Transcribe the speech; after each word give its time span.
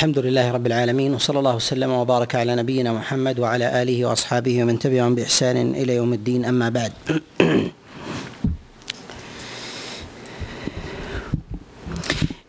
الحمد 0.00 0.18
لله 0.18 0.50
رب 0.50 0.66
العالمين 0.66 1.14
وصلى 1.14 1.38
الله 1.38 1.56
وسلم 1.56 1.90
وبارك 1.90 2.34
على 2.34 2.56
نبينا 2.56 2.92
محمد 2.92 3.38
وعلى 3.38 3.82
آله 3.82 4.04
وأصحابه 4.04 4.62
ومن 4.62 4.78
تبعهم 4.78 5.14
بإحسان 5.14 5.74
إلى 5.74 5.94
يوم 5.94 6.12
الدين 6.12 6.44
أما 6.44 6.68
بعد. 6.68 6.92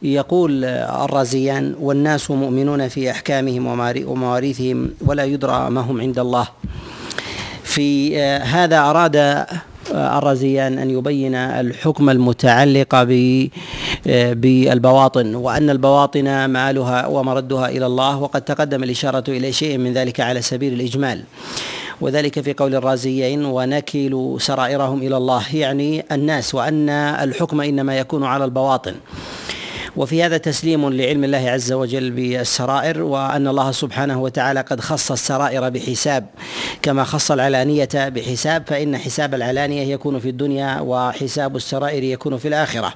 يقول 0.02 0.66
الرازيان 1.06 1.76
والناس 1.80 2.32
مؤمنون 2.32 2.88
في 2.88 3.12
أحكامهم 3.12 3.68
ومواريثهم 4.08 4.92
ولا 5.02 5.24
يدرى 5.26 5.70
ما 5.70 5.82
هم 5.82 6.02
عند 6.02 6.20
الله. 6.20 6.48
في 7.64 8.22
هذا 8.24 8.80
أراد 8.80 9.46
الرازيان 9.92 10.78
أن 10.80 10.90
يبين 10.90 11.36
الحكم 11.36 12.10
المتعلق 12.10 12.96
بالبواطن 14.06 15.36
وأن 15.36 15.70
البواطن 15.70 16.46
مآلها 16.46 17.08
ومردها 17.08 17.70
إلى 17.70 17.86
الله 17.86 18.18
وقد 18.18 18.42
تقدم 18.42 18.84
الإشارة 18.84 19.24
إلى 19.28 19.52
شيء 19.52 19.78
من 19.78 19.94
ذلك 19.94 20.20
على 20.20 20.42
سبيل 20.42 20.74
الإجمال. 20.74 21.24
وذلك 22.02 22.40
في 22.40 22.54
قول 22.54 22.76
الرازيين 22.76 23.46
ونكل 23.46 24.36
سرائرهم 24.40 25.02
إلى 25.02 25.18
الله. 25.18 25.56
يعني 25.56 26.06
الناس 26.12 26.56
وأن 26.56 26.90
الحكم 26.90 27.62
إنما 27.62 27.98
يكون 27.98 28.24
على 28.24 28.46
البواطن. 28.46 28.96
وفي 29.98 30.24
هذا 30.24 30.38
تسليم 30.38 30.90
لعلم 30.90 31.24
الله 31.24 31.50
عز 31.50 31.72
وجل 31.72 32.12
بالسرائر 32.12 33.02
وأن 33.02 33.48
الله 33.48 33.72
سبحانه 33.72 34.22
وتعالى 34.22 34.62
قد 34.62 34.80
خص 34.80 35.12
السرائر 35.12 35.70
بحساب. 35.70 36.26
كما 36.82 37.04
خص 37.04 37.32
العلانية 37.32 37.90
بحساب 37.94 38.64
فإن 38.68 38.98
حساب 38.98 39.36
العلانية 39.36 39.94
يكون 39.94 40.20
في 40.20 40.30
الدنيا 40.30 40.80
وحساب 40.80 41.56
السرائر 41.56 42.04
يكون 42.04 42.38
في 42.38 42.48
الآخرة. 42.48 42.94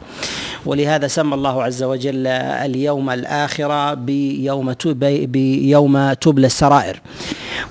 ولهذا 0.66 1.08
سمى 1.08 1.34
الله 1.34 1.64
عز 1.64 1.84
وجل 1.84 2.28
اليوم 2.28 3.10
الآخرة 3.10 3.94
بيوم 3.94 4.76
بيوم 5.04 6.14
تبلى 6.14 6.48
السرائر. 6.48 7.02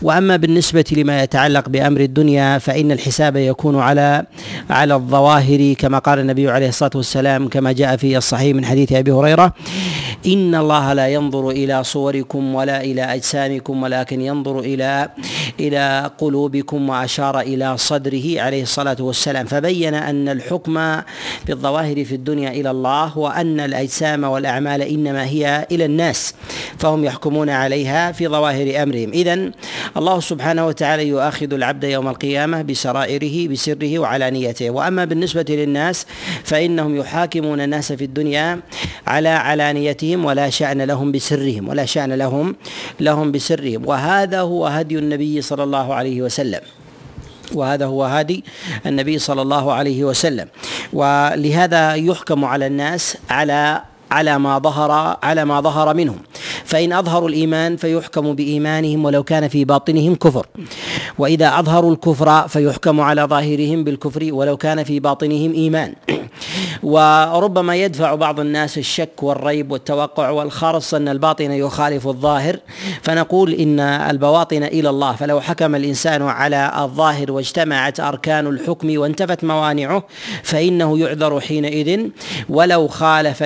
وأما 0.03 0.37
بالنسبة 0.37 0.85
لما 0.93 1.23
يتعلق 1.23 1.69
بأمر 1.69 2.01
الدنيا 2.01 2.59
فإن 2.59 2.93
الحساب 2.93 3.37
يكون 3.37 3.81
على 3.81 4.25
على 4.71 4.95
الظواهر 4.95 5.75
كما 5.79 5.99
قال 5.99 6.19
النبي 6.19 6.51
عليه 6.51 6.69
الصلاة 6.69 6.91
والسلام 6.95 7.49
كما 7.49 7.73
جاء 7.73 7.97
في 7.97 8.17
الصحيح 8.17 8.57
من 8.57 8.65
حديث 8.65 8.93
أبي 8.93 9.11
هريرة. 9.13 9.53
إن 10.27 10.55
الله 10.55 10.93
لا 10.93 11.09
ينظر 11.09 11.51
إلى 11.51 11.85
صوركم 11.85 12.55
ولا 12.55 12.81
إلى 12.81 13.03
أجسامكم 13.03 13.83
ولكن 13.83 14.21
ينظر 14.21 14.59
إلى 14.59 15.09
إلى 15.61 16.11
قلوبكم 16.19 16.89
وأشار 16.89 17.41
إلى 17.41 17.77
صدره 17.79 18.41
عليه 18.41 18.63
الصلاة 18.63 18.97
والسلام. 19.01 19.47
فبين 19.47 19.95
أن 19.95 20.29
الحكم 20.29 21.01
بالظواهر 21.47 22.05
في 22.05 22.15
الدنيا 22.15 22.51
إلى 22.51 22.71
الله 22.71 23.19
وأن 23.19 23.61
الأجسام 23.61 24.25
والأعمال 24.25 24.83
إنما 24.83 25.25
هي 25.25 25.67
إلى 25.73 25.85
الناس 25.85 26.35
فهم 26.79 27.05
يحكمون 27.05 27.51
عليها 27.51 28.13
في 28.13 28.29
ظواهر 28.29 28.83
أمرهم. 28.83 29.11
اذا 29.11 29.51
الله 29.97 30.21
سبحانه 30.21 30.67
وتعالى 30.67 31.09
يؤاخذ 31.09 31.53
العبد 31.53 31.85
يوم 31.85 32.09
القيامة 32.09 32.63
بسرائره 32.63 33.49
بسره 33.49 33.99
وعلانيته. 33.99 34.71
وأما 34.71 35.05
بالنسبة 35.05 35.47
للناس 35.49 36.07
فإنهم 36.45 36.97
يحاكمون 36.97 37.61
الناس 37.61 37.93
في 37.93 38.05
الدنيا 38.05 38.61
على 39.07 39.29
علانيتهم 39.29 40.14
ولا 40.21 40.53
شأن 40.53 40.83
لهم 40.83 41.09
بسرهم 41.13 41.69
ولا 41.69 41.85
شأن 41.89 42.13
لهم 42.13 42.57
لهم 43.01 43.33
بسرهم. 43.33 43.83
وهذا 43.89 44.41
هو 44.41 44.67
هدي 44.67 44.99
النبي 44.99 45.43
صلى 45.43 45.63
الله 45.65 45.95
عليه 45.95 46.23
وسلم. 46.23 46.61
وهذا 47.55 47.87
هو 47.87 48.05
هادي 48.05 48.45
النبي 48.87 49.19
صلى 49.19 49.43
الله 49.43 49.73
عليه 49.73 50.05
وسلم. 50.05 50.49
ولهذا 50.93 51.95
يحكم 51.95 52.45
على 52.45 52.67
الناس 52.67 53.17
على 53.31 53.83
على 54.11 54.39
ما 54.39 54.59
ظهر 54.59 55.19
على 55.23 55.45
ما 55.45 55.61
ظهر 55.61 55.95
منهم. 55.95 56.19
فإن 56.65 56.93
أظهروا 56.93 57.29
الإيمان 57.29 57.77
فيحكم 57.77 58.35
بإيمانهم 58.35 59.05
ولو 59.05 59.23
كان 59.23 59.49
في 59.49 59.65
باطنهم 59.65 60.15
كفر. 60.15 60.47
وإذا 61.19 61.59
أظهروا 61.59 61.93
الكفر 61.93 62.49
فيحكم 62.49 63.01
على 63.01 63.23
ظاهرهم 63.23 63.85
بالكفر 63.85 64.29
ولو 64.33 64.57
كان 64.57 64.85
في 64.85 65.01
باطنهم 65.01 65.53
إيمان. 65.53 65.95
وربما 66.83 67.77
يدفع 67.77 68.15
بعض 68.15 68.41
الناس 68.41 68.79
الشك 68.79 69.23
والريب 69.23 69.73
والتوقع 69.73 70.31
والخرص 70.31 70.95
أن 70.95 71.09
الباطن 71.09 71.53
يخالف 71.53 72.07
الظاهر. 72.09 72.57
فنقول 73.03 73.53
إن 73.53 73.81
البواطن 73.81 74.63
إلى 74.63 74.91
الله. 74.91 75.13
فلو 75.13 75.41
حكم 75.41 75.75
الإنسان 75.75 76.23
على 76.23 76.73
الظاهر 76.79 77.33
واجتمعت 77.33 78.01
أركان 78.01 78.47
الحكم 78.47 78.99
وانتفت 78.99 79.45
موانعه 79.45 80.05
فإنه 80.43 80.99
يعذر 80.99 81.41
حينئذ. 81.41 82.09
ولو 82.49 82.89
خالف 82.89 83.43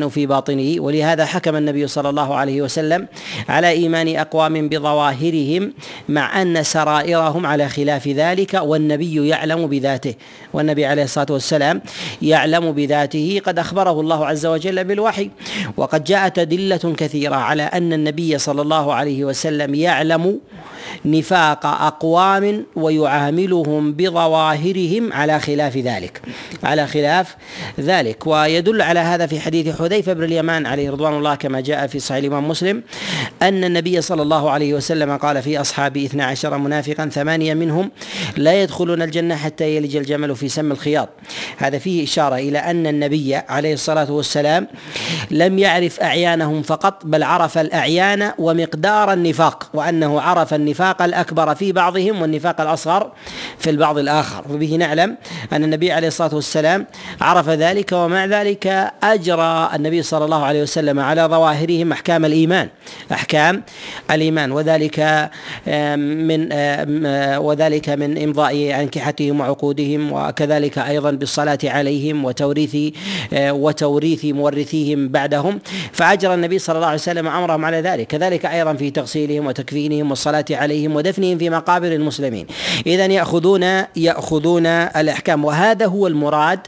الانسان 0.00 0.08
في 0.08 0.26
باطنه 0.26 0.80
ولهذا 0.80 1.26
حكم 1.26 1.56
النبي 1.56 1.86
صلى 1.86 2.08
الله 2.08 2.34
عليه 2.34 2.62
وسلم 2.62 3.06
على 3.48 3.68
إيمان 3.68 4.16
أقوام 4.16 4.68
بظواهرهم 4.68 5.72
مع 6.08 6.42
أن 6.42 6.62
سرائرهم 6.62 7.46
على 7.46 7.68
خلاف 7.68 8.08
ذلك 8.08 8.54
والنبي 8.54 9.28
يعلم 9.28 9.66
بذاته. 9.66 10.14
والنبي 10.52 10.86
عليه 10.86 11.02
الصلاة 11.04 11.26
والسلام 11.30 11.82
يعلم 12.22 12.72
بذاته 12.72 13.40
قد 13.44 13.58
أخبره 13.58 14.00
الله 14.00 14.26
عز 14.26 14.46
وجل 14.46 14.84
بالوحي. 14.84 15.30
وقد 15.76 16.04
جاءت 16.04 16.38
أدلة 16.38 16.94
كثيرة 16.96 17.36
على 17.36 17.62
أن 17.62 17.92
النبي 17.92 18.38
صلى 18.38 18.62
الله 18.62 18.94
عليه 18.94 19.24
وسلم 19.24 19.74
يعلم 19.74 20.40
نفاق 21.04 21.66
أقوام 21.66 22.66
ويعاملهم 22.76 23.92
بظواهرهم 23.92 25.12
على 25.12 25.40
خلاف 25.40 25.76
ذلك 25.76 26.20
على 26.64 26.86
خلاف 26.86 27.36
ذلك. 27.80 28.26
ويدل 28.26 28.82
على 28.82 29.00
هذا 29.00 29.26
في 29.26 29.40
حديث 29.40 29.76
حذيفة 29.90 30.12
بن 30.12 30.24
اليمان 30.24 30.66
عليه 30.66 30.90
رضوان 30.90 31.12
الله 31.14 31.34
كما 31.34 31.60
جاء 31.60 31.86
في 31.86 31.98
صحيح 31.98 32.18
الإمام 32.18 32.48
مسلم 32.48 32.82
أن 33.42 33.64
النبي 33.64 34.00
صلى 34.00 34.22
الله 34.22 34.50
عليه 34.50 34.74
وسلم 34.74 35.16
قال 35.16 35.42
في 35.42 35.60
اصحابه 35.60 36.06
اثنا 36.06 36.24
عشر 36.24 36.58
منافقا 36.58 37.08
ثمانية 37.08 37.54
منهم 37.54 37.90
لا 38.36 38.62
يدخلون 38.62 39.02
الجنة 39.02 39.36
حتى 39.36 39.76
يلج 39.76 39.96
الجمل 39.96 40.36
في 40.36 40.48
سم 40.48 40.72
الخياط. 40.72 41.08
هذا 41.56 41.78
فيه 41.78 42.04
إشارة 42.04 42.34
إلى 42.34 42.58
أن 42.58 42.86
النبي 42.86 43.36
عليه 43.36 43.74
الصلاة 43.74 44.12
والسلام 44.12 44.68
لم 45.30 45.58
يعرف 45.58 46.00
أعيانهم 46.00 46.62
فقط 46.62 47.06
بل 47.06 47.22
عرف 47.22 47.58
الأعيان 47.58 48.32
ومقدار 48.38 49.12
النفاق 49.12 49.70
وأنه 49.74 50.20
عرف 50.20 50.54
النفاق 50.54 51.02
الأكبر 51.02 51.54
في 51.54 51.72
بعضهم 51.72 52.22
والنفاق 52.22 52.60
الأصغر 52.60 53.12
في 53.58 53.70
البعض 53.70 53.98
الآخر. 53.98 54.44
وبه 54.50 54.76
نعلم 54.76 55.16
أن 55.52 55.64
النبي 55.64 55.92
عليه 55.92 56.08
الصلاة 56.08 56.34
والسلام 56.34 56.86
عرف 57.20 57.48
ذلك 57.48 57.92
ومع 57.92 58.24
ذلك 58.24 58.92
أجرى 59.02 59.70
النبي 59.80 60.02
صلى 60.02 60.24
الله 60.24 60.44
عليه 60.44 60.62
وسلم 60.62 61.00
على 61.00 61.22
ظواهرهم 61.22 61.92
أحكام 61.92 62.24
الإيمان 62.24 62.68
أحكام 63.12 63.62
الإيمان 64.10 64.52
وذلك 64.52 65.30
من 66.20 66.48
وذلك 67.36 67.88
من 67.88 68.22
إمضاء 68.22 68.80
أنكحتهم 68.80 69.40
وعقودهم 69.40 70.12
وكذلك 70.12 70.78
أيضا 70.78 71.10
بالصلاة 71.10 71.58
عليهم 71.64 72.24
وتوريث 72.24 72.76
وتوريث 73.34 74.24
مورثيهم 74.24 75.08
بعدهم. 75.08 75.60
فاجرى 75.92 76.34
النبي 76.34 76.58
صلى 76.58 76.76
الله 76.76 76.86
عليه 76.86 76.98
وسلم 76.98 77.28
أمرهم 77.28 77.64
على 77.64 77.80
ذلك 77.80 78.06
كذلك 78.06 78.46
أيضا 78.46 78.74
في 78.74 78.90
تغسيلهم 78.90 79.46
وتكفينهم 79.46 80.10
والصلاة 80.10 80.44
عليهم 80.50 80.96
ودفنهم 80.96 81.38
في 81.38 81.50
مقابر 81.50 81.92
المسلمين. 81.92 82.46
اذا 82.86 83.06
يأخذون 83.06 83.84
يأخذون 83.96 84.66
الأحكام 84.66 85.44
وهذا 85.44 85.86
هو 85.86 86.06
المراد 86.06 86.60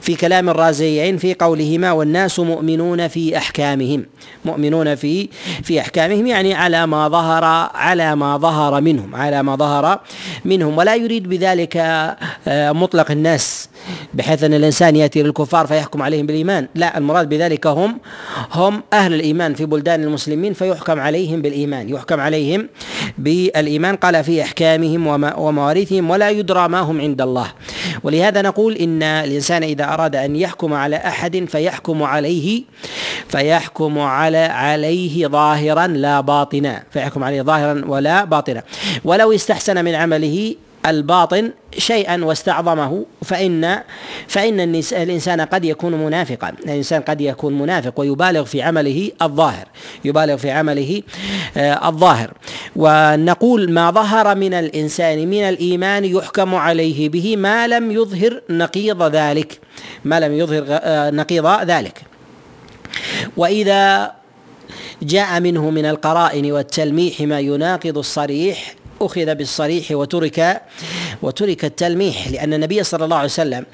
في 0.00 0.14
كلام 0.14 0.48
الرازيين 0.48 1.16
في 1.16 1.34
قولهما 1.34 1.92
والناس 1.92 2.35
مؤمنون 2.40 3.08
في 3.08 3.36
أحكامهم. 3.36 4.06
مؤمنون 4.44 4.94
في 4.94 5.28
في 5.62 5.80
أحكامهم 5.80 6.26
يعني 6.26 6.54
على 6.54 6.86
ما 6.86 7.08
ظهر 7.08 7.44
على 7.74 8.16
ما 8.16 8.36
ظهر 8.36 8.80
منهم 8.80 9.14
على 9.14 9.42
ما 9.42 9.56
ظهر 9.56 10.00
منهم. 10.44 10.78
ولا 10.78 10.94
يريد 10.94 11.28
بذلك 11.28 11.76
آه، 11.76 12.72
مطلق 12.72 13.10
الناس. 13.10 13.68
بحيث 14.14 14.44
أن 14.44 14.54
الإنسان 14.54 14.96
يأتي 14.96 15.22
للكفار 15.22 15.66
فيحكم 15.66 16.02
عليهم 16.02 16.26
بالإيمان. 16.26 16.68
لا 16.74 16.98
المراد 16.98 17.28
بذلك 17.28 17.66
هم 17.66 17.98
هم 18.52 18.82
أهل 18.92 19.14
الإيمان 19.14 19.54
في 19.54 19.66
بلدان 19.66 20.02
المسلمين 20.02 20.52
فيحكم 20.52 21.00
عليهم 21.00 21.42
بالإيمان 21.42 21.88
يحكم 21.88 22.20
عليهم 22.20 22.68
بالإيمان. 23.18 23.96
قال 23.96 24.24
في 24.24 24.42
أحكامهم 24.42 25.06
ومواريثهم 25.38 26.10
ولا 26.10 26.30
يدرى 26.30 26.68
ما 26.68 26.80
هم 26.80 27.00
عند 27.00 27.20
الله. 27.20 27.52
ولهذا 28.02 28.42
نقول 28.42 28.76
إن 28.76 29.02
الإنسان 29.02 29.62
إذا 29.62 29.84
أراد 29.84 30.16
أن 30.16 30.36
يحكم 30.36 30.72
على 30.72 30.96
أحد 30.96 31.44
فيحكم 31.48 32.02
عليه 32.02 32.62
فيحكم 33.28 33.98
على 33.98 34.38
عليه 34.38 35.26
ظاهرا 35.26 35.86
لا 35.86 36.20
باطنا. 36.20 36.82
فيحكم 36.90 37.24
عليه 37.24 37.42
ظاهرا 37.42 37.84
ولا 37.86 38.24
باطنا. 38.24 38.62
ولو 39.04 39.32
استحسن 39.32 39.84
من 39.84 39.94
عمله 39.94 40.54
الباطن 40.90 41.50
شيئا 41.78 42.24
واستعظمه 42.24 43.04
فإن 43.24 43.78
فإن 44.28 44.60
الإنسان 44.92 45.40
قد 45.40 45.64
يكون 45.64 45.92
منافقا. 45.92 46.52
الإنسان 46.64 47.02
قد 47.02 47.20
يكون 47.20 47.58
منافق 47.58 48.00
ويبالغ 48.00 48.44
في 48.44 48.62
عمله 48.62 49.10
الظاهر 49.22 49.68
يبالغ 50.04 50.36
في 50.36 50.50
عمله 50.50 51.02
آه، 51.56 51.88
الظاهر. 51.88 52.32
ونقول 52.76 53.72
ما 53.72 53.90
ظهر 53.90 54.34
من 54.34 54.54
الإنسان 54.54 55.28
من 55.28 55.42
الإيمان 55.42 56.04
يحكم 56.04 56.54
عليه 56.54 57.08
به 57.08 57.36
ما 57.36 57.66
لم 57.66 57.90
يظهر 57.90 58.40
نقيض 58.50 59.02
ذلك. 59.02 59.60
ما 60.04 60.20
لم 60.20 60.32
يظهر 60.32 60.64
آه، 60.68 61.10
نقيض 61.10 61.46
ذلك. 61.46 62.02
وإذا 63.36 64.12
جاء 65.02 65.40
منه 65.40 65.70
من 65.70 65.86
القرائن 65.86 66.52
والتلميح 66.52 67.20
ما 67.20 67.40
يناقض 67.40 67.98
الصريح 67.98 68.74
أخذ 69.00 69.34
بالصريح 69.34 69.90
وترك 69.90 70.62
وترك 71.22 71.64
التلميح 71.64 72.28
لأن 72.28 72.54
النبي 72.54 72.82
صلى 72.82 73.04
الله 73.04 73.16
عليه 73.16 73.28
وسلم 73.28 73.66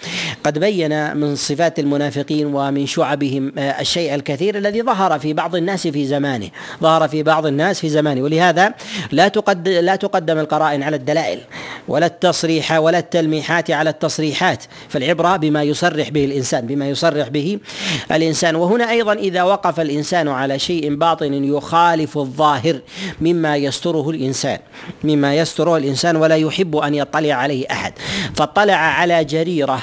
قد 0.44 0.58
بين 0.58 1.16
من 1.16 1.36
صفات 1.36 1.78
المنافقين 1.78 2.46
ومن 2.54 2.86
شعبهم 2.86 3.52
آه، 3.58 3.80
الشيء 3.80 4.14
الكثير 4.14 4.58
الذي 4.58 4.82
ظهر 4.82 5.18
في 5.18 5.32
بعض 5.32 5.56
الناس 5.56 5.86
في 5.86 6.06
زمانه 6.06 6.48
ظهر 6.82 7.08
في 7.08 7.22
بعض 7.22 7.46
الناس 7.46 7.80
في 7.80 7.88
زمانه 7.88 8.22
ولهذا 8.22 8.74
لا 9.12 9.28
تقدم 9.28 9.72
لا 9.72 9.96
تقدم 9.96 10.38
القرائن 10.38 10.82
على 10.82 10.96
الدلائل 10.96 11.38
ولا 11.88 12.06
التصريح 12.06 12.72
ولا 12.72 12.98
التلميحات 12.98 13.70
على 13.70 13.90
التصريحات 13.90 14.64
فالعبرة 14.88 15.36
بما 15.36 15.62
يصرح 15.62 16.08
به 16.08 16.24
الإنسان 16.24 16.66
بما 16.66 16.88
يصرح 16.88 17.28
به 17.28 17.58
الإنسان. 18.12 18.56
وهنا 18.56 18.90
أيضا 18.90 19.12
إذا 19.12 19.42
وقف 19.42 19.80
الإنسان 19.80 20.28
على 20.28 20.58
شيء 20.58 20.94
باطن 20.94 21.44
يخالف 21.44 22.18
الظاهر 22.18 22.80
مما 23.20 23.56
يستره 23.56 24.10
الإنسان 24.10 24.58
مما 25.04 25.34
يستره 25.34 25.76
الإنسان 25.76 26.16
ولا 26.16 26.36
يحب 26.36 26.76
أن 26.76 26.94
يطلع 26.94 27.31
عليه 27.32 27.66
أحد. 27.70 27.92
فاطلع 28.36 28.74
على 28.74 29.24
جريرة 29.24 29.82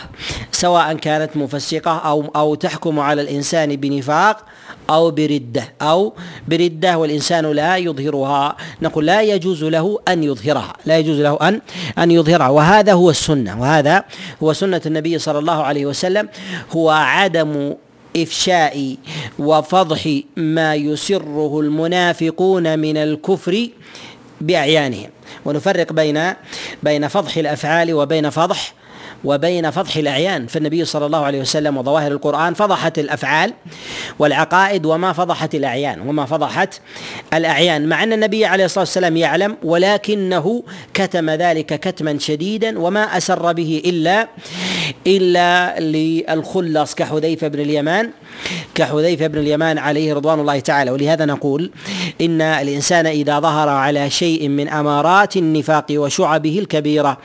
سواء 0.52 0.94
كانت 0.94 1.38
مفسقة 1.38 1.98
أو 1.98 2.26
أو 2.36 2.56
تحكم 2.56 3.00
على 3.00 3.22
الإنسان 3.22 3.76
بنفاق 3.76 4.46
أو 4.90 5.12
بردة 5.12 5.64
أو 5.82 6.14
بردة 6.48 6.98
والإنسان 6.98 7.46
لا 7.52 7.78
يظهرها. 7.78 8.56
نقول 8.82 9.06
لا 9.06 9.22
يجوز 9.22 9.64
له 9.64 10.00
أن 10.08 10.24
يظهرها 10.24 10.74
لا 10.86 10.98
يجوز 10.98 11.20
له 11.20 11.38
أن 11.42 11.62
أن 11.98 12.12
يظهرها. 12.12 12.50
وهذا 12.50 12.94
هو 12.94 13.10
السنة. 13.10 13.62
وهذا 13.62 14.04
هو 14.44 14.54
سنة 14.54 14.82
النبي 14.86 15.20
صلى 15.20 15.40
الله 15.40 15.64
عليه 15.64 15.86
وسلم. 15.86 16.30
هو 16.72 16.90
عدم 16.90 17.74
إفشاء 18.18 18.96
وفضح 19.40 20.20
ما 20.38 20.76
يسره 20.76 21.60
المنافقون 21.60 22.80
من 22.80 22.98
الكفر 22.98 23.68
بأعيانهم. 24.42 25.10
ونفرق 25.46 25.94
بين 25.94 26.34
بين 26.84 27.08
فضح 27.08 27.38
الأفعال 27.38 27.94
وبين 27.94 28.30
فضح 28.30 28.74
وبين 29.24 29.72
فضح 29.72 29.98
الأعيان. 29.98 30.48
فالنبي 30.48 30.86
صلى 30.86 31.06
الله 31.06 31.26
عليه 31.26 31.42
وسلم 31.42 31.78
وظواهر 31.78 32.12
القرآن 32.12 32.54
فضحت 32.54 33.00
الأفعال 33.00 33.54
والعقائد 34.20 34.86
وما 34.86 35.14
فضحت 35.14 35.56
الأعيان 35.56 36.02
وما 36.08 36.26
فضحت 36.26 36.80
الأعيان 37.34 37.90
مع 37.90 38.04
أن 38.04 38.14
النبي 38.14 38.46
عليه 38.46 38.66
الصلاة 38.66 38.84
والسلام 38.84 39.18
يعلم 39.18 39.58
ولكنه 39.64 40.64
كتم 40.94 41.30
ذلك 41.30 41.66
كتما 41.66 42.20
شديدا 42.20 42.80
وما 42.80 43.18
أسر 43.18 43.52
به 43.52 43.82
إلا 43.86 44.28
إلا 45.08 45.80
للخلص 45.80 46.96
كحذيفة 46.96 47.48
بن 47.48 47.60
اليمان. 47.60 48.10
كحذيفة 48.76 49.28
بن 49.28 49.38
اليمان 49.38 49.78
عليه 49.78 50.14
رضوان 50.14 50.40
الله 50.40 50.60
تعالى. 50.60 50.92
ولهذا 50.92 51.26
نقول 51.26 51.72
إن 52.22 52.42
الإنسان 52.42 53.06
إذا 53.08 53.40
ظهر 53.40 53.70
على 53.70 54.10
شيء 54.10 54.48
من 54.48 54.70
أمارات 54.70 55.38
النفاق 55.38 55.86
وشعبه 55.92 56.60
الكبيرة 56.60 57.18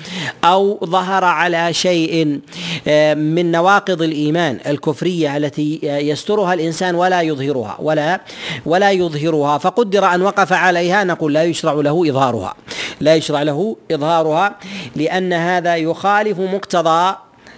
أو 0.44 0.78
ظهر 0.84 1.24
على 1.24 1.72
شيء 1.72 2.40
آه، 2.88 3.14
من 3.14 3.52
نواقض 3.52 4.02
الإيمان 4.02 4.58
الكفرية 4.66 5.36
التي 5.36 5.80
يسترها 5.82 6.54
الإنسان 6.54 6.94
ولا 6.94 7.20
يظهرها 7.22 7.76
ولا 7.78 8.20
ولا 8.66 8.90
يظهرها 8.90 9.58
فقدر 9.58 10.14
أن 10.14 10.22
وقف 10.22 10.52
عليها 10.52 11.04
نقول 11.04 11.34
لا 11.34 11.44
يشرع 11.44 11.72
له 11.72 12.10
إظهارها. 12.10 12.54
لا 13.00 13.14
يشرع 13.14 13.42
له 13.42 13.76
إظهارها 13.90 14.56
لأن 14.96 15.32
هذا 15.32 15.76
يخالف 15.76 16.38
مقتضى 16.38 17.16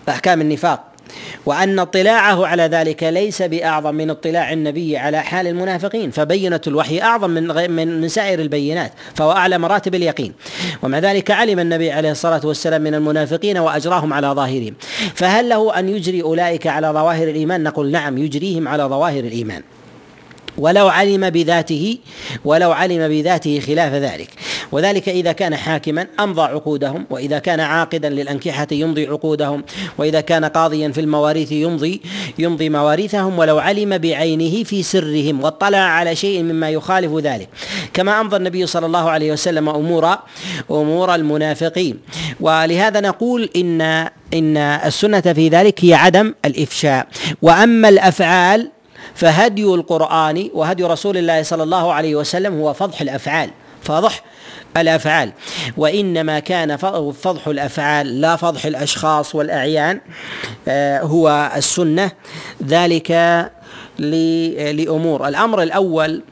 أحكام 0.09 0.41
النفاق. 0.41 0.85
وأن 1.47 1.79
اطلاعه 1.79 2.47
على 2.47 2.63
ذلك 2.63 3.03
ليس 3.03 3.43
بأعظم 3.43 3.95
من 3.95 4.11
اطلاع 4.11 4.53
النبي 4.53 4.97
على 4.97 5.23
حال 5.23 5.47
المنافقين 5.47 6.11
فبينة 6.11 6.61
الوحي 6.67 7.01
أعظم 7.01 7.31
من 7.31 7.71
من 7.71 8.01
من 8.01 8.09
سائر 8.09 8.41
البينات 8.41 8.93
فهو 9.15 9.33
أعلى 9.33 9.59
مراتب 9.59 9.95
اليقين. 9.95 10.33
ومع 10.83 10.99
ذلك 10.99 11.31
علم 11.31 11.59
النبي 11.59 11.91
عليه 11.91 12.11
الصلاة 12.11 12.41
والسلام 12.45 12.83
من 12.83 12.95
المنافقين 12.95 13.59
وأجراهم 13.59 14.13
على 14.13 14.27
ظاهرهم. 14.27 14.75
فهل 15.15 15.49
له 15.49 15.79
أن 15.79 15.89
يجري 15.89 16.23
أولئك 16.23 16.67
على 16.67 16.89
ظواهر 16.89 17.29
الإيمان؟ 17.29 17.63
نقول 17.63 17.91
نعم 17.91 18.19
يجريهم 18.19 18.69
على 18.69 18.83
ظواهر 18.83 19.25
الإيمان. 19.25 19.63
ولو 20.59 20.89
علم 20.89 21.31
بذاته 21.31 21.99
ولو 22.45 22.73
علم 22.73 23.09
بذاته 23.09 23.61
خلاف 23.61 23.93
ذلك. 23.93 24.29
وذلك 24.73 25.09
إذا 25.09 25.33
كان 25.33 25.57
حاكما 25.57 26.07
أمضى 26.21 26.43
عقودهم 26.43 27.07
وإذا 27.11 27.39
كان 27.39 27.61
عاقدا 27.61 28.09
للأنكحة 28.09 28.67
يمضي 28.73 29.07
عقودهم 29.07 29.65
وإذا 29.99 30.21
كان 30.21 30.45
قاضيا 30.45 30.89
في 30.89 31.01
المواريث 31.01 31.53
يمضي 31.53 32.01
يمضي 32.39 32.69
مواريثهم 32.69 33.39
ولو 33.39 33.59
علم 33.59 33.99
بعينه 33.99 34.65
في 34.65 34.83
سرهم 34.83 35.43
واطلع 35.43 35.79
على 35.79 36.17
شيء 36.17 36.43
مما 36.43 36.71
يخالف 36.71 37.13
ذلك. 37.13 37.49
كما 37.95 38.21
أمضى 38.21 38.37
النبي 38.37 38.67
صلى 38.67 38.87
الله 38.87 39.11
عليه 39.11 39.33
وسلم 39.33 39.69
أمور 39.69 40.19
أمور 40.71 41.15
المنافقين. 41.15 41.99
ولهذا 42.41 43.01
نقول 43.01 43.51
إن 43.57 43.81
إن 44.35 44.57
السنة 44.57 45.21
في 45.21 45.49
ذلك 45.49 45.85
هي 45.85 45.95
عدم 45.95 46.35
الإفشاء. 46.45 47.07
وأما 47.43 47.89
الأفعال 47.89 48.71
فهدي 49.17 49.65
القرآن 49.65 50.51
وهدي 50.55 50.85
رسول 50.85 51.17
الله 51.17 51.43
صلى 51.43 51.63
الله 51.63 51.93
عليه 51.93 52.15
وسلم 52.15 52.59
هو 52.59 52.73
فضح 52.73 53.01
الأفعال. 53.01 53.51
فضح 53.83 54.23
الأفعال. 54.77 55.33
وإنما 55.77 56.39
كان 56.39 56.77
فضح 57.13 57.49
الأفعال 57.49 58.21
لا 58.21 58.37
فضح 58.37 58.67
الأشخاص 58.67 59.35
والأعيان 59.35 60.01
آه، 60.69 61.01
هو 61.01 61.53
السنة. 61.57 62.11
ذلك 62.67 63.11
لأمور. 63.99 65.29
الأمر 65.29 65.63
الأول 65.63 66.23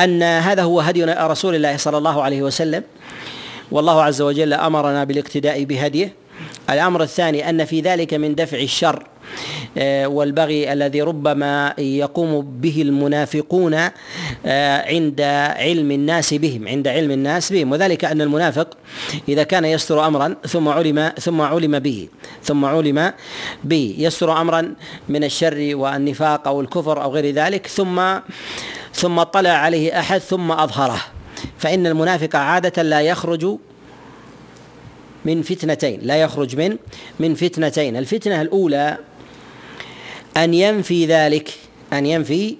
أن 0.00 0.22
هذا 0.22 0.62
هو 0.62 0.80
هدي 0.80 1.04
رسول 1.04 1.54
الله 1.54 1.76
صلى 1.76 1.98
الله 1.98 2.22
عليه 2.22 2.42
وسلم. 2.42 2.82
والله 3.70 4.02
عز 4.02 4.22
وجل 4.22 4.52
أمرنا 4.52 5.04
بالاقتداء 5.04 5.64
بهديه. 5.64 6.12
الأمر 6.70 7.02
الثاني 7.02 7.50
أن 7.50 7.64
في 7.64 7.80
ذلك 7.80 8.14
من 8.14 8.34
دفع 8.34 8.58
الشر. 8.58 9.02
والبغي 10.06 10.72
الذي 10.72 11.02
ربما 11.02 11.74
يقوم 11.78 12.60
به 12.60 12.82
المنافقون 12.82 13.74
آه، 14.46 14.88
عند 14.88 15.20
علم 15.56 15.90
الناس 15.90 16.34
بهم 16.34 16.68
عند 16.68 16.88
علم 16.88 17.10
الناس 17.10 17.52
بهم. 17.52 17.72
وذلك 17.72 18.04
أن 18.04 18.20
المنافق 18.20 18.76
إذا 19.28 19.42
كان 19.42 19.64
يستر 19.64 20.06
امرا 20.06 20.36
ثم 20.46 20.68
علم 20.68 21.12
ثم 21.20 21.40
علم 21.40 21.78
به 21.78 22.08
ثم 22.44 22.64
علم 22.64 23.12
به. 23.64 23.94
يستر 23.98 24.40
امرا 24.40 24.74
من 25.08 25.24
الشر 25.24 25.70
والنفاق 25.74 26.48
أو 26.48 26.60
الكفر 26.60 27.02
أو 27.02 27.12
غير 27.12 27.34
ذلك 27.34 27.66
ثم 27.66 28.18
ثم 28.94 29.18
اطلع 29.18 29.50
عليه 29.50 29.98
أحد 29.98 30.18
ثم 30.18 30.52
أظهره. 30.52 31.00
فإن 31.58 31.86
المنافق 31.86 32.36
عادة 32.36 32.82
لا 32.82 33.00
يخرج 33.00 33.56
من 35.24 35.42
فتنتين 35.42 36.00
لا 36.02 36.16
يخرج 36.16 36.56
من 36.56 36.76
من 37.20 37.34
فتنتين. 37.34 37.96
الفتنة 37.96 38.42
الأولى 38.42 38.98
أن 40.36 40.54
ينفي 40.54 41.06
ذلك 41.06 41.50
أن 41.92 42.06
ينفي 42.06 42.56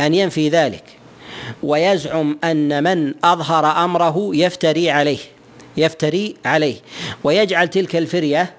أن 0.00 0.14
ينفي 0.14 0.48
ذلك. 0.48 0.84
ويزعم 1.62 2.38
أن 2.44 2.84
من 2.84 3.14
أظهر 3.24 3.84
أمره 3.84 4.30
يفتري 4.34 4.90
عليه 4.90 5.18
يفتري 5.76 6.36
عليه. 6.44 6.76
ويجعل 7.24 7.68
تلك 7.68 7.96
الفرية 7.96 8.54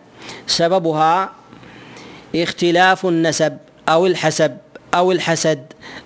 سببها 0.47 1.31
اختلاف 2.35 3.05
النسب 3.05 3.57
أو 3.89 4.05
الحسب 4.05 4.57
أو 4.93 5.11
الحسد 5.11 5.65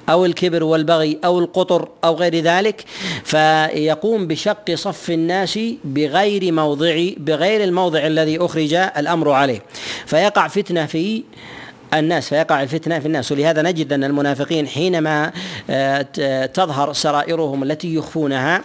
أو 0.10 0.26
الكبر 0.26 0.64
والبغي 0.64 1.20
أو 1.26 1.40
القطر 1.40 1.90
أو 2.04 2.16
غير 2.16 2.36
ذلك. 2.36 2.86
فيقوم 3.24 4.28
بشق 4.28 4.76
صف 4.76 5.10
الناس 5.10 5.60
بغير 5.84 6.52
موضع 6.52 7.10
بغير 7.18 7.64
الموضع 7.64 8.08
الذي 8.08 8.38
أخرج 8.38 8.74
الأمر 8.74 9.32
عليه. 9.32 9.62
فيقع 10.06 10.48
فتنة 10.48 10.86
في 10.86 11.24
الناس 11.94 12.30
فيقع 12.30 12.64
الفتنة 12.64 13.00
في 13.00 13.06
الناس. 13.06 13.32
ولهذا 13.32 13.62
نجد 13.62 13.94
أن 13.94 14.04
المنافقين 14.04 14.68
حينما 14.68 15.32
آه، 15.70 16.46
تظهر 16.46 16.94
سرائرهم 16.94 17.64
التي 17.64 17.96
يخفونها 17.96 18.62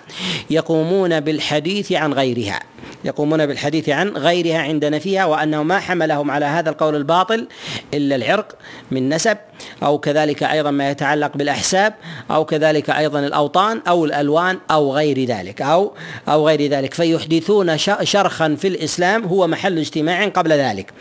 يقومون 0.50 1.21
بالحديث 1.21 1.92
عن 1.92 2.12
غيرها. 2.12 2.61
يقومون 3.04 3.47
بالحديث 3.47 3.88
عن 3.88 4.09
غيرها 4.09 4.59
عند 4.59 4.85
نفيها 4.85 5.25
وأنه 5.25 5.62
ما 5.62 5.80
حملهم 5.80 6.30
على 6.30 6.45
هذا 6.45 6.71
القول 6.71 6.97
الباطل 6.97 7.49
إلا 7.95 8.16
العرق 8.16 8.56
من 8.90 9.09
نسب 9.09 9.38
أو 9.83 9.99
كذلك 9.99 10.42
أيضا 10.42 10.71
ما 10.71 10.90
يتعلق 10.90 11.37
بالأحساب 11.37 11.95
أو 12.30 12.45
كذلك 12.45 12.90
أيضا 12.90 13.21
الأوطان 13.21 13.83
أو 13.88 14.04
الألوان 14.04 14.59
أو 14.71 14.95
غير 14.95 15.25
ذلك 15.25 15.62
أو 15.62 15.92
أو 16.28 16.49
غير 16.49 16.71
ذلك. 16.71 16.95
فيحدثون 16.95 17.78
شرخا 18.02 18.56
في 18.61 18.68
الإسلام 18.68 19.25
هو 19.25 19.47
محل 19.47 19.78
اجتماع 19.78 20.28
قبل 20.28 20.52
ذلك. 20.52 20.92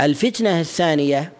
الفتنة 0.00 0.60
الثانية 0.60 1.32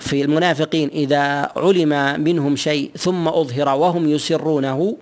في 0.00 0.22
المنافقين 0.22 0.88
إذا 0.88 1.52
علم 1.56 2.20
منهم 2.20 2.56
شيء 2.56 2.90
ثم 2.98 3.28
أظهر 3.28 3.68
وهم 3.68 4.08
يسرونه. 4.08 4.96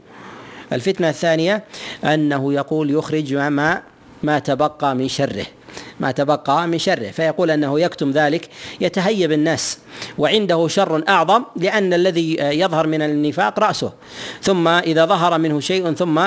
الفتنة 0.73 1.09
الثانية 1.09 1.65
أنه 2.05 2.53
يقول 2.53 2.91
يخرج 2.91 3.35
ما 3.35 3.83
ما 4.23 4.39
تبقى 4.39 4.95
من 4.95 5.09
شره. 5.09 5.47
ما 6.01 6.11
تبقى 6.11 6.69
من 6.69 6.79
شره 6.79 7.11
فيقول 7.11 7.51
أنه 7.51 7.81
يكتم 7.81 8.11
ذلك 8.11 8.49
يتهيب 8.81 9.33
الناس 9.33 9.79
وعنده 10.19 10.69
شر 10.69 11.03
أعظم 11.09 11.45
لأن 11.57 11.95
الذي 11.95 12.37
يظهر 12.41 12.87
من 12.87 13.03
النفاق 13.03 13.59
رأسه 13.59 13.93
ثم 14.43 14.69
إذا 14.69 15.05
ظهر 15.05 15.39
منه 15.39 15.61
شيء 15.61 15.93
ثم 15.93 16.21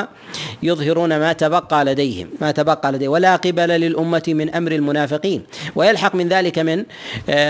يظهرون 0.64 1.20
ما 1.20 1.34
تبقى 1.34 1.86
لديهم 1.86 2.30
ما 2.42 2.52
تبقى 2.52 2.92
لديهم 2.92 3.12
ولا 3.12 3.36
قبل 3.36 3.68
للأمة 3.68 4.24
من 4.28 4.56
أمر 4.56 4.72
المنافقين 4.72 5.44
ويلحق 5.76 6.16
من 6.16 6.28
ذلك 6.28 6.60
من 6.60 6.78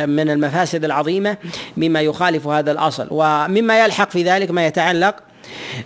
من 0.10 0.30
المفاسد 0.30 0.86
العظيمة 0.86 1.38
مما 1.78 2.02
يخالف 2.02 2.48
هذا 2.48 2.72
الأصل 2.72 3.08
ومما 3.12 3.86
يلحق 3.86 4.12
في 4.12 4.24
ذلك 4.24 4.52
ما 4.52 4.68
يتعلق 4.68 5.16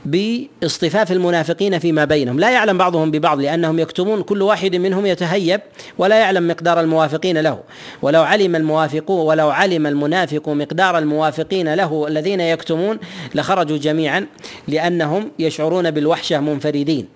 باصطفاف 0.05 1.11
المنافقين 1.11 1.79
فيما 1.79 2.05
بينهم. 2.05 2.39
لا 2.39 2.51
يعلم 2.51 2.77
بعضهم 2.77 3.11
ببعض 3.11 3.39
لأنهم 3.39 3.79
يكتمون 3.79 4.23
كل 4.23 4.41
واحد 4.41 4.75
منهم 4.75 5.05
يتهيب 5.05 5.61
ولا 5.97 6.19
يعلم 6.19 6.47
مقدار 6.47 6.79
الموافقين 6.79 7.37
له. 7.37 7.59
ولو 8.01 8.23
علم 8.23 8.55
الموافق 8.55 9.11
ولو 9.11 9.49
علم 9.49 9.87
المنافق 9.87 10.49
مقدار 10.49 10.97
الموافقين 10.97 11.73
له 11.73 12.07
الذين 12.07 12.41
يكتمون 12.41 12.99
لخرجوا 13.35 13.77
جميعا 13.77 14.25
لأنهم 14.67 15.31
يشعرون 15.39 15.91
بالوحشة 15.91 16.39
منفردين. 16.39 17.07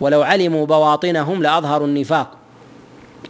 ولو 0.00 0.22
علموا 0.22 0.66
بواطنهم 0.66 1.42
لأظهروا 1.42 1.86
النفاق. 1.86 2.36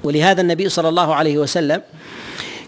ولهذا 0.04 0.40
النبي 0.40 0.68
صلى 0.68 0.88
الله 0.88 1.14
عليه 1.14 1.38
وسلم 1.38 1.82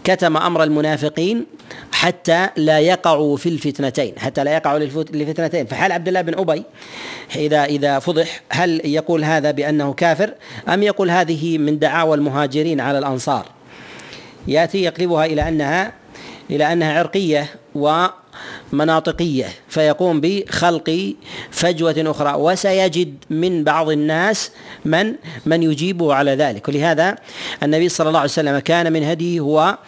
كتم 0.05 0.37
أمر 0.37 0.63
المنافقين 0.63 1.47
حتى 1.93 2.49
لا 2.57 2.79
يقعوا 2.79 3.37
في 3.37 3.49
الفتنتين 3.49 4.19
حتى 4.19 4.45
لا 4.45 4.55
يقعوا 4.55 4.79
للفتنتين 5.13 5.67
فحال 5.67 5.93
عبد 5.93 6.09
الله 6.09 6.21
بن 6.21 6.39
أبي 6.39 6.63
اذا 7.37 7.65
إذا 7.65 7.99
فضح 7.99 8.43
هل 8.51 8.81
يقول 8.85 9.25
هذا 9.25 9.51
بأنه 9.51 9.93
كافر 9.93 10.35
أم 10.69 10.83
يقول 10.83 11.11
هذه 11.11 11.59
من 11.59 11.79
دعاوى 11.79 12.17
المهاجرين 12.17 12.81
على 12.81 12.99
الأنصار؟ 12.99 13.47
يأتي 14.49 14.83
يقلبها 14.83 15.25
إلى 15.25 15.49
انها 15.49 15.93
إلى 16.51 16.73
أنها 16.73 16.99
عرقية 16.99 17.47
و 17.75 18.07
مناطقية 18.73 19.49
فيقوم 19.69 20.21
بخلق 20.21 21.15
فجوة 21.51 21.95
أخرى. 21.99 22.35
وسيجد 22.35 23.15
من 23.31 23.65
بعض 23.65 23.91
الناس 23.91 24.51
من 24.85 25.15
من 25.47 25.63
يجيبه 25.63 26.15
على 26.15 26.31
ذلك. 26.31 26.69
ولهذا 26.69 27.17
النبي 27.63 27.89
صلى 27.89 28.09
الله 28.09 28.21
عليه 28.21 28.31
وسلم 28.31 28.59
كان 28.59 28.93
من 28.93 29.05
هديه 29.05 29.41
هو 29.41 29.79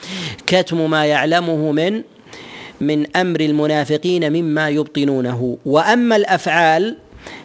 كتم 0.47 0.91
ما 0.91 1.07
يعلمه 1.07 1.73
من 1.73 2.03
من 2.81 3.17
أمر 3.17 3.41
المنافقين 3.41 4.33
مما 4.33 4.69
يبطنونه. 4.69 5.59
وأما 5.67 6.17
الأفعال 6.17 6.97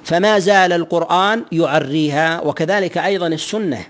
فما 0.03 0.39
زال 0.39 0.74
القرآن 0.74 1.43
يعريها 1.51 2.41
وكذلك 2.41 2.98
أيضا 2.98 3.27
السنة 3.27 3.86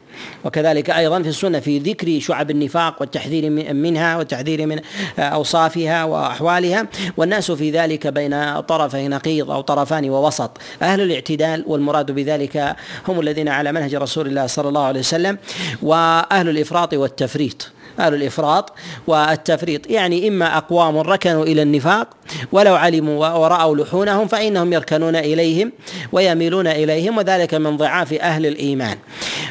وكذلك 0.46 0.89
أيضا 0.89 1.22
في 1.22 1.30
السنة 1.30 1.60
في 1.60 1.80
ذكر 1.80 2.20
شعب 2.20 2.51
النفاق 2.51 2.96
والتحذير 3.00 3.50
منها 3.74 4.18
والتحذير 4.18 4.65
من 4.65 4.80
أوصافها 5.20 6.03
وأحوالها 6.03 6.88
والناس 7.18 7.51
في 7.51 7.72
ذلك 7.72 8.08
بين 8.08 8.62
طرفي 8.62 9.08
نقيض 9.08 9.51
أو 9.51 9.62
طرفان 9.62 10.10
ووسط. 10.10 10.51
أهل 10.82 11.01
الاعتدال 11.01 11.63
والمراد 11.68 12.12
بذلك 12.12 12.75
هم 13.08 13.20
الذين 13.20 13.48
على 13.48 13.72
منهج 13.72 13.96
رسول 13.96 14.27
الله 14.27 14.48
صلى 14.48 14.70
الله 14.70 14.84
عليه 14.84 15.00
وسلم 15.00 15.38
وأهل 15.82 16.50
الإفراط 16.50 16.94
والتفريط. 16.94 17.72
أهل 18.00 18.13
الإفراط 18.13 18.74
والتفريط. 19.07 19.89
يعني 19.89 20.27
إما 20.27 20.57
أقوام 20.57 20.98
ركنوا 20.98 21.43
إلى 21.43 21.62
النفاق 21.62 22.07
ولو 22.51 22.75
علموا 22.75 23.27
ورأوا 23.27 23.75
لحونهم 23.75 24.27
فإنهم 24.27 24.74
يركنون 24.74 25.15
إليهم 25.15 25.71
ويميلون 26.12 26.67
إليهم 26.67 27.17
وذلك 27.17 27.53
من 27.53 27.77
ضعاف 27.77 28.13
أهل 28.13 28.45
الإيمان. 28.45 28.98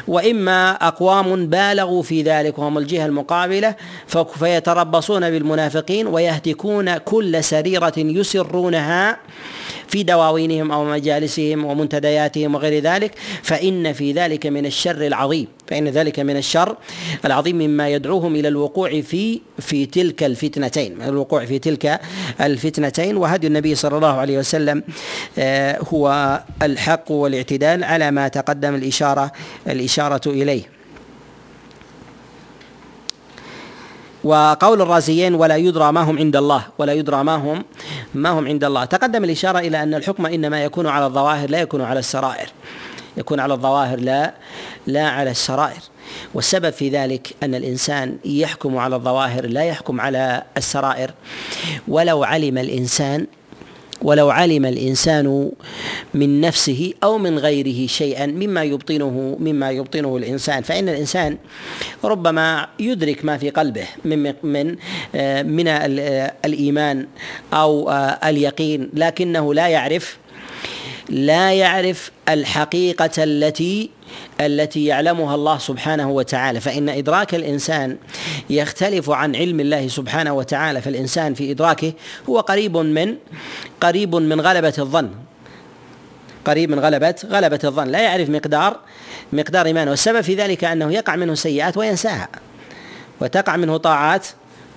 وإما 0.09 0.71
أقوام 0.73 1.47
بالغوا 1.47 2.03
في 2.03 2.23
ذلك 2.23 2.59
وهم 2.59 2.79
الجهة 2.79 3.07
المقابلة 3.07 3.75
فيتربصون 4.39 5.31
بالمنافقين 5.31 6.07
ويهتكون 6.07 6.97
كل 6.97 7.45
سريرة 7.45 7.93
يسرونها 7.97 9.17
في 9.91 10.03
دواوينهم 10.03 10.73
أو 10.73 10.85
مجالسهم 10.85 11.65
ومنتدياتهم 11.65 12.55
وغير 12.55 12.83
ذلك 12.83 13.13
فإن 13.43 13.93
في 13.93 14.13
ذلك 14.13 14.47
من 14.47 14.67
الشر 14.67 15.07
العظيم 15.07 15.47
فإن 15.67 15.89
ذلك 15.89 16.21
من 16.21 16.37
الشر 16.37 16.77
العظيم 17.25 17.57
مما 17.59 17.89
يدعوهم 17.89 18.35
إلى 18.37 18.49
الوقوع 18.49 19.01
في 19.01 19.41
في 19.59 19.87
تلك 19.87 20.23
الفتنتين 20.23 21.03
الوقوع 21.03 21.45
في 21.45 21.59
تلك 21.59 22.01
الفتنتين. 22.41 23.17
وهدي 23.17 23.47
النبي 23.47 23.75
صلى 23.75 23.97
الله 23.97 24.19
عليه 24.19 24.39
وسلم 24.39 24.83
آه، 25.39 25.79
هو 25.95 26.41
الحق 26.63 27.11
والاعتدال 27.11 27.85
على 27.85 28.11
ما 28.11 28.29
تقدم 28.29 28.75
الإشارة 28.75 29.33
الإشارة 29.67 30.31
إليه. 30.31 30.80
وقول 34.25 34.83
الرازيين 34.83 35.35
ولا 35.35 35.57
يدرى 35.57 35.93
ما 35.93 36.01
هم 36.01 36.19
عند 36.19 36.37
الله 36.37 36.63
ولا 36.79 36.93
يدرى 36.93 37.25
ما 37.25 37.35
هم 37.35 37.65
ما 38.15 38.31
هم 38.31 38.47
عند 38.47 38.65
الله. 38.65 38.85
تقدم 38.85 39.25
الإشارة 39.25 39.59
إلى 39.59 39.83
أن 39.83 39.95
الحكم 39.95 40.27
إنما 40.27 40.65
يكون 40.65 40.87
على 40.87 41.07
الظواهر 41.07 41.51
لا 41.51 41.61
يكون 41.61 41.81
على 41.81 41.99
السرائر. 41.99 42.49
يكون 43.17 43.41
على 43.41 43.55
الظواهر 43.55 44.01
لا 44.01 44.35
لا 44.87 45.09
على 45.09 45.31
السرائر. 45.31 45.81
والسبب 46.35 46.71
في 46.71 46.89
ذلك 46.89 47.35
أن 47.43 47.55
الإنسان 47.55 48.17
يحكم 48.25 48.79
على 48.79 48.97
الظواهر 48.97 49.47
لا 49.47 49.65
يحكم 49.65 50.01
على 50.01 50.43
السرائر. 50.57 51.11
ولو 51.89 52.25
علم 52.25 52.59
الإنسان 52.59 53.27
ولو 54.03 54.31
علم 54.31 54.67
الإنسان 54.67 55.51
من 56.15 56.41
نفسه 56.41 56.93
أو 57.05 57.19
من 57.19 57.39
غيره 57.39 57.87
شيئا 57.87 58.27
مما 58.27 58.65
يبطنه 58.65 59.37
مما 59.41 59.71
يبطنه 59.71 60.17
الإنسان. 60.17 60.63
فإن 60.63 60.89
الإنسان 60.89 61.37
ربما 62.05 62.67
يدرك 62.79 63.25
ما 63.25 63.39
في 63.39 63.51
قلبه 63.51 63.87
من 64.05 64.35
من 64.43 64.77
آه، 65.15 65.43
من 65.43 65.69
آه، 65.69 66.33
الإيمان 66.45 67.07
أو 67.53 67.91
آه، 67.91 68.29
اليقين 68.29 68.91
لكنه 68.95 69.55
لا 69.55 69.69
يعرف 69.69 70.19
لا 71.11 71.53
يعرف 71.53 72.11
الحقيقة 72.29 73.11
التي 73.19 73.91
التي 74.41 74.85
يعلمها 74.85 75.35
الله 75.35 75.59
سبحانه 75.59 76.11
وتعالى. 76.11 76.61
فإن 76.61 76.89
إدراك 76.89 77.35
الإنسان 77.35 77.97
يختلف 78.51 79.11
عن 79.11 79.37
علم 79.37 79.61
الله 79.61 79.89
سبحانه 79.89 80.33
وتعالى 80.33 80.81
فالإنسان 80.81 81.35
في 81.35 81.51
إدراكه 81.51 81.93
هو 82.29 82.41
قريب 82.41 82.77
من 82.77 83.15
قريب 83.81 84.15
من 84.15 84.41
غلبة 84.41 84.75
الظن. 84.79 85.11
قريب 86.45 86.71
من 86.71 86.79
غلبة 86.81 87.15
غلبة 87.27 87.61
الظن. 87.65 87.89
لا 87.89 88.01
يعرف 88.01 88.31
مقدار 88.31 88.77
مقدار 89.33 89.67
إيمانه. 89.67 89.91
والسبب 89.91 90.21
في 90.21 90.35
ذلك 90.35 90.65
أنه 90.65 90.93
يقع 90.93 91.17
منه 91.17 91.35
سيئات 91.35 91.77
وينساها 91.77 92.29
وتقع 93.21 93.57
منه 93.57 93.77
طاعات 93.77 94.27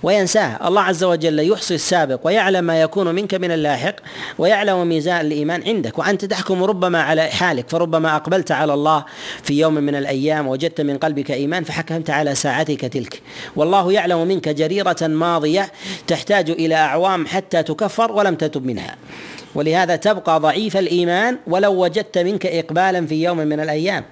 وينساها 0.04 0.68
الله 0.68 0.82
عز 0.82 1.04
وجل 1.04 1.40
يحصي 1.52 1.76
السابق 1.76 2.20
ويعلم 2.24 2.64
ما 2.64 2.82
يكون 2.82 3.16
منك 3.16 3.34
من 3.34 3.52
اللاحق 3.52 3.96
ويعلم 4.38 4.88
ميزان 4.88 5.26
الإيمان 5.26 5.64
عندك. 5.68 6.00
وأنت 6.00 6.26
تحكم 6.26 6.64
ربما 6.64 7.02
على 7.02 7.28
حالك 7.28 7.70
فربما 7.70 8.16
أقبلت 8.16 8.52
على 8.52 8.74
الله 8.74 9.06
في 9.44 9.60
يوم 9.60 9.74
من 9.74 9.96
الأيام 9.96 10.48
وجدت 10.48 10.82
من 10.82 10.98
قلبك 10.98 11.32
إيمان 11.32 11.64
فحكمت 11.64 12.10
على 12.10 12.36
ساعتك 12.36 12.82
تلك. 12.82 13.22
والله 13.56 13.92
يعلم 13.92 14.28
منك 14.28 14.50
جريرة 14.50 14.98
ماضية 15.02 15.72
تحتاج 16.08 16.50
إلى 16.50 16.76
أعوام 16.76 17.28
حتى 17.28 17.64
تكفر 17.64 18.12
ولم 18.12 18.36
تتب 18.36 18.66
منها. 18.66 18.96
ولهذا 19.56 19.96
تبقى 19.96 20.40
ضعيف 20.40 20.78
الإيمان 20.78 21.38
ولو 21.48 21.84
وجدت 21.84 22.18
منك 22.18 22.46
إقبالا 22.46 23.06
في 23.06 23.24
يوم 23.24 23.38
من 23.38 23.60
الأيام. 23.60 24.04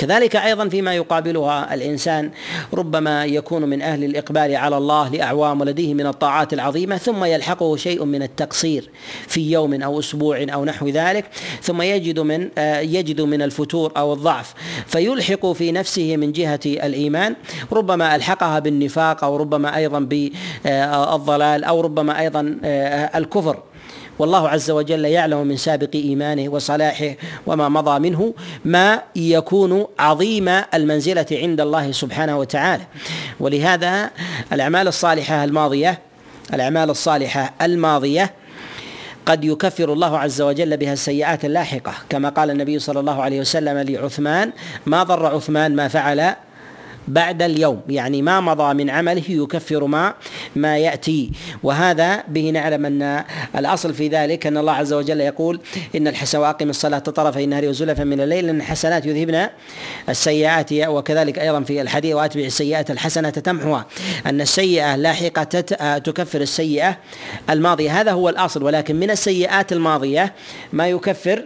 كذلك 0.00 0.36
أيضا 0.36 0.68
فيما 0.68 0.94
يقابلها 0.94 1.74
الإنسان 1.74 2.30
ربما 2.74 3.24
يكون 3.24 3.64
من 3.64 3.82
أهل 3.82 4.04
الإقبال 4.04 4.56
على 4.56 4.76
الله 4.76 5.08
لأعوام 5.08 5.60
ولديه 5.60 5.94
من 5.94 6.06
الطاعات 6.06 6.52
العظيمة 6.52 6.96
ثم 6.96 7.24
يلحقه 7.24 7.76
شيء 7.76 8.04
من 8.04 8.22
التقصير 8.22 8.90
في 9.28 9.52
يوم 9.52 9.82
أو 9.82 9.98
أسبوع 9.98 10.46
أو 10.52 10.64
نحو 10.64 10.88
ذلك 10.88 11.24
ثم 11.62 11.82
يجد 11.82 12.18
من 12.18 12.48
آه، 12.58 12.80
يجد 12.80 13.20
من 13.20 13.42
الفتور 13.42 13.92
أو 13.96 14.12
الضعف 14.12 14.54
فيلحق 14.86 15.46
في 15.52 15.72
نفسه 15.72 16.16
من 16.16 16.32
جهة 16.32 16.60
الإيمان. 16.66 17.36
ربما 17.72 18.16
ألحقها 18.16 18.58
بالنفاق 18.58 19.24
أو 19.24 19.36
ربما 19.36 19.76
أيضا 19.76 19.98
بالضلال 19.98 21.64
أو 21.64 21.80
ربما 21.80 22.20
أيضا 22.20 22.58
آه، 22.64 23.18
الكفر. 23.18 23.62
والله 24.20 24.48
عز 24.48 24.70
وجل 24.70 25.04
يعلم 25.04 25.46
من 25.46 25.56
سابق 25.56 25.88
إيمانه 25.94 26.48
وصلاحه 26.48 27.14
وما 27.46 27.68
مضى 27.68 28.10
منه 28.10 28.34
ما 28.64 29.02
يكون 29.16 29.86
عظيم 29.98 30.48
المنزلة 30.48 31.26
عند 31.32 31.60
الله 31.60 31.92
سبحانه 31.92 32.38
وتعالى. 32.38 32.82
ولهذا 33.40 34.10
الأعمال 34.52 34.88
الصالحة 34.88 35.44
الماضية 35.44 35.98
الأعمال 36.54 36.90
الصالحة 36.90 37.54
الماضية 37.62 38.34
قد 39.26 39.44
يكفر 39.44 39.92
الله 39.92 40.18
عز 40.18 40.40
وجل 40.40 40.76
بها 40.76 40.92
السيئات 40.92 41.44
اللاحقة. 41.44 41.94
كما 42.08 42.28
قال 42.28 42.50
النبي 42.50 42.78
صلى 42.78 43.00
الله 43.00 43.22
عليه 43.22 43.40
وسلم 43.40 43.78
لعثمان 43.78 44.52
ما 44.86 45.02
ضر 45.02 45.26
عثمان 45.26 45.76
ما 45.76 45.88
فعل 45.88 46.34
بعد 47.08 47.42
اليوم. 47.42 47.80
يعني 47.88 48.22
ما 48.22 48.40
مضى 48.40 48.74
من 48.74 48.90
عمله 48.90 49.22
يكفر 49.28 49.84
ما 49.84 50.14
ما 50.56 50.78
يأتي. 50.78 51.30
وهذا 51.62 52.24
به 52.28 52.50
نعلم 52.50 52.86
أن 52.86 53.24
الأصل 53.56 53.94
في 53.94 54.08
ذلك 54.08 54.46
أن 54.46 54.56
الله 54.56 54.72
عز 54.72 54.92
وجل 54.92 55.20
يقول 55.20 55.60
إن 55.96 56.08
الحسن 56.08 56.38
وأقم 56.38 56.70
الصلاة 56.70 56.98
طرفي 56.98 57.44
النهار 57.44 57.68
وزلفا 57.68 58.04
من 58.04 58.20
الليل 58.20 58.48
إن 58.48 58.56
الحسنات 58.56 59.06
يذهبن 59.06 59.48
السيئات 60.08 60.72
وكذلك 60.72 61.38
أيضا 61.38 61.60
في 61.60 61.80
الحديث 61.80 62.14
وأتبع 62.14 62.44
السيئات 62.44 62.90
الحسنه 62.90 63.30
تمحوها. 63.30 63.86
أن 64.26 64.40
السيئة 64.40 64.96
لاحقة 64.96 65.60
تكفر 65.98 66.40
السيئة 66.40 66.96
الماضية. 67.50 68.00
هذا 68.00 68.12
هو 68.12 68.28
الأصل. 68.28 68.62
ولكن 68.62 68.96
من 68.96 69.10
السيئات 69.10 69.72
الماضية 69.72 70.34
ما 70.72 70.88
يكفر 70.88 71.44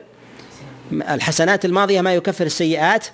الحسنات 0.92 1.64
الماضية 1.64 2.00
ما 2.00 2.14
يكفر 2.14 2.46
السيئات 2.46 3.06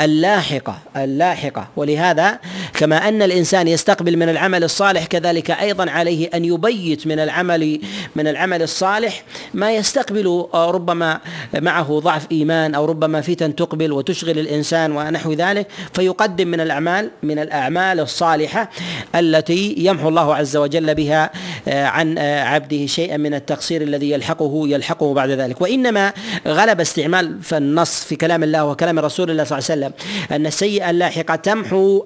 اللاحقة 0.00 0.78
اللاحقة. 0.96 1.68
ولهذا 1.76 2.38
كما 2.74 3.08
أن 3.08 3.22
الإنسان 3.22 3.68
يستقبل 3.68 4.16
من 4.16 4.28
العمل 4.28 4.64
الصالح 4.64 5.06
كذلك 5.06 5.50
أيضا 5.50 5.90
عليه 5.90 6.30
أن 6.34 6.44
يبيت 6.44 7.06
من 7.06 7.18
العمل 7.18 7.80
من 8.16 8.28
العمل 8.28 8.62
الصالح 8.62 9.24
ما 9.54 9.72
يستقبل 9.72 10.46
ربما 10.54 11.20
معه 11.54 12.00
ضعف 12.00 12.26
إيمان 12.32 12.74
أو 12.74 12.84
ربما 12.84 13.20
فتن 13.20 13.54
تقبل 13.54 13.92
وتشغل 13.92 14.38
الإنسان 14.38 14.92
ونحو 14.92 15.32
ذلك. 15.32 15.66
فيقدم 15.94 16.48
من 16.48 16.60
الأعمال 16.60 17.10
من 17.22 17.38
الأعمال 17.38 18.00
الصالحة 18.00 18.70
التي 19.14 19.74
يمحو 19.78 20.08
الله 20.08 20.34
عز 20.34 20.56
وجل 20.56 20.94
بها 20.94 21.30
عن 21.66 22.18
عبده 22.18 22.86
شيئا 22.86 23.16
من 23.16 23.34
التقصير 23.34 23.82
الذي 23.82 24.10
يلحقه 24.10 24.62
يلحقه 24.68 25.14
بعد 25.14 25.30
ذلك. 25.30 25.60
وإنما 25.60 26.12
غلب 26.46 26.80
استعمال 26.80 27.38
النص 27.52 28.04
في 28.04 28.16
كلام 28.16 28.42
الله 28.42 28.64
وكلام 28.64 28.98
رسول 28.98 29.30
الله 29.34 29.44
صلى 29.44 29.58
الله 29.58 29.70
عليه 29.70 29.86
وسلم 29.86 29.92
أن 30.36 30.46
السيئة 30.46 30.90
اللاحقة 30.90 31.34
تمحو 31.34 32.04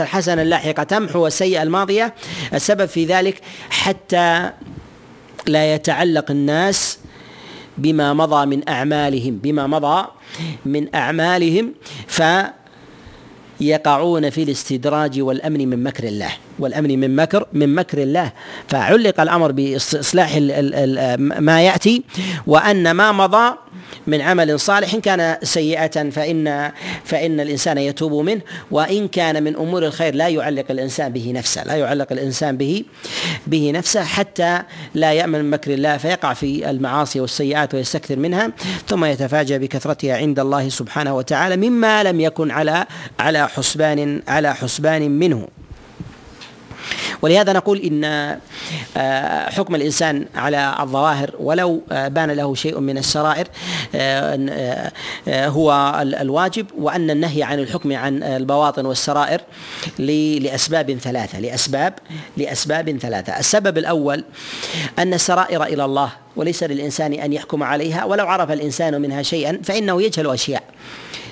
الحسنة 0.00 0.42
اللاحقة 0.42 0.82
تمحو 0.82 1.26
السيئة 1.26 1.62
الماضية 1.62 2.14
السبب 2.54 2.86
في 2.86 3.04
ذلك 3.04 3.40
حتى 3.70 4.50
لا 5.46 5.74
يتعلق 5.74 6.30
الناس 6.30 6.98
بما 7.78 8.14
مضى 8.14 8.46
من 8.46 8.68
أعمالهم 8.68 9.36
بما 9.36 9.66
مضى 9.66 10.06
من 10.66 10.94
أعمالهم 10.94 11.74
ف 12.06 12.22
يقعون 13.60 14.30
في 14.30 14.42
الاستدراج 14.42 15.20
والامن 15.20 15.68
من 15.68 15.82
مكر 15.82 16.04
الله 16.04 16.30
والامن 16.58 17.00
من 17.00 17.16
مكر 17.16 17.46
من 17.52 17.74
مكر 17.74 18.02
الله 18.02 18.32
فعلق 18.68 19.20
الامر 19.20 19.52
باصلاح 19.52 20.36
ما 21.18 21.62
ياتي 21.62 22.02
وان 22.46 22.90
ما 22.90 23.12
مضى 23.12 23.54
من 24.06 24.20
عمل 24.20 24.60
صالح 24.60 24.94
إن 24.94 25.00
كان 25.00 25.36
سيئة 25.42 26.10
فإن 26.10 26.72
فإن 27.04 27.40
الإنسان 27.40 27.78
يتوب 27.78 28.12
منه 28.24 28.40
وإن 28.70 29.08
كان 29.08 29.42
من 29.42 29.56
أمور 29.56 29.86
الخير 29.86 30.14
لا 30.14 30.28
يعلق 30.28 30.64
الإنسان 30.70 31.12
به 31.12 31.32
نفسه 31.32 31.64
لا 31.64 31.74
يعلق 31.74 32.12
الإنسان 32.12 32.56
به 32.56 32.84
به 33.46 33.70
نفسه 33.70 34.04
حتى 34.04 34.62
لا 34.94 35.12
يأمن 35.12 35.44
من 35.44 35.50
مكر 35.50 35.74
الله 35.74 35.96
فيقع 35.96 36.32
في 36.32 36.70
المعاصي 36.70 37.20
والسيئات 37.20 37.74
ويستكثر 37.74 38.16
منها 38.16 38.52
ثم 38.88 39.04
يتفاجأ 39.04 39.56
بكثرتها 39.56 40.16
عند 40.16 40.40
الله 40.40 40.68
سبحانه 40.68 41.16
وتعالى 41.16 41.56
مما 41.56 42.02
لم 42.02 42.20
يكن 42.20 42.50
على 42.50 42.86
على 43.18 43.48
حسبان 43.48 44.22
على 44.28 44.54
حسبان 44.54 45.10
منه. 45.10 45.48
ولهذا 47.22 47.52
نقول 47.52 47.78
إن 47.78 48.04
آه، 48.96 49.50
حكم 49.50 49.74
الإنسان 49.74 50.26
على 50.34 50.76
الظواهر 50.80 51.30
ولو 51.38 51.82
آه، 51.92 52.08
بان 52.08 52.30
له 52.30 52.54
شيء 52.54 52.80
من 52.80 52.98
السرائر 52.98 53.48
آه، 53.94 54.92
هو 55.28 55.94
الواجب 56.00 56.66
وأن 56.78 57.10
النهي 57.10 57.42
عن 57.42 57.58
الحكم 57.58 57.96
عن 57.96 58.22
البواطن 58.22 58.86
والسرائر 58.86 59.40
لأسباب 59.98 60.98
ثلاثة 60.98 61.40
لأسباب 61.40 61.94
لأسباب 62.36 62.98
ثلاثة. 62.98 63.38
السبب 63.38 63.78
الأول 63.78 64.24
أن 64.98 65.14
السرائر 65.14 65.62
إلى 65.62 65.84
الله 65.84 66.10
وليس 66.36 66.62
للإنسان 66.62 67.12
أن 67.12 67.32
يحكم 67.32 67.62
عليها 67.62 68.04
ولو 68.04 68.26
عرف 68.26 68.50
الإنسان 68.50 69.00
منها 69.00 69.22
شيئا 69.22 69.60
فإنه 69.64 70.02
يجهل 70.02 70.30
أشياء. 70.30 70.62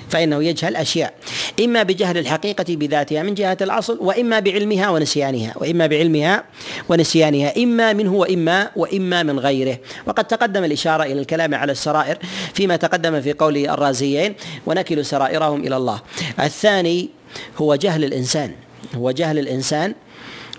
فإنه 0.09 0.43
يجهل 0.43 0.75
أشياء. 0.75 1.13
إما 1.59 1.83
بجهل 1.83 2.17
الحقيقة 2.17 2.65
بذاتها 2.69 3.23
من 3.23 3.33
جهة 3.33 3.57
الأصل 3.61 3.97
وإما 4.01 4.39
بعلمها 4.39 4.89
ونسيانها 4.89 5.53
وإما 5.55 5.87
بعلمها 5.87 6.43
ونسيانها 6.89 7.63
إما 7.63 7.93
منه 7.93 8.13
وإما 8.13 8.69
وإما 8.75 9.23
من 9.23 9.39
غيره. 9.39 9.77
وقد 10.05 10.25
تقدم 10.25 10.63
الإشارة 10.63 11.03
إلى 11.03 11.21
الكلام 11.21 11.55
على 11.55 11.71
السرائر 11.71 12.17
فيما 12.53 12.75
تقدم 12.75 13.21
في 13.21 13.33
قول 13.33 13.57
الرازيين 13.57 14.35
ونكل 14.65 15.05
سرائرهم 15.05 15.63
إلى 15.63 15.77
الله. 15.77 16.01
الثاني 16.39 17.09
هو 17.57 17.75
جهل 17.75 18.03
الإنسان 18.03 18.51
هو 18.95 19.11
جهل 19.11 19.39
الإنسان 19.39 19.93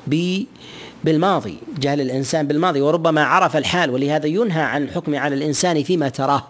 ب 0.07 0.43
بالماضي 1.05 1.59
جهل 1.79 2.01
الإنسان 2.01 2.47
بالماضي 2.47 2.81
وربما 2.81 3.25
عرف 3.25 3.57
الحال 3.57 3.91
ولهذا 3.91 4.27
ينهى 4.27 4.63
عن 4.63 4.83
الحكم 4.83 5.17
على 5.17 5.35
الإنسان 5.35 5.83
فيما 5.83 6.09
تراه. 6.09 6.47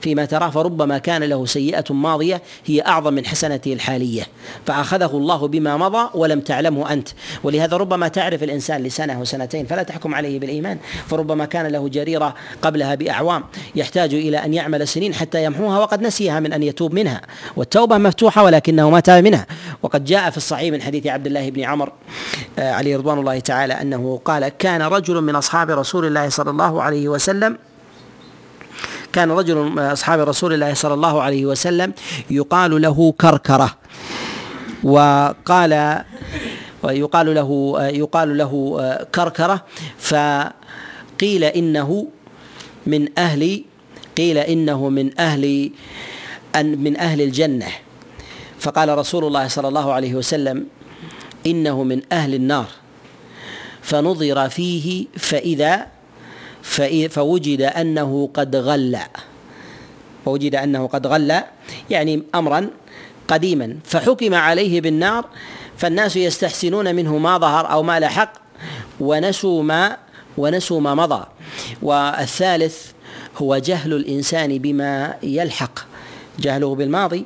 فيما 0.00 0.24
تراه 0.24 0.50
فربما 0.50 0.98
كان 0.98 1.22
له 1.22 1.46
سيئة 1.46 1.84
ماضية 1.90 2.42
هي 2.66 2.80
أعظم 2.80 3.14
من 3.14 3.26
حسنته 3.26 3.72
الحالية. 3.72 4.22
فأخذه 4.66 5.10
الله 5.16 5.48
بما 5.48 5.76
مضى 5.76 6.10
ولم 6.14 6.40
تعلمه 6.40 6.92
أنت. 6.92 7.08
ولهذا 7.44 7.76
ربما 7.76 8.08
تعرف 8.08 8.42
الإنسان 8.42 8.82
لسنة 8.82 9.20
وسنتين 9.20 9.66
فلا 9.66 9.82
تحكم 9.82 10.14
عليه 10.14 10.38
بالإيمان. 10.38 10.78
فربما 11.08 11.44
كان 11.44 11.66
له 11.66 11.88
جريرة 11.88 12.34
قبلها 12.62 12.94
بأعوام 12.94 13.44
يحتاج 13.76 14.14
إلى 14.14 14.36
أن 14.36 14.54
يعمل 14.54 14.88
سنين 14.88 15.14
حتى 15.14 15.44
يمحوها 15.44 15.78
وقد 15.78 16.02
نسيها 16.02 16.40
من 16.40 16.52
أن 16.52 16.62
يتوب 16.62 16.94
منها. 16.94 17.20
والتوبة 17.56 17.98
مفتوحة 17.98 18.44
ولكنه 18.44 18.90
ما 18.90 19.00
تاب 19.00 19.24
منها. 19.24 19.46
وقد 19.82 20.04
جاء 20.04 20.30
في 20.30 20.36
الصحيح 20.36 20.72
من 20.72 20.82
حديث 20.82 21.06
عبد 21.06 21.26
الله 21.26 21.50
بن 21.50 21.64
عمر 21.64 21.92
آه، 22.58 22.72
عليه 22.72 22.96
رضوان 22.96 23.18
الله 23.18 23.40
تعالى 23.40 23.74
أنه 23.74 24.20
قال 24.24 24.48
كان 24.48 24.82
رجل 24.82 25.20
من 25.20 25.34
أصحاب 25.34 25.70
رسول 25.70 26.06
الله 26.06 26.28
صلى 26.28 26.50
الله 26.50 26.82
عليه 26.82 27.08
وسلم 27.08 27.58
كان 29.12 29.30
رجل 29.30 29.56
من 29.56 29.78
أصحاب 29.78 30.20
رسول 30.20 30.52
الله 30.52 30.74
صلى 30.74 30.94
الله 30.94 31.22
عليه 31.22 31.46
وسلم 31.46 31.92
يقال 32.30 32.82
له 32.82 33.12
كركرة. 33.20 33.76
وقال 34.82 36.02
ويقال 36.82 37.34
له 37.34 37.50
يقال 37.80 38.38
له 38.38 38.52
كركرة. 39.14 39.64
فقيل 39.98 41.44
إنه 41.44 42.06
من 42.86 43.18
أهل 43.18 43.64
قيل 44.16 44.38
إنه 44.38 44.88
من 44.88 45.20
أهل 45.20 45.70
من 46.56 46.96
أهل 46.96 47.20
الجنة. 47.20 47.68
فقال 48.60 48.98
رسول 48.98 49.24
الله 49.24 49.48
صلى 49.48 49.68
الله 49.68 49.92
عليه 49.92 50.14
وسلم 50.14 50.66
إنه 51.46 51.82
من 51.82 52.02
أهل 52.12 52.34
النار. 52.34 52.66
فنظر 53.82 54.48
فيه 54.48 55.06
فإذا 55.18 55.86
فوجد 57.08 57.62
أنه 57.62 58.30
قد 58.34 58.56
غل. 58.56 58.98
فوجد 60.24 60.54
أنه 60.54 60.86
قد 60.86 61.06
غل 61.06 61.40
يعني 61.90 62.22
أمرا 62.34 62.70
قديما. 63.28 63.76
فحكم 63.84 64.34
عليه 64.34 64.80
بالنار 64.80 65.24
فالناس 65.76 66.16
يستحسنون 66.16 66.94
منه 66.94 67.18
ما 67.18 67.38
ظهر 67.38 67.70
أو 67.70 67.82
ما 67.82 68.00
لحق 68.00 68.32
ونسوا 69.00 69.62
ما 69.62 69.96
ونسوا 70.38 70.80
ما 70.80 70.94
مضى. 70.94 71.24
والثالث 71.82 72.90
هو 73.36 73.56
جهل 73.56 73.92
الإنسان 73.92 74.58
بما 74.58 75.14
يلحق. 75.22 75.78
جهله 76.38 76.74
بالماضي 76.74 77.24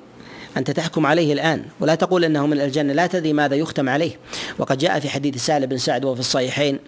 أنت 0.56 0.70
تحكم 0.70 1.06
عليه 1.06 1.32
الآن. 1.32 1.62
ولا 1.80 1.94
تقول 1.94 2.24
أنه 2.24 2.46
من 2.46 2.60
الجنة. 2.60 2.92
لا 2.92 3.06
تدري 3.06 3.32
ماذا 3.32 3.54
يختم 3.54 3.88
عليه. 3.88 4.12
وقد 4.58 4.78
جاء 4.78 5.00
في 5.00 5.08
حديث 5.08 5.46
سالم 5.46 5.66
بن 5.66 5.78
سعد 5.78 6.04
وفي 6.04 6.20
الصحيحين 6.20 6.78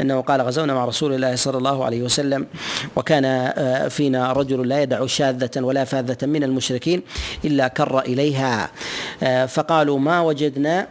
أنه 0.00 0.20
قال 0.20 0.40
غزونا 0.40 0.74
مع 0.74 0.84
رسول 0.84 1.14
الله 1.14 1.36
صلى 1.36 1.58
الله 1.58 1.84
عليه 1.84 2.02
وسلم 2.02 2.46
وكان 2.96 3.24
آه، 3.24 3.88
فينا 3.88 4.32
رجل 4.32 4.68
لا 4.68 4.82
يدع 4.82 5.06
شاذة 5.06 5.50
ولا 5.56 5.84
فاذة 5.84 6.26
من 6.26 6.44
المشركين 6.44 7.02
إلا 7.44 7.68
كر 7.68 8.00
إليها. 8.00 8.70
آه، 9.22 9.46
فقالوا 9.46 9.98
ما 9.98 10.20
وجدنا 10.20 10.88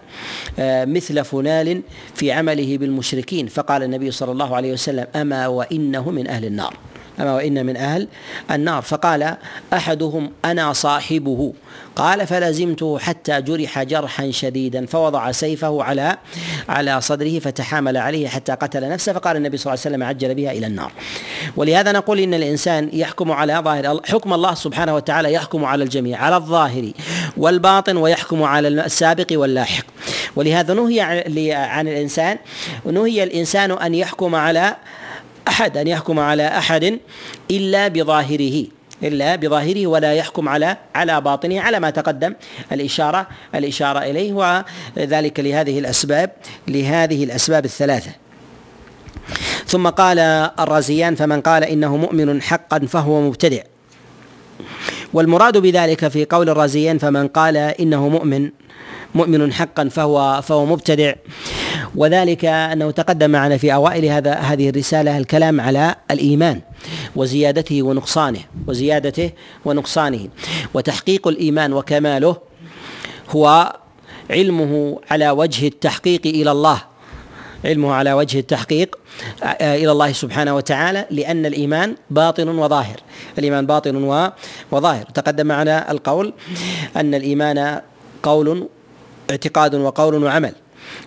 آه، 0.60 0.86
مثل 0.86 1.23
فلان 1.23 1.82
في 2.15 2.32
عمله 2.32 2.77
بالمشركين. 2.77 3.47
فقال 3.47 3.84
النبي 3.84 4.12
صلى 4.12 4.32
الله 4.32 4.55
عليه 4.55 4.73
وسلم 4.73 5.08
أما 5.15 5.47
وإنه 5.47 6.12
من 6.12 6.27
أهل 6.27 6.45
النار. 6.45 6.88
أما 7.19 7.36
وإن 7.36 7.65
من 7.65 7.77
أهل 7.77 8.08
النار. 8.51 8.82
فقال 8.82 9.38
أحدهم 9.73 10.32
أنا 10.45 10.73
صاحبه. 10.73 11.53
قال 11.95 12.27
فلزمته 12.27 12.99
حتى 12.99 13.41
جرح 13.41 13.84
جرحا 13.84 14.32
شديدا 14.32 14.86
فوضع 14.86 15.32
سيفه 15.32 15.84
على 15.84 16.17
على 16.69 17.01
صدره 17.01 17.39
فتحامل 17.39 17.97
عليه 17.97 18.27
حتى 18.27 18.51
قتل 18.51 18.89
نفسه. 18.89 19.13
فقال 19.13 19.38
النبي 19.38 19.58
صلى 19.58 19.73
الله 19.73 19.84
عليه 19.86 19.95
وسلم 19.95 20.03
عجل 20.03 20.36
بها 20.36 20.51
إلى 20.51 20.67
النار. 20.67 20.91
ولهذا 21.55 21.91
نقول 21.91 22.19
إن 22.19 22.34
الإنسان 22.34 22.89
يحكم 22.93 23.32
على 23.32 23.62
ظاهر 23.65 24.01
حكم 24.05 24.34
الله 24.34 24.53
سبحانه 24.53 24.95
وتعالى 24.95 25.34
يحكم 25.34 25.65
على 25.65 25.84
الجميع 25.84 26.23
على 26.23 26.36
الظاهر 26.36 26.91
والباطن 27.38 27.97
ويحكم 27.97 28.43
على 28.43 28.67
السابق 28.67 29.27
واللاحق. 29.32 29.86
ولهذا 30.36 30.73
نهي 30.73 31.01
عن 31.53 31.88
الإنسان 31.88 32.38
نهي 32.86 33.23
الإنسان 33.23 33.71
أن 33.71 33.95
يحكم 33.95 34.36
على 34.36 34.75
أحد 35.47 35.78
أن 35.78 35.88
يحكم 35.88 36.19
على 36.19 36.47
أحد 36.47 36.99
إلا 37.52 37.88
بظاهره 37.88 38.65
إلا 39.04 39.36
بظاهره 39.36 39.88
ولا 39.88 40.13
يحكم 40.13 40.49
على 40.49 40.78
على 40.95 41.21
باطنه 41.21 41.62
على 41.62 41.80
ما 41.80 41.89
تقدم 41.89 42.34
الإشارة 42.71 43.28
الإشارة 43.56 43.99
إليه 43.99 44.34
وذلك 44.97 45.39
لهذه 45.39 45.80
الأسباب 45.80 46.32
لهذه 46.67 47.23
الأسباب 47.23 47.65
الثلاثة. 47.65 48.12
ثم 49.65 49.89
قال 49.89 50.19
الرازيان 50.60 51.15
فمن 51.15 51.41
قال 51.41 51.63
إنه 51.63 51.97
مؤمن 51.97 52.41
حقا 52.41 52.80
فهو 52.80 53.21
مبتدع. 53.21 53.62
والمراد 55.13 55.58
بذلك 55.58 56.08
في 56.08 56.25
قول 56.25 56.49
الرازيين 56.49 56.97
فمن 56.97 57.28
قال 57.28 57.58
إنه 57.58 58.10
مؤمن 58.10 58.49
مؤمن 59.15 59.54
حقا 59.54 59.89
فهو 59.89 60.41
فهو 60.41 60.65
مبتدع. 60.65 61.13
وذلك 61.95 62.45
أنه 62.45 62.91
تقدم 62.91 63.30
معنا 63.30 63.58
في 63.58 63.74
أوائل 63.74 64.06
هذا 64.06 64.34
هذه 64.34 64.69
الرسالة 64.69 65.17
الكلام 65.17 65.62
على 65.62 65.95
الإيمان 66.12 66.62
وزيادته 67.15 67.84
ونقصانه 67.84 68.39
وزيادته 68.67 69.32
ونقصانه. 69.65 70.28
وتحقيق 70.74 71.28
الإيمان 71.28 71.74
وكماله 71.74 72.38
هو 73.30 73.76
علمه 74.30 75.00
على 75.12 75.30
وجه 75.30 75.67
التحقيق 75.67 76.22
إلى 76.26 76.52
الله. 76.52 76.82
علمه 77.65 77.93
على 77.93 78.13
وجه 78.13 78.39
التحقيق 78.39 78.95
آه، 79.43 79.76
إلى 79.76 79.91
الله 79.91 80.12
سبحانه 80.12 80.56
وتعالى 80.56 81.06
لأن 81.12 81.45
الإيمان 81.45 81.95
باطن 82.10 82.48
وظاهر. 82.48 83.00
الإيمان 83.38 83.65
باطن 83.65 83.95
وظاهر. 84.72 85.04
تقدم 85.04 85.48
معنا 85.48 85.91
القول 85.91 86.34
أن 86.95 87.15
الإيمان 87.15 87.82
قول 88.24 88.67
اعتقاد 89.29 89.75
وقول 89.75 90.23
وعمل. 90.23 90.53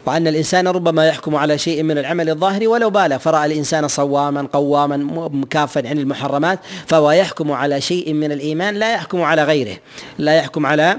وأن 0.07 0.29
الإنسان 0.29 0.69
ربما 0.69 1.09
يحكم 1.09 1.37
على 1.37 1.59
شيء 1.59 1.83
من 1.83 1.99
العمل 1.99 2.31
الظاهري 2.31 2.67
ولو 2.67 2.91
بالغ 2.91 3.19
فرأى 3.19 3.47
الإنسان 3.47 3.89
صواما 3.89 4.49
قواما 4.53 4.97
مكافأ 5.33 5.89
عن 5.89 5.99
المحرمات 5.99 6.59
فهو 6.87 7.11
يحكم 7.11 7.53
على 7.53 7.81
شيء 7.81 8.13
من 8.13 8.33
الإيمان 8.33 8.75
لا 8.75 8.95
يحكم 8.95 9.23
على 9.23 9.45
غيره. 9.45 9.77
لا 10.19 10.35
يحكم 10.35 10.67
على 10.67 10.97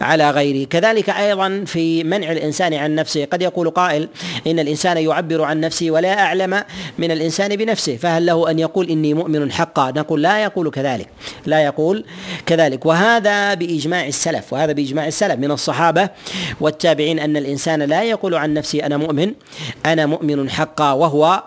على 0.00 0.30
غيره. 0.30 0.66
كذلك 0.66 1.10
أيضا 1.10 1.64
في 1.66 2.04
منع 2.04 2.32
الإنسان 2.32 2.74
عن 2.74 2.94
نفسه 2.94 3.24
قد 3.24 3.42
يقول 3.42 3.70
قائل 3.70 4.08
إن 4.46 4.58
الإنسان 4.58 4.96
يعبر 4.96 5.42
عن 5.42 5.60
نفسه 5.60 5.90
ولا 5.90 6.20
أعلم 6.20 6.62
من 6.98 7.10
الإنسان 7.10 7.56
بنفسه. 7.56 7.96
فهل 7.96 8.26
له 8.26 8.50
أن 8.50 8.58
يقول 8.58 8.90
إني 8.90 9.14
مؤمن 9.14 9.52
حقا؟ 9.52 9.90
نقول 9.90 10.22
لا 10.22 10.42
يقول 10.42 10.70
كذلك. 10.70 11.08
لا 11.46 11.64
يقول 11.64 12.04
كذلك. 12.46 12.86
وهذا 12.86 13.54
بإجماع 13.54 14.06
السلف 14.06 14.52
وهذا 14.52 14.72
بإجماع 14.72 15.06
السلف 15.06 15.38
من 15.38 15.50
الصحابة 15.50 16.08
والتابعين 16.60 17.18
أن 17.18 17.36
الإنسان 17.36 17.82
لا 17.82 18.02
يقول 18.02 18.25
عن 18.34 18.54
نفسي 18.54 18.86
أنا 18.86 18.96
مؤمن 18.96 19.32
أنا 19.86 20.06
مؤمن 20.06 20.50
حقا 20.50 20.92
وهو 20.92 21.42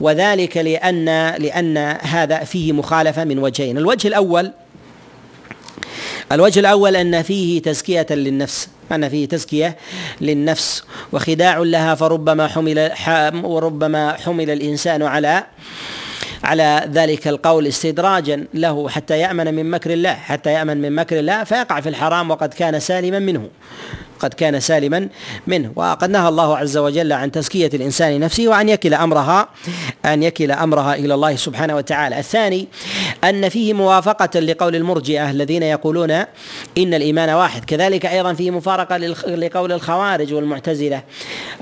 وذلك 0.00 0.56
لأن 0.56 1.04
لأن 1.38 1.76
هذا 2.02 2.38
فيه 2.44 2.72
مخالفة 2.72 3.24
من 3.24 3.38
وجهين. 3.38 3.78
الوجه 3.78 4.08
الأول 4.08 4.52
الوجه 6.32 6.60
الأول 6.60 6.96
أن 6.96 7.22
فيه 7.22 7.62
تزكية 7.62 8.06
للنفس 8.10 8.68
أن 8.92 9.08
فيه 9.08 9.28
تزكية 9.28 9.76
للنفس 10.20 10.84
وخداع 11.12 11.58
لها 11.58 11.94
فربما 11.94 12.46
حمل 12.46 12.90
وربما 13.44 14.12
حمل 14.12 14.50
الإنسان 14.50 15.02
على 15.02 15.44
على 16.44 16.88
ذلك 16.92 17.28
القول 17.28 17.66
استدراجا 17.66 18.46
له 18.54 18.88
حتى 18.88 19.18
يأمن 19.18 19.54
من 19.54 19.70
مكر 19.70 19.92
الله 19.92 20.14
حتى 20.14 20.52
يأمن 20.52 20.80
من 20.80 20.94
مكر 20.94 21.18
الله 21.18 21.44
فيقع 21.44 21.80
في 21.80 21.88
الحرام 21.88 22.30
وقد 22.30 22.54
كان 22.54 22.80
سالما 22.80 23.18
منه. 23.18 23.48
قد 24.20 24.34
كان 24.34 24.60
سالما 24.60 25.08
منه. 25.46 25.72
وقد 25.76 26.10
نهى 26.10 26.28
الله 26.28 26.56
عز 26.56 26.76
وجل 26.76 27.12
عن 27.12 27.30
تزكية 27.30 27.70
الإنسان 27.74 28.20
نفسه 28.20 28.48
وأن 28.48 28.68
يكل 28.68 28.94
أمرها 28.94 29.48
أن 30.04 30.22
يكل 30.22 30.50
أمرها 30.50 30.94
إلى 30.94 31.14
الله 31.14 31.36
سبحانه 31.36 31.76
وتعالى. 31.76 32.18
الثاني 32.18 32.68
أن 33.24 33.48
فيه 33.48 33.72
موافقة 33.72 34.40
لقول 34.40 34.76
المرجئة 34.76 35.30
الذين 35.30 35.62
يقولون 35.62 36.10
إن 36.10 36.94
الإيمان 36.94 37.30
واحد. 37.30 37.64
كذلك 37.64 38.06
أيضا 38.06 38.32
فيه 38.32 38.50
مفارقة 38.50 38.96
لقول 39.26 39.72
الخوارج 39.72 40.32
والمعتزلة. 40.34 41.02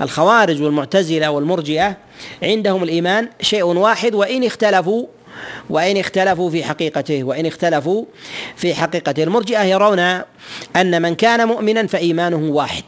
الخوارج 0.01 0.61
والمعتزلة 0.61 1.31
والمرجئة 1.31 1.97
عندهم 2.43 2.83
الإيمان 2.83 3.29
شيء 3.41 3.63
واحد 3.63 4.15
وإن 4.15 4.43
اختلفوا 4.43 5.05
وإن 5.69 5.97
اختلفوا 5.97 6.49
في 6.49 6.63
حقيقته 6.63 7.23
وإن 7.23 7.45
اختلفوا 7.45 8.05
في 8.55 8.75
حقيقته. 8.75 9.23
المرجئة 9.23 9.63
يرون 9.63 9.99
أن 10.75 11.01
من 11.01 11.15
كان 11.15 11.47
مؤمنا 11.47 11.87
فإيمانه 11.87 12.37
واحد. 12.37 12.83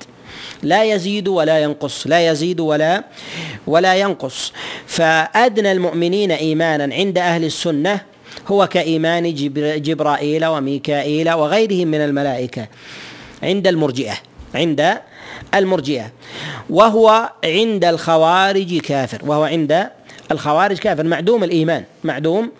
لا 0.63 0.83
يزيد 0.83 1.27
ولا 1.27 1.59
ينقص 1.59 2.07
لا 2.07 2.31
يزيد 2.31 2.59
ولا 2.59 3.03
ولا 3.67 3.95
ينقص. 3.95 4.53
فأدنى 4.87 5.71
المؤمنين 5.71 6.31
إيمانا 6.31 6.95
عند 6.95 7.17
أهل 7.17 7.43
السنة 7.45 8.01
هو 8.47 8.67
كإيمان 8.67 9.33
جبرائيل 9.81 10.45
وميكائيل 10.45 11.31
وغيرهم 11.31 11.87
من 11.87 12.01
الملائكة 12.01 12.67
عند 13.43 13.67
المرجئة 13.67 14.17
عند 14.55 14.97
المرجئة. 15.55 16.11
وهو 16.69 17.29
عند 17.43 17.85
الخوارج 17.85 18.77
كافر 18.77 19.21
وهو 19.25 19.43
عند 19.43 19.89
الخوارج 20.31 20.77
كافر. 20.77 21.03
معدوم 21.03 21.43
الإيمان. 21.43 21.83
معدوم 22.03 22.51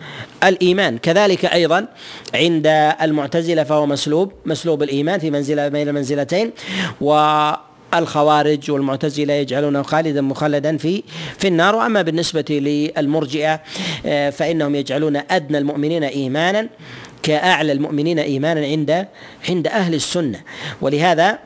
الإيمان. 0.44 0.98
كذلك 0.98 1.44
أيضا 1.44 1.86
عند 2.34 2.66
المعتزلة 3.02 3.64
فهو 3.64 3.86
مسلوب. 3.86 4.32
مسلوب 4.46 4.82
الإيمان 4.82 5.18
في 5.18 5.30
منزلة 5.30 5.68
بين 5.68 5.88
المنزلتين 5.88 6.50
و 7.00 7.14
الخوارج 7.94 8.70
والمعتزلة 8.70 9.34
يجعلونه 9.34 9.82
خالدا 9.82 10.20
مخلدا 10.20 10.76
في 10.76 11.02
في 11.38 11.48
النار. 11.48 11.76
وأما 11.76 12.02
بالنسبة 12.02 12.44
للمرجئة 12.50 13.60
آه، 14.06 14.30
فإنهم 14.30 14.74
يجعلون 14.74 15.16
أدنى 15.30 15.58
المؤمنين 15.58 16.04
ايمانا 16.04 16.68
كأعلى 17.22 17.72
المؤمنين 17.72 18.18
إيمانا 18.18 18.60
عند 18.60 19.06
عند 19.48 19.66
أهل 19.66 19.94
السنة. 19.94 20.40
ولهذا 20.80 21.38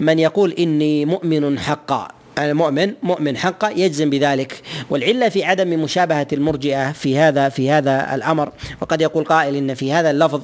من 0.00 0.18
يقول 0.18 0.52
إني 0.52 1.04
مؤمن 1.04 1.58
حقا 1.58 2.08
المؤمن 2.38 2.92
مؤمن 3.02 3.36
حقا 3.36 3.70
يجزم 3.70 4.10
بذلك. 4.10 4.62
والعلة 4.90 5.28
في 5.28 5.44
عدم 5.44 5.82
مشابهة 5.82 6.26
المرجئة 6.32 6.92
في 6.92 7.18
هذا 7.18 7.48
في 7.48 7.70
هذا 7.70 8.14
الأمر. 8.14 8.52
وقد 8.80 9.00
يقول 9.00 9.24
قائل 9.24 9.56
إن 9.56 9.74
في 9.74 9.92
هذا 9.92 10.10
اللفظ 10.10 10.42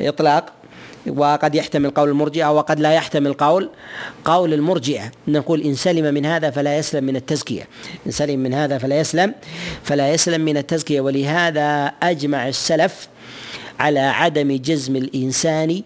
إطلاق 0.00 0.52
وقد 1.06 1.54
يحتمل 1.54 1.90
قول 1.90 2.08
المرجئة 2.08 2.52
وقد 2.52 2.80
لا 2.80 2.92
يحتمل 2.92 3.32
قول 3.32 3.70
قول 4.24 4.54
المرجئة. 4.54 5.12
نقول 5.28 5.62
إن 5.62 5.74
سلم 5.74 6.14
من 6.14 6.26
هذا 6.26 6.50
فلا 6.50 6.78
يسلم 6.78 7.04
من 7.04 7.16
التزكية. 7.16 7.68
إن 8.06 8.10
سلم 8.10 8.40
من 8.40 8.54
هذا 8.54 8.78
فلا 8.78 9.00
يسلم 9.00 9.34
فلا 9.82 10.12
يسلم 10.12 10.40
من 10.40 10.56
التزكية. 10.56 11.00
ولهذا 11.00 11.92
أجمع 12.02 12.48
السلف 12.48 13.08
على 13.80 14.00
عدم 14.00 14.56
جزم 14.56 14.96
الإنسان 14.96 15.82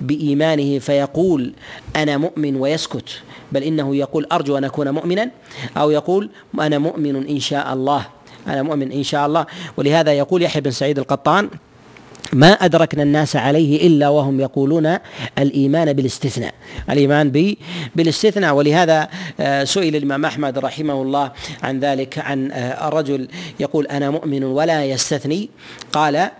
بإيمانه 0.00 0.78
فيقول 0.78 1.52
أنا 1.96 2.16
مؤمن 2.16 2.56
ويسكت. 2.56 3.20
بل 3.52 3.62
إنه 3.62 3.96
يقول 3.96 4.26
أرجو 4.32 4.58
أن 4.58 4.64
أكون 4.64 4.90
مؤمنا 4.90 5.30
أو 5.76 5.90
يقول 5.90 6.30
أنا 6.60 6.78
مؤمن 6.78 7.26
إن 7.28 7.40
شاء 7.40 7.72
الله. 7.72 8.06
أنا 8.46 8.62
مؤمن 8.62 8.92
إن 8.92 9.02
شاء 9.02 9.26
الله. 9.26 9.46
ولهذا 9.76 10.12
يقول 10.12 10.42
يحيى 10.42 10.62
بن 10.62 10.70
سعيد 10.70 10.98
القطان 10.98 11.50
ما 12.32 12.52
أدركنا 12.52 13.02
الناس 13.02 13.36
عليه 13.36 13.86
إلا 13.86 14.08
وهم 14.08 14.40
يقولون 14.40 14.98
الإيمان 15.38 15.92
بالاستثناء. 15.92 16.54
الإيمان 16.90 17.54
بالاستثناء. 17.96 18.54
ولهذا 18.54 19.08
آه، 19.40 19.64
سئل 19.64 19.96
الإمام 19.96 20.24
أحمد 20.24 20.58
رحمه 20.58 21.02
الله 21.02 21.32
عن 21.62 21.80
ذلك 21.80 22.18
عن 22.18 22.52
آه، 22.52 22.88
الرجل 22.88 23.28
يقول 23.60 23.86
أنا 23.86 24.10
مؤمن 24.10 24.44
ولا 24.44 24.84
يستثني. 24.84 25.48
قال 25.92 26.30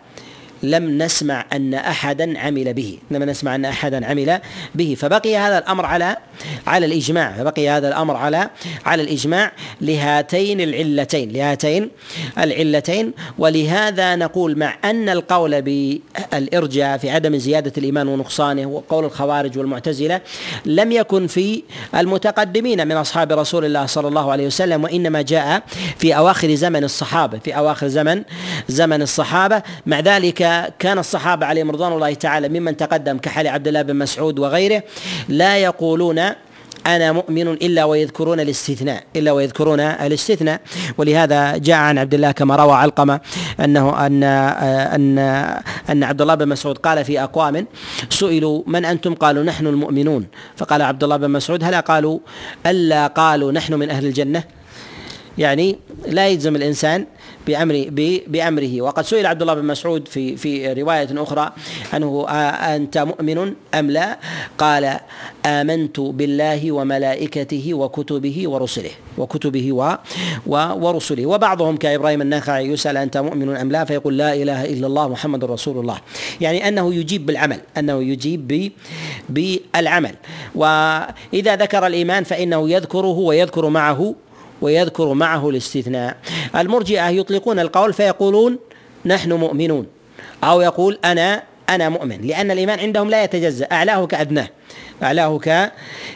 لم 0.62 1.02
نسمع 1.02 1.44
أن 1.52 1.74
أحدا 1.74 2.38
عمل 2.38 2.74
به. 2.74 2.98
لم 3.10 3.22
نسمع 3.22 3.54
أن 3.54 3.64
أحدا 3.64 4.06
عمل 4.06 4.40
به. 4.74 4.96
فبقي 4.98 5.36
هذا 5.36 5.58
الأمر 5.58 5.86
على 5.86 6.16
على 6.66 6.86
الإجماع. 6.86 7.32
فبقي 7.32 7.68
هذا 7.68 7.88
الأمر 7.88 8.16
على 8.16 8.50
على 8.86 9.02
الإجماع 9.02 9.52
لهاتين 9.80 10.60
العلتين. 10.60 11.32
لهاتين 11.32 11.90
العلتين. 12.38 13.12
ولهذا 13.38 14.16
نقول 14.16 14.58
مع 14.58 14.76
أن 14.84 15.08
القول 15.08 15.62
بالإرجاء 15.62 16.98
في 16.98 17.10
عدم 17.10 17.36
زيادة 17.36 17.72
الإيمان 17.78 18.08
ونقصانه 18.08 18.66
وقول 18.66 19.04
الخوارج 19.04 19.58
والمعتزلة 19.58 20.20
لم 20.66 20.92
يكن 20.92 21.26
في 21.26 21.62
المتقدمين 21.94 22.88
من 22.88 22.96
أصحاب 22.96 23.32
رسول 23.32 23.64
الله 23.64 23.86
صلى 23.86 24.08
الله 24.08 24.32
عليه 24.32 24.46
وسلم 24.46 24.84
وإنما 24.84 25.22
جاء 25.22 25.62
في 25.98 26.16
أواخر 26.16 26.54
زمن 26.54 26.84
الصحابة. 26.84 27.38
في 27.38 27.56
أواخر 27.56 27.88
زمن 27.88 28.22
زمن 28.68 29.02
الصحابة. 29.02 29.62
مع 29.86 30.00
ذلك 30.00 30.45
كان 30.78 30.98
الصحابة 30.98 31.46
عليهم 31.46 31.70
رضوان 31.70 31.92
الله 31.92 32.14
تعالى 32.14 32.48
ممن 32.48 32.76
تقدم 32.76 33.18
كحال 33.18 33.48
عبد 33.48 33.68
الله 33.68 33.82
بن 33.82 33.96
مسعود 33.96 34.38
وغيره 34.38 34.82
لا 35.28 35.56
يقولون 35.56 36.20
أنا 36.86 37.12
مؤمن 37.12 37.48
إلا 37.48 37.84
ويذكرون 37.84 38.40
الاستثناء 38.40 39.02
إلا 39.16 39.32
ويذكرون 39.32 39.80
الاستثناء. 39.80 40.60
ولهذا 40.98 41.56
جاء 41.56 41.76
عن 41.76 41.98
عبد 41.98 42.14
الله 42.14 42.30
كما 42.30 42.56
روى 42.56 42.72
علقمة 42.72 43.20
أنه 43.60 44.06
أن 44.06 44.22
أن 44.22 45.18
أن 45.90 46.04
عبد 46.04 46.20
الله 46.22 46.34
بن 46.34 46.48
مسعود 46.48 46.78
قال 46.78 47.04
في 47.04 47.22
أقوام 47.22 47.66
سئلوا 48.10 48.62
من 48.66 48.84
أنتم؟ 48.84 49.14
قالوا 49.14 49.44
نحن 49.44 49.66
المؤمنون. 49.66 50.26
فقال 50.56 50.82
عبد 50.82 51.04
الله 51.04 51.16
بن 51.16 51.30
مسعود 51.30 51.64
هلا 51.64 51.80
قالوا 51.80 52.18
ألا 52.66 53.06
قالوا 53.06 53.52
نحن 53.52 53.74
من 53.74 53.90
أهل 53.90 54.06
الجنة؟ 54.06 54.44
يعني 55.38 55.78
لا 56.06 56.28
يلزم 56.28 56.56
الإنسان 56.56 57.06
بأمر 57.46 57.86
بأمره. 58.26 58.82
وقد 58.82 59.04
سئل 59.04 59.26
عبد 59.26 59.42
الله 59.42 59.54
بن 59.54 59.64
مسعود 59.64 60.08
في 60.08 60.36
في 60.36 60.72
رواية 60.72 61.08
أخرى 61.12 61.52
أنه 61.94 62.28
أنت 62.76 62.98
مؤمن 62.98 63.54
أم 63.74 63.90
لا؟ 63.90 64.18
قال 64.58 65.00
آمنت 65.46 66.00
بالله 66.00 66.72
وملائكته 66.72 67.74
وكتبه 67.74 68.48
ورسله 68.48 68.90
وكتبه 69.18 69.72
و 69.72 69.96
ورسله. 70.46 71.26
وبعضهم 71.26 71.76
كإبراهيم 71.76 72.22
النخعي 72.22 72.66
يسأل 72.66 72.96
أنت 72.96 73.16
مؤمن 73.16 73.56
أم 73.56 73.72
لا؟ 73.72 73.84
فيقول 73.84 74.18
لا 74.18 74.34
إله 74.34 74.64
إلا 74.64 74.86
الله 74.86 75.08
محمد 75.08 75.44
رسول 75.44 75.78
الله. 75.78 75.98
يعني 76.40 76.68
أنه 76.68 76.94
يجيب 76.94 77.26
بالعمل 77.26 77.60
أنه 77.78 78.02
يجيب 78.02 78.72
بالعمل. 79.28 80.14
وإذا 80.54 81.56
ذكر 81.56 81.86
الإيمان 81.86 82.24
فإنه 82.24 82.70
يذكره 82.70 83.18
ويذكر 83.18 83.68
معه 83.68 84.14
ويذكر 84.62 85.12
معه 85.12 85.48
الاستثناء. 85.48 86.16
المرجئة 86.56 87.08
يطلقون 87.08 87.58
القول 87.58 87.92
فيقولون 87.92 88.58
نحن 89.06 89.32
مؤمنون. 89.32 89.86
أو 90.44 90.60
يقول 90.60 90.98
أنا 91.04 91.42
أنا 91.68 91.88
مؤمن. 91.88 92.20
لأن 92.26 92.50
الإيمان 92.50 92.78
عندهم 92.80 93.10
لا 93.10 93.24
يتجزأ. 93.24 93.66
أعلاه 93.72 94.06
كأدناه. 94.06 94.48
أعلاه 95.02 95.70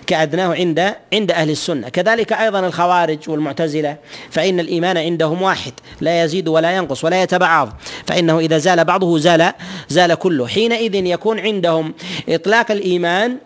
كأدناه 0.06 0.54
عند 0.54 0.94
عند 1.12 1.30
أهل 1.30 1.50
السنة. 1.50 1.88
كذلك 1.88 2.32
أيضا 2.32 2.60
الخوارج 2.60 3.18
والمعتزلة. 3.28 3.96
فإن 4.30 4.60
الإيمان 4.60 4.96
عندهم 4.96 5.42
واحد. 5.42 5.72
لا 6.00 6.24
يزيد 6.24 6.48
ولا 6.48 6.76
ينقص 6.76 7.04
ولا 7.04 7.22
يتبعض. 7.22 7.72
فإنه 8.06 8.38
إذا 8.38 8.58
زال 8.58 8.84
بعضه 8.84 9.18
زال 9.18 9.52
زال 9.88 10.14
كله. 10.14 10.46
حينئذ 10.46 10.94
يكون 10.94 11.40
عندهم 11.40 11.94
إطلاق 12.28 12.70
الإيمان 12.70 13.36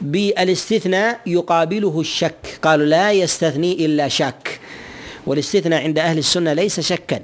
بالاستثناء 0.00 1.20
يقابله 1.26 2.00
الشك. 2.00 2.58
قالوا 2.62 2.86
لا 2.86 3.12
يستثني 3.12 3.86
إلا 3.86 4.08
شك. 4.08 4.60
والاستثناء 5.26 5.82
عند 5.82 5.98
أهل 5.98 6.18
السنة 6.18 6.52
ليس 6.52 6.80
شكا 6.80 7.20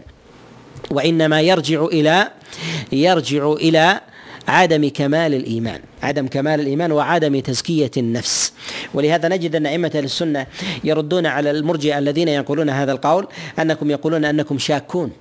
وإنما 0.90 1.40
يرجع 1.40 1.84
إلى 1.84 2.28
يرجع 2.92 3.52
إلى 3.52 4.00
عدم 4.48 4.90
كمال 4.94 5.34
الإيمان. 5.34 5.80
عدم 6.02 6.26
كمال 6.26 6.60
الإيمان 6.60 6.92
وعدم 6.92 7.40
تزكية 7.40 7.90
النفس. 7.96 8.52
ولهذا 8.94 9.28
نجد 9.28 9.56
أن 9.56 9.66
أئمة 9.66 9.92
السنة 9.94 10.46
يردون 10.84 11.26
على 11.26 11.50
المرجئة 11.50 11.98
الذين 11.98 12.28
يقولون 12.28 12.70
هذا 12.70 12.92
القول 12.92 13.28
أنكم 13.58 13.90
يقولون 13.90 14.24
أنكم 14.24 14.58
شاكون. 14.58 15.12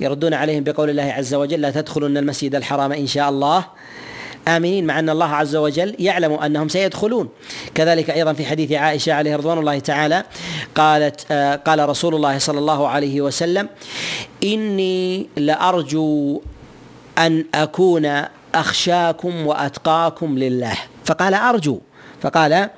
يردون 0.00 0.34
عليهم 0.34 0.64
بقول 0.64 0.90
الله 0.90 1.02
عز 1.02 1.34
وجل 1.34 1.60
لا 1.60 1.70
تدخلن 1.70 2.16
المسجد 2.16 2.54
الحرام 2.54 2.92
إن 2.92 3.06
شاء 3.06 3.28
الله. 3.28 3.64
آمنين 4.48 4.86
مع 4.86 4.98
أن 4.98 5.10
الله 5.10 5.26
عز 5.26 5.56
وجل 5.56 5.96
يعلم 5.98 6.32
أنهم 6.32 6.68
سيدخلون. 6.68 7.28
كذلك 7.74 8.10
أيضا 8.10 8.32
في 8.32 8.46
حديث 8.46 8.72
عائشة 8.72 9.12
عليه 9.12 9.36
رضوان 9.36 9.58
الله 9.58 9.78
تعالى 9.78 10.24
قالت 10.74 11.26
آه 11.30 11.56
قال 11.56 11.88
رسول 11.88 12.14
الله 12.14 12.38
صلى 12.38 12.58
الله 12.58 12.88
عليه 12.88 13.20
وسلم 13.20 13.68
إني 14.44 15.26
لأرجو 15.36 16.42
أن 17.18 17.44
أكون 17.54 18.24
أخشاكم 18.54 19.46
وأتقاكم 19.46 20.38
لله. 20.38 20.74
فقال 21.04 21.34
أرجو 21.34 21.80
فقال 22.22 22.68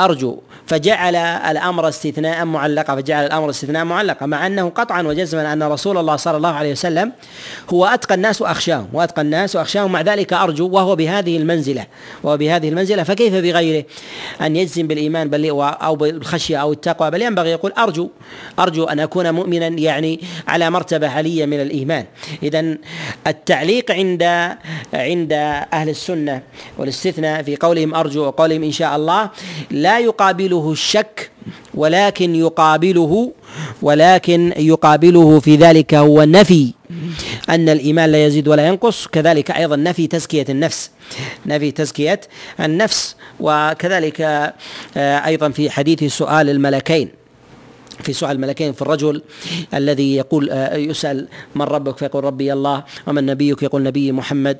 أرجو 0.00 0.38
فجعل 0.68 1.16
الأمر 1.16 1.88
استثناء 1.88 2.44
معلقا 2.44 2.96
فجعل 2.96 3.26
الأمر 3.26 3.50
استثناء 3.50 3.84
معلقا 3.84 4.26
مع 4.26 4.46
أنه 4.46 4.68
قطعا 4.68 5.02
وجزما 5.02 5.52
أن 5.52 5.62
رسول 5.62 5.98
الله 5.98 6.16
صلى 6.16 6.36
الله 6.36 6.48
عليه 6.48 6.72
وسلم 6.72 7.12
هو 7.70 7.86
أتقى 7.86 8.14
الناس 8.14 8.42
وأخشاهم 8.42 8.88
وأتقى 8.92 9.22
الناس 9.22 9.56
وأخشاهم 9.56 9.92
مع 9.92 10.00
ذلك 10.00 10.32
أرجو 10.32 10.68
وهو 10.68 10.96
بهذه 10.96 11.36
المنزلة 11.36 11.86
وهو 12.22 12.36
بهذه 12.36 12.68
المنزلة 12.68 13.02
فكيف 13.02 13.34
بغيره؟ 13.34 13.84
أن 14.40 14.56
يجزم 14.56 14.86
بالإيمان 14.86 15.30
بل 15.30 15.50
أو 15.60 15.96
بالخشية 15.96 16.56
أو 16.56 16.72
التقوى 16.72 17.10
بل 17.10 17.22
ينبغي 17.22 17.50
يقول 17.50 17.72
أرجو 17.72 18.10
أرجو 18.58 18.84
أن 18.84 19.00
أكون 19.00 19.30
مؤمنا 19.30 19.66
يعني 19.66 20.20
على 20.48 20.70
مرتبة 20.70 21.08
عليه 21.08 21.46
من 21.46 21.60
الإيمان. 21.60 22.04
اذا 22.42 22.76
التعليق 23.26 23.90
عند 23.90 24.22
عند 24.94 25.32
أهل 25.72 25.88
السنة 25.88 26.42
والاستثناء 26.78 27.42
في 27.42 27.56
قولهم 27.56 27.94
أرجو 27.94 28.24
وقولهم 28.24 28.62
إن 28.62 28.72
شاء 28.72 28.96
الله 28.96 29.30
لا 29.70 29.98
يقابله 29.98 30.57
يقابله 30.58 30.72
الشك 30.72 31.30
ولكن 31.74 32.34
يقابله 32.34 33.32
ولكن 33.82 34.52
يقابله 34.56 35.40
في 35.40 35.56
ذلك 35.56 35.94
هو 35.94 36.22
نفي 36.24 36.72
أن 37.48 37.68
الإيمان 37.68 38.10
لا 38.12 38.26
يزيد 38.26 38.48
ولا 38.48 38.66
ينقص 38.66 39.06
كذلك 39.06 39.50
أيضا 39.50 39.76
نفي 39.76 40.06
تزكية 40.06 40.46
النفس. 40.48 40.90
نفي 41.46 41.70
تزكية 41.70 42.20
النفس 42.60 43.16
وكذلك 43.40 44.20
آه، 44.96 45.26
أيضا 45.26 45.48
في 45.50 45.70
حديث 45.70 46.04
سؤال 46.04 46.50
الملكين. 46.50 47.08
في 48.02 48.12
سؤال 48.12 48.36
الملكين 48.36 48.72
في 48.72 48.82
الرجل 48.82 49.22
الذي 49.74 50.16
يقول 50.16 50.50
آه، 50.50 50.76
يسأل 50.76 51.28
من 51.54 51.62
ربك؟ 51.62 51.98
فيقول 51.98 52.24
ربي 52.24 52.52
الله. 52.52 52.84
ومن 53.06 53.26
نبيك؟ 53.26 53.62
يقول 53.62 53.82
نبي 53.82 54.12
محمد. 54.12 54.56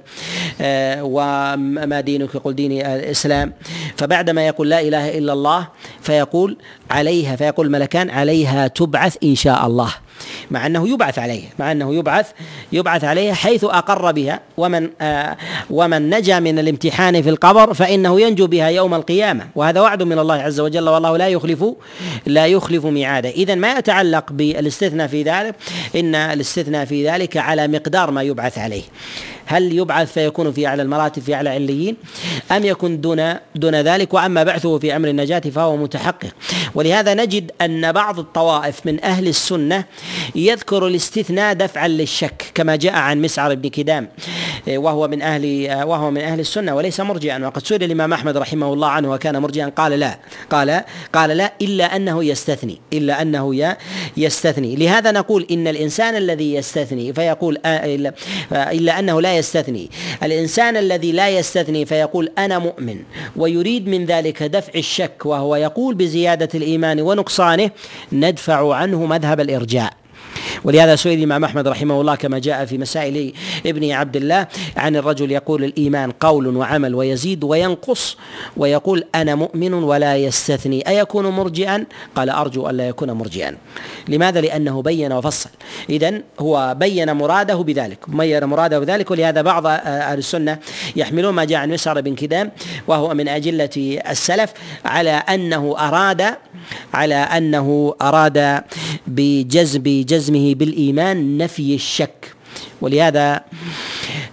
آه، 0.61 1.05
وما 1.05 2.01
دينك؟ 2.01 2.35
يقول 2.35 2.55
ديني 2.55 2.95
الإسلام. 2.95 3.53
فبعدما 3.97 4.47
يقول 4.47 4.69
لا 4.69 4.81
إله 4.81 5.19
إلا 5.19 5.33
الله 5.33 5.69
فيقول 6.01 6.57
عليها 6.91 7.37
فيقول 7.37 7.67
الملكان 7.67 8.11
عليها 8.11 8.67
تبعث 8.69 9.17
إن 9.25 9.35
شاء 9.35 9.67
الله. 9.67 9.95
مع 10.51 10.67
أنه 10.67 10.89
يبعث 10.89 11.19
عليه 11.19 11.43
مع 11.59 11.73
أنه 11.73 11.95
يبعث 11.95 12.27
يبعث 12.73 13.05
عليه 13.05 13.33
حيث 13.33 13.65
أقر 13.65 14.13
بها. 14.13 14.41
ومن 14.57 14.91
آه 15.01 15.37
ومن 15.71 16.11
نجا 16.11 16.41
من 16.41 16.59
الامتحان 16.59 17.23
في 17.23 17.31
القبر 17.31 17.75
فإنه 17.75 18.21
ينجو 18.21 18.47
بها 18.47 18.69
يوم 18.69 18.95
القيامة. 18.95 19.49
وهذا 19.55 19.81
وعد 19.81 20.03
من 20.03 20.19
الله 20.19 20.35
عز 20.35 20.61
وجل 20.61 20.89
والله 20.89 21.17
لا 21.17 21.29
يخلف 21.29 21.65
لا 22.27 22.47
يخلف 22.47 22.87
ميعاده. 22.87 23.31
إذا 23.31 23.55
ما 23.55 23.73
يتعلق 23.79 24.33
بالاستثناء 24.33 25.07
في 25.07 25.23
ذلك 25.23 25.55
إن 25.97 26.15
الاستثناء 26.15 26.85
في 26.85 27.09
ذلك 27.09 27.37
على 27.37 27.69
مقدار 27.69 28.11
ما 28.11 28.23
يبعث 28.23 28.59
عليه. 28.59 28.83
هل 29.51 29.73
يبعث 29.73 30.13
فيكون 30.13 30.53
في 30.53 30.67
أعلى 30.67 30.83
المراتب 30.83 31.23
في 31.23 31.35
أعلى 31.35 31.51
عليين 31.51 31.97
أم 32.53 32.65
يكون 32.65 33.01
دون 33.01 33.35
دون 33.55 33.75
ذلك؟ 33.75 34.15
وأما 34.15 34.43
بعثه 34.45 34.79
في 34.79 34.97
أمر 34.97 35.09
النجاة 35.09 35.41
فهو 35.41 35.77
متحقق. 35.77 36.31
ولهذا 36.75 37.15
نجد 37.15 37.51
أن 37.61 37.93
بعض 37.93 38.19
الطوائف 38.19 38.87
من 38.87 39.05
أهل 39.05 39.29
السنة 39.29 39.85
يذكر 40.35 40.87
الاستثناء 40.87 41.55
دفعا 41.55 41.89
للشك 41.89 42.45
كما 42.55 42.77
جاء 42.77 42.95
عن 42.95 43.23
مسعر 43.23 43.55
بن 43.55 43.69
كدام. 43.69 44.09
وهو 44.69 45.09
من 45.09 45.23
أهل 45.23 45.69
وهو 45.85 46.11
من 46.11 46.21
أهل 46.21 46.41
السنة 46.41 46.75
وليس 46.75 47.01
مرجئا. 47.01 47.47
وقد 47.47 47.67
سئل 47.67 47.83
الإمام 47.83 48.13
أحمد 48.13 48.37
رحمه 48.37 48.73
الله 48.73 48.89
عنه 48.89 49.11
وكان 49.11 49.39
مرجئا 49.39 49.69
قال 49.69 49.93
لا 49.93 50.19
قال 50.51 50.83
قال 51.13 51.31
لا 51.31 51.53
إلا 51.63 51.97
أنه 51.97 52.25
يستثني 52.25 52.81
إلا 52.93 53.23
أنه 53.23 53.77
يستثني. 54.17 54.77
لهذا 54.77 55.13
نقول 55.13 55.47
إن 55.51 55.69
الإنسان 55.69 56.17
الذي 56.17 56.55
يستثني 56.55 57.13
فيقول 57.13 57.59
إلا 58.53 58.99
أنه 58.99 59.21
لا 59.21 59.37
يستثني. 59.37 59.91
الإنسان 60.23 60.77
الذي 60.77 61.13
لا 61.13 61.29
يستثني 61.29 61.87
فيقول 61.87 62.33
أنا 62.39 62.59
مؤمن 62.59 62.97
ويريد 63.37 63.89
من 63.89 64.07
ذلك 64.07 64.43
دفع 64.43 64.73
الشك 64.77 65.27
وهو 65.27 65.57
يقول 65.57 65.95
بزيادة 65.95 66.49
الإيمان 66.55 67.01
ونقصانه 67.01 67.71
ندفع 68.13 68.75
عنه 68.75 69.07
مذهب 69.07 69.41
الإرجاء. 69.41 69.93
ولهذا 70.65 70.97
سئل 70.97 71.19
الإمام 71.19 71.45
أحمد 71.45 71.69
رحمه 71.69 72.01
الله 72.01 72.15
كما 72.15 72.39
جاء 72.39 72.65
في 72.65 72.79
مسائل 72.79 73.33
ابن 73.67 73.91
عبد 73.91 74.17
الله 74.17 74.47
عن 74.77 74.97
الرجل 74.97 75.33
يقول 75.33 75.65
الإيمان 75.65 76.11
قول 76.11 76.57
وعمل 76.57 76.95
ويزيد 76.95 77.45
وينقص 77.45 78.17
ويقول 78.57 79.05
أنا 79.15 79.35
مؤمن 79.35 79.75
ولا 79.75 80.17
يستثني 80.17 80.89
أيكون 80.89 81.27
مرجئا؟ 81.27 81.85
قال 82.17 82.31
أرجو 82.31 82.71
ألا 82.71 82.89
يكون 82.89 83.11
مرجئا. 83.11 83.57
لماذا؟ 84.09 84.41
لأنه 84.41 84.83
بين 84.83 85.13
وفصل. 85.13 85.51
إذا 85.91 86.21
هو 86.41 86.77
بين 86.79 87.13
مراده 87.13 87.57
بذلك 87.57 87.99
بين 88.11 88.45
مراده 88.45 88.79
بذلك 88.79 89.11
ولهذا 89.11 89.43
بعض 89.43 89.67
أهل 89.67 90.19
السنة 90.19 90.59
يحملون 90.97 91.35
ما 91.35 91.45
جاء 91.45 91.59
عن 91.59 91.71
مسعر 91.71 92.01
بن 92.01 92.15
كدام 92.15 92.51
وهو 92.87 93.15
من 93.15 93.29
أجلة 93.29 94.01
السلف 94.11 94.53
على 94.85 95.11
أنه 95.11 95.75
أراد 95.79 96.25
على 96.95 97.15
أنه 97.15 97.95
أراد 98.03 98.63
بجذب 99.07 100.05
جزمه 100.19 100.55
بالإيمان 100.55 101.39
نفي 101.39 101.75
الشك. 101.75 102.35
ولهذا 102.83 103.41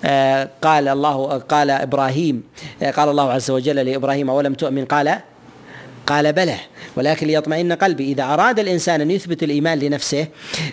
آه، 0.06 0.50
قال 0.62 0.88
الله 0.88 1.18
قال 1.46 1.70
إبراهيم 1.72 2.44
آه، 2.82 2.92
قال 2.92 3.08
الله 3.10 3.28
عز 3.32 3.50
وجل 3.52 3.76
لإبراهيم 3.76 4.30
ولم 4.30 4.54
تؤمن؟ 4.54 4.86
قال 4.86 5.08
قال 6.08 6.34
بلى. 6.34 6.58
ولكن 6.96 7.28
ليطمئن 7.28 7.74
قلبي 7.74 8.12
إذا 8.12 8.24
أراد 8.24 8.60
الإنسان 8.60 9.02
أن 9.02 9.12
يثبت 9.12 9.44
الإيمان 9.44 9.80
لنفسه 9.80 10.28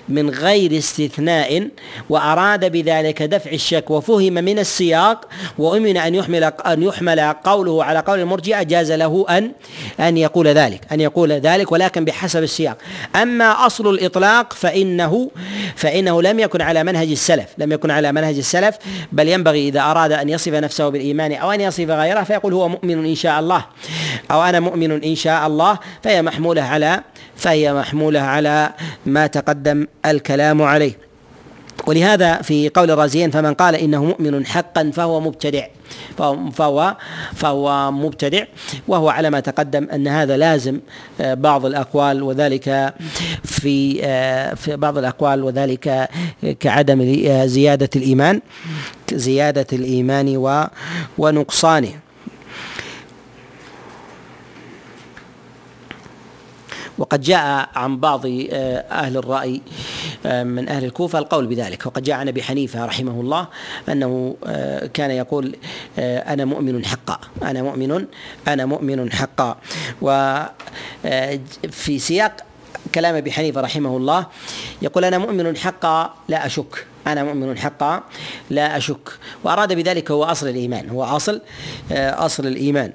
من 0.09 0.31
غير 0.31 0.79
استثناء 0.79 1.69
وأراد 2.09 2.73
بذلك 2.73 3.23
دفع 3.23 3.51
الشك 3.51 3.91
وفهم 3.91 4.33
من 4.33 4.59
السياق 4.59 5.29
وأمن 5.59 5.97
أن 5.97 6.15
يحمل 6.15 6.45
أن 6.45 6.83
يحمل 6.83 7.21
قوله 7.21 7.85
على 7.85 7.99
قول 7.99 8.21
المرجئة 8.21 8.63
جاز 8.63 8.93
له 8.93 9.27
أن 9.31 9.53
أن 10.01 10.17
يقول 10.17 10.49
ذلك 10.49 10.81
أن 10.93 11.01
يقول 11.01 11.33
ذلك 11.33 11.73
ولكن 11.73 12.05
بحسب 12.05 12.43
السياق. 12.43 12.79
أما 13.17 13.67
أصل 13.67 13.91
الإطلاق 13.91 14.53
فإنه 14.53 15.31
فإنه 15.77 16.23
لم 16.23 16.41
يكن 16.41 16.61
على 16.61 16.85
منهج 16.85 17.11
السلف 17.11 17.47
لم 17.59 17.73
يكن 17.73 17.91
على 17.91 18.13
منهج 18.13 18.37
السلف 18.37 18.77
بل 19.13 19.29
ينبغي 19.29 19.69
إذا 19.69 19.81
أراد 19.81 20.13
أن 20.13 20.29
يصف 20.29 20.53
نفسه 20.53 20.89
بالإيمان 20.89 21.33
أو 21.33 21.51
أن 21.51 21.61
يصف 21.61 21.91
غيره 21.91 22.23
فيقول 22.23 22.53
هو 22.53 22.69
مؤمن 22.69 23.05
إن 23.05 23.15
شاء 23.15 23.41
الله. 23.41 23.65
أو 24.31 24.43
أنا 24.43 24.61
مؤمن 24.61 25.05
إن 25.05 25.15
شاء 25.15 25.47
الله 25.47 25.79
فهي 26.03 26.23
محمولة 26.23 26.63
على 26.63 27.01
فهي 27.37 27.75
محمولة 27.75 28.21
على 28.21 28.73
ما 29.07 29.27
تقدم 29.27 29.87
الكلام 30.07 30.63
عليه. 30.63 30.99
ولهذا 31.87 32.43
في 32.43 32.69
قول 32.69 32.91
الرازيين 32.91 33.31
فمن 33.31 33.55
قال 33.55 33.75
إنه 33.75 34.05
مؤمن 34.05 34.47
حقا 34.47 34.91
فهو 34.95 35.21
مبتدع. 35.21 35.67
فهو 36.53 36.97
فهو 37.35 37.93
مبتدع 37.93 38.45
وهو 38.89 39.09
على 39.09 39.31
ما 39.31 39.41
تقدم 39.41 39.89
أن 39.93 40.09
هذا 40.09 40.37
لازم 40.37 40.81
آه، 41.21 41.35
بعض 41.35 41.67
الأقوال 41.67 42.23
وذلك 42.23 42.95
في 43.45 44.01
آه، 44.05 44.55
في 44.55 44.77
بعض 44.77 44.99
الأقوال 44.99 45.45
وذلك 45.45 46.09
كعدم 46.61 47.03
زيادة 47.45 47.91
الإيمان 47.97 48.41
زيادة 49.13 49.67
الإيمان 49.73 50.59
ونقصانه. 51.19 51.93
وقد 56.99 57.21
جاء 57.21 57.69
عن 57.75 58.01
بعض 58.01 58.27
آه، 58.27 58.85
أهل 58.91 59.17
الرأي 59.17 59.61
آه، 60.27 60.43
من 60.43 60.69
أهل 60.69 60.85
الكوفة 60.85 61.19
القول 61.19 61.47
بذلك. 61.47 61.87
وقد 61.87 62.03
جاء 62.03 62.17
عن 62.17 62.29
أبي 62.29 62.43
حنيفة 62.43 62.85
رحمه 62.85 63.21
الله 63.21 63.47
أنه 63.89 64.37
آه، 64.47 64.87
كان 64.87 65.11
يقول 65.11 65.57
أنا 65.99 66.45
مؤمن 66.45 66.85
حقا 66.85 67.19
أنا 67.43 67.63
مؤمن 67.63 68.07
أنا 68.49 68.67
مؤمن 68.67 69.13
حقا. 69.13 69.57
وفي 70.03 71.99
سياق 71.99 72.37
كلام 72.95 73.15
أبي 73.15 73.33
حنيفة 73.33 73.61
رحمه 73.61 73.97
الله 73.97 74.27
يقول 74.83 75.05
أنا 75.05 75.19
مؤمن 75.19 75.57
حقا 75.57 76.15
لا 76.29 76.47
أشك. 76.47 76.87
أنا 77.07 77.25
مؤمن 77.25 77.59
حقا 77.59 78.03
لا 78.51 78.77
أشك. 78.77 79.09
وأراد 79.45 79.73
بذلك 79.73 80.11
هو 80.11 80.25
أصل 80.25 80.49
الإيمان 80.49 80.89
هو 80.89 81.05
أصل 81.05 81.41
أصل 81.93 82.47
الإيمان. 82.47 82.93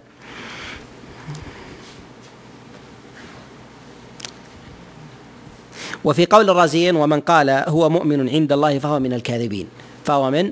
وفي 6.07 6.25
قول 6.25 6.49
الرازيين 6.49 6.95
ومن 6.95 7.19
قال 7.19 7.49
هو 7.49 7.89
مؤمن 7.89 8.29
عند 8.29 8.51
الله 8.55 8.79
فهو 8.79 8.99
من 8.99 9.13
الكاذبين. 9.13 9.67
فهو 10.07 10.31
من 10.31 10.51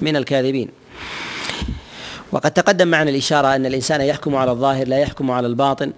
من 0.00 0.16
الكاذبين. 0.16 0.68
وقد 2.32 2.50
تقدم 2.50 2.88
معنا 2.88 3.10
الإشارة 3.10 3.56
أن 3.56 3.66
الإنسان 3.66 4.00
يحكم 4.00 4.36
على 4.36 4.50
الظاهر 4.50 4.88
لا 4.88 4.98
يحكم 4.98 5.30
على 5.30 5.46
الباطن 5.46 5.92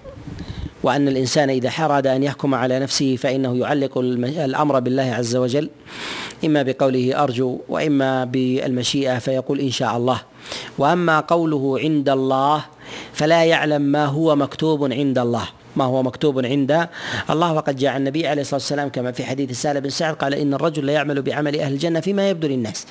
وأن 0.82 1.08
الإنسان 1.08 1.50
إذا 1.50 1.68
أراد 1.68 2.06
أن 2.06 2.22
يحكم 2.22 2.54
على 2.54 2.78
نفسه 2.78 3.16
فإنه 3.16 3.56
يعلق 3.56 3.98
الأمر 3.98 4.80
بالله 4.80 5.02
عز 5.02 5.36
وجل 5.36 5.70
إما 6.44 6.62
بقوله 6.62 7.22
أرجو 7.22 7.58
وإما 7.68 8.24
بالمشيئة 8.24 9.18
فيقول 9.18 9.60
إن 9.60 9.70
شاء 9.70 9.96
الله. 9.96 10.20
وأما 10.78 11.20
قوله 11.20 11.78
عند 11.80 12.08
الله 12.08 12.64
فلا 13.12 13.44
يعلم 13.44 13.82
ما 13.82 14.04
هو 14.04 14.36
مكتوب 14.36 14.92
عند 14.92 15.18
الله. 15.18 15.48
ما 15.76 15.84
هو 15.84 16.02
مكتوب 16.02 16.44
عند 16.44 16.88
الله. 17.30 17.52
وقد 17.52 17.76
جاء 17.76 17.96
النبي 17.96 18.28
عليه 18.28 18.42
الصلاة 18.42 18.60
والسلام 18.60 18.88
كما 18.88 19.12
في 19.12 19.24
حديث 19.24 19.62
سالم 19.62 19.80
بن 19.80 19.90
سعد 19.90 20.14
قال 20.14 20.34
إن 20.34 20.54
الرجل 20.54 20.86
لا 20.86 20.92
يعمل 20.92 21.22
بعمل 21.22 21.60
أهل 21.60 21.72
الجنة 21.72 22.00
فيما 22.00 22.30
يبدو 22.30 22.48
للناس. 22.48 22.86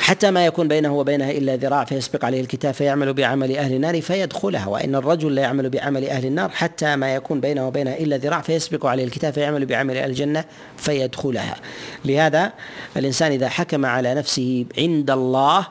حتى 0.00 0.30
ما 0.30 0.46
يكون 0.46 0.68
بينه 0.68 0.98
وبينها 0.98 1.30
إلا 1.30 1.56
ذراع 1.56 1.84
فيسبق 1.84 2.24
عليه 2.24 2.40
الكتاب 2.40 2.74
فيعمل 2.74 3.12
بعمل 3.12 3.56
أهل 3.56 3.74
النار 3.74 4.00
فيدخلها. 4.00 4.66
وإن 4.66 4.94
الرجل 4.94 5.34
لا 5.34 5.42
يعمل 5.42 5.70
بعمل 5.70 6.04
أهل 6.04 6.26
النار 6.26 6.50
حتى 6.50 6.96
ما 6.96 7.14
يكون 7.14 7.40
بينه 7.40 7.66
وبينها 7.66 7.98
إلا 7.98 8.16
ذراع 8.16 8.40
فيسبق 8.40 8.86
عليه 8.86 9.04
الكتاب 9.04 9.32
فيعمل 9.32 9.66
بعمل 9.66 9.96
أهل 9.96 10.10
الجنة 10.10 10.44
فيدخلها. 10.76 11.56
لهذا 12.04 12.52
الإنسان 12.96 13.32
إذا 13.32 13.48
حكم 13.48 13.86
على 13.86 14.14
نفسه 14.14 14.64
عند 14.78 15.10
الله 15.10 15.66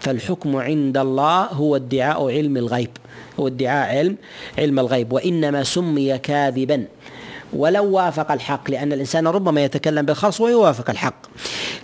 فالحكم 0.00 0.56
عند 0.56 0.96
الله 0.96 1.44
هو 1.44 1.76
ادعاء 1.76 2.28
علم 2.28 2.56
الغيب. 2.56 2.90
هو 3.40 3.46
ادعاء 3.46 3.96
علم 3.96 4.16
علم 4.58 4.78
الغيب. 4.78 5.12
وإنما 5.12 5.64
سمي 5.64 6.18
كاذبا. 6.18 6.84
ولو 7.52 7.90
وافق 7.90 8.32
الحق 8.32 8.70
لأن 8.70 8.92
الإنسان 8.92 9.26
ربما 9.26 9.64
يتكلم 9.64 10.06
بالخرص 10.06 10.40
ويوافق 10.40 10.90
الحق. 10.90 11.14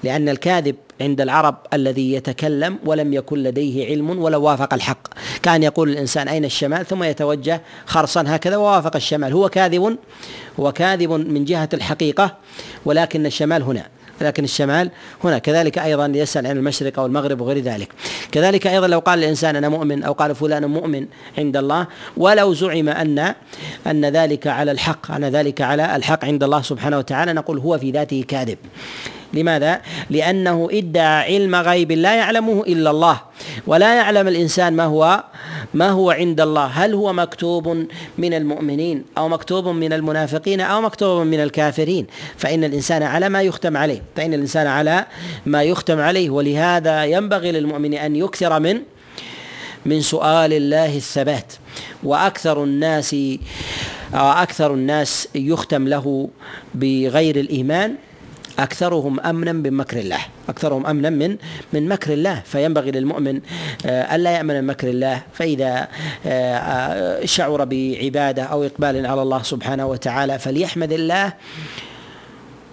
لأن 0.03 0.29
الكاذب 0.29 0.77
عند 1.01 1.21
العرب 1.21 1.57
الذي 1.73 2.13
يتكلم 2.13 2.79
ولم 2.85 3.13
يكن 3.13 3.39
لديه 3.39 3.87
علم 3.87 4.11
ولو 4.23 4.43
وافق 4.43 4.75
الحق. 4.75 5.09
كان 5.43 5.63
يقول 5.63 5.91
الإنسان 5.91 6.29
أين 6.29 6.45
الشمال؟ 6.45 6.87
ثم 6.87 7.03
يتوجه 7.03 7.63
خرصا 7.87 8.25
هكذا 8.27 8.57
ووافق 8.57 8.97
الشمال. 8.97 9.33
هو 9.33 9.49
كاذب 9.49 9.97
هو 10.61 10.73
كاذب 10.73 11.13
من 11.13 11.45
جهة 11.45 11.69
الحقيقة 11.75 12.37
ولكن 12.85 13.27
الشمال 13.27 13.63
هنا. 13.63 13.96
لكن 14.21 14.45
الشمال 14.45 14.91
هنا. 15.25 15.39
كذلك 15.39 15.79
أيضا 15.79 16.13
يسال 16.15 16.47
عن 16.47 16.57
المشرق 16.57 16.99
أو 16.99 17.07
المغرب 17.07 17.41
وغير 17.41 17.59
ذلك. 17.59 17.89
كذلك 18.33 18.67
أيضا 18.67 18.87
لو 18.87 18.99
قال 18.99 19.19
الإنسان 19.19 19.57
أنا 19.57 19.69
مؤمن 19.69 20.03
أو 20.03 20.13
قال 20.13 20.35
فلان 20.35 20.65
مؤمن 20.65 21.07
عند 21.39 21.57
الله 21.57 21.87
ولو 22.17 22.55
زعم 22.55 22.89
أن 22.89 23.35
أن 23.87 24.05
ذلك 24.05 24.47
على 24.47 24.71
الحق 24.73 25.11
أن 25.11 25.25
ذلك 25.25 25.61
على 25.61 25.97
الحق 25.97 26.25
عند 26.25 26.43
الله 26.43 26.63
سبحانه 26.63 26.99
وتعالى 26.99 27.33
نقول 27.33 27.59
هو 27.59 27.79
في 27.79 27.91
ذاته 27.91 28.25
كاذب. 28.29 28.59
لماذا؟ 29.35 29.81
لأنه 30.11 30.69
ادعى 30.73 31.35
علم 31.35 31.55
غيب 31.55 31.93
لا 31.93 32.15
يعلمه 32.15 32.63
إلا 32.63 32.91
الله 32.91 33.21
ولا 33.67 33.95
يعلم 33.95 34.29
الإنسان 34.29 34.73
ما 34.73 34.85
هو 34.85 35.25
ما 35.75 35.89
هو 35.91 36.11
عند 36.11 36.41
الله. 36.41 36.65
هل 36.67 36.95
هو 36.95 37.13
مكتوب 37.13 37.87
من 38.19 38.35
المؤمنين 38.35 39.05
أو 39.19 39.29
مكتوب 39.29 39.69
من 39.69 39.93
المنافقين 39.93 40.61
أو 40.61 40.81
مكتوب 40.81 41.27
من 41.27 41.41
الكافرين؟ 41.43 42.07
فإن 42.37 42.65
الإنسان 42.65 43.03
على 43.03 43.29
ما 43.29 43.43
يختم 43.43 43.77
عليه 43.77 44.03
فإن 44.17 44.35
الإنسان 44.35 44.67
على 44.67 45.07
ما 45.47 45.63
يختم 45.63 46.01
عليه. 46.01 46.31
ولهذا 46.31 47.05
ينبغي 47.05 47.53
للمؤمن 47.53 47.95
أن 47.95 48.17
يكثر 48.17 48.61
من 48.61 48.81
من 49.87 50.01
سؤال 50.01 50.53
الله 50.53 50.97
الثبات. 50.97 51.53
وأكثر 52.03 52.65
الناس 52.65 53.17
أكثر 54.15 54.75
الناس 54.75 55.29
يختم 55.35 55.89
له 55.89 56.29
بغير 56.75 57.37
الإيمان. 57.37 57.95
أكثرهم 58.59 59.21
أمنا 59.21 59.53
من 59.53 59.73
مكر 59.73 59.99
الله. 59.99 60.19
أكثرهم 60.49 60.87
أمنا 60.87 61.11
من 61.11 61.37
من 61.73 61.89
مكر 61.89 62.13
الله. 62.13 62.43
فينبغي 62.45 62.91
للمؤمن 62.91 63.41
آه، 63.87 64.17
ألا 64.17 64.31
يأمن 64.31 64.55
من 64.55 64.67
مكر 64.67 64.89
الله. 64.89 65.23
فإذا 65.33 65.89
آه، 66.27 67.25
شعر 67.25 67.65
بعبادة 67.65 68.43
أو 68.43 68.65
إقبال 68.65 69.07
على 69.07 69.23
الله 69.23 69.43
سبحانه 69.43 69.87
وتعالى 69.87 70.39
فليحمد 70.39 70.93
الله. 70.93 71.33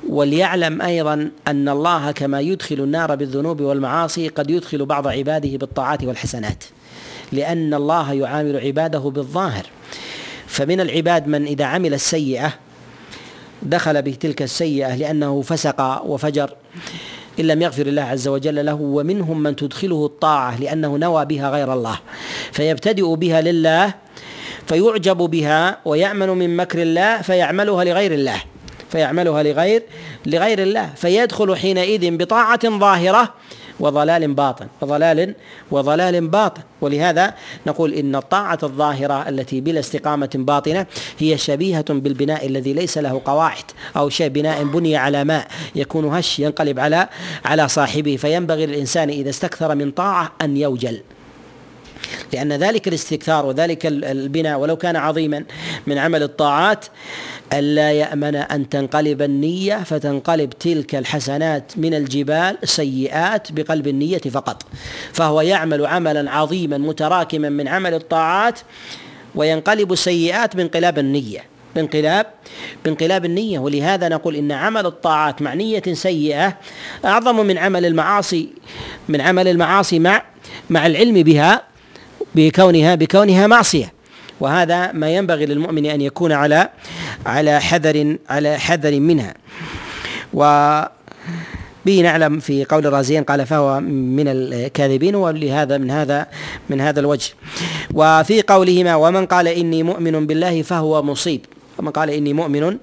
وليعلم 0.10 0.82
أيضا 0.82 1.32
أن 1.48 1.70
الله 1.70 2.12
كما 2.12 2.40
يدخل 2.42 2.76
النار 2.76 3.16
بالذنوب 3.16 3.62
والمعاصي 3.62 4.28
قد 4.28 4.50
يدخل 4.50 4.86
بعض 4.86 5.08
عباده 5.08 5.58
بالطاعات 5.58 6.04
والحسنات. 6.04 6.64
لأن 7.32 7.74
الله 7.74 8.14
يعامل 8.14 8.58
عباده 8.58 9.00
بالظاهر. 9.00 9.66
فمن 10.48 10.82
العباد 10.82 11.28
من 11.28 11.46
إذا 11.46 11.66
عمل 11.66 11.94
السيئة 11.94 12.54
دخل 13.64 14.02
به 14.02 14.14
تلك 14.20 14.42
السيئة 14.42 14.96
لأنه 14.96 15.42
فسق 15.42 16.02
وفجر. 16.06 16.50
إن 17.40 17.48
لم 17.48 17.62
يغفر 17.62 17.88
الله 17.88 18.02
عز 18.02 18.28
وجل 18.28 18.66
له 18.66 18.74
ومنهم 18.74 19.44
من 19.44 19.56
تدخله 19.56 20.06
الطاعة 20.06 20.62
لأنه 20.62 20.98
نوى 20.98 21.26
بها 21.26 21.50
غير 21.50 21.74
الله 21.74 22.00
فيبتدئ 22.52 23.16
بها 23.16 23.42
لله 23.42 23.94
فيعجب 24.68 25.18
بها 25.18 25.78
ويأمن 25.86 26.30
من 26.30 26.58
مكر 26.58 26.82
الله 26.82 27.22
فيعملها 27.22 27.84
لغير 27.84 28.12
الله 28.14 28.42
فيعملها 28.92 29.44
لغير 29.44 29.84
لغير 30.26 30.64
الله 30.64 30.90
فيدخل 30.96 31.56
حينئذ 31.56 32.18
بطاعة 32.18 32.80
ظاهرة 32.80 33.34
وضلال 33.80 34.34
باطن 34.34 34.68
وضلال 34.82 35.36
وضلال 35.72 36.28
باطن. 36.28 36.62
ولهذا 36.82 37.34
نقول 37.68 37.94
إن 37.94 38.16
الطاعة 38.16 38.60
الظاهرة 38.64 39.30
التي 39.30 39.62
بلا 39.62 39.80
استقامة 39.80 40.30
باطنة 40.36 40.86
هي 41.20 41.38
شبيهة 41.38 41.86
بالبناء 41.90 42.48
الذي 42.48 42.74
ليس 42.74 42.98
له 42.98 43.22
قواعد 43.26 43.64
أو 43.98 44.10
شيء 44.10 44.30
بناء 44.30 44.64
بني 44.64 44.96
على 44.98 45.24
ماء 45.24 45.48
يكون 45.76 46.06
هش 46.06 46.40
ينقلب 46.40 46.80
على 46.80 47.08
على 47.46 47.68
صاحبه. 47.68 48.16
فينبغي 48.16 48.66
للإنسان 48.66 49.10
إذا 49.10 49.30
استكثر 49.30 49.76
من 49.76 49.92
طاعة 49.92 50.32
أن 50.42 50.58
يوجل. 50.58 51.02
لأن 52.34 52.54
ذلك 52.54 52.88
الاستكثار 52.88 53.46
وذلك 53.46 53.86
البناء 53.86 54.60
ولو 54.60 54.76
كان 54.76 54.96
عظيما 54.96 55.44
من 55.88 55.98
عمل 55.98 56.24
الطاعات 56.24 56.86
ألا 57.54 57.92
يأمن 57.92 58.36
أن 58.36 58.70
تنقلب 58.70 59.22
النية 59.22 59.84
فتنقلب 59.84 60.50
تلك 60.50 60.96
الحسنات 60.96 61.72
من 61.78 61.94
الجبال 61.94 62.58
سيئات 62.64 63.52
بقلب 63.52 63.88
النية 63.88 64.18
فقط. 64.18 64.66
فهو 65.14 65.42
يعمل 65.42 65.86
عملا 65.86 66.32
عظيما 66.32 66.78
متراكما 66.78 67.50
من 67.50 67.68
عمل 67.68 67.94
الطاعات 67.94 68.60
وينقلب 69.36 69.94
السيئات 69.94 70.56
بانقلاب 70.56 71.00
النية 71.00 71.44
بانقلاب 71.76 72.26
بانقلاب 72.86 73.26
النية. 73.26 73.60
ولهذا 73.60 74.10
نقول 74.10 74.36
إن 74.36 74.52
عمل 74.52 74.86
الطاعات 74.86 75.42
مع 75.42 75.54
نية 75.54 75.84
سيئة 75.94 76.58
أعظم 77.06 77.46
من 77.46 77.58
عمل 77.58 77.86
المعاصي 77.86 78.50
من 79.10 79.22
عمل 79.22 79.48
المعاصي 79.48 80.00
مع 80.00 80.24
مع 80.70 80.86
العلم 80.86 81.24
بها. 81.24 81.73
بكونها 82.36 82.96
بكونها 82.96 83.48
معصية. 83.48 83.94
وهذا 84.40 84.92
ما 84.92 85.10
ينبغي 85.10 85.46
للمؤمن 85.46 85.86
أن 85.86 86.02
يكون 86.02 86.32
على 86.32 86.70
على 87.26 87.62
حذر 87.62 88.18
على 88.30 88.60
حذر 88.60 89.00
منها. 89.00 89.34
و 90.34 90.42
به 91.86 92.02
نعلم 92.02 92.40
في 92.40 92.66
قول 92.66 92.88
الرازيين 92.88 93.24
قال 93.24 93.46
فهو 93.46 93.80
من 93.80 94.28
الكاذبين 94.28 95.16
ولهذا 95.16 95.78
من 95.78 95.92
هذا 95.92 96.28
من 96.70 96.82
هذا 96.82 97.00
الوجه. 97.00 97.34
وفي 97.94 98.42
قولهما 98.42 98.96
ومن 98.96 99.26
قال 99.26 99.48
إني 99.48 99.84
مؤمن 99.84 100.28
بالله 100.28 100.62
فهو 100.62 101.02
مصيب. 101.04 101.46
من 101.80 101.90
قال 101.90 102.10
إني 102.10 102.34
مؤمن 102.34 102.78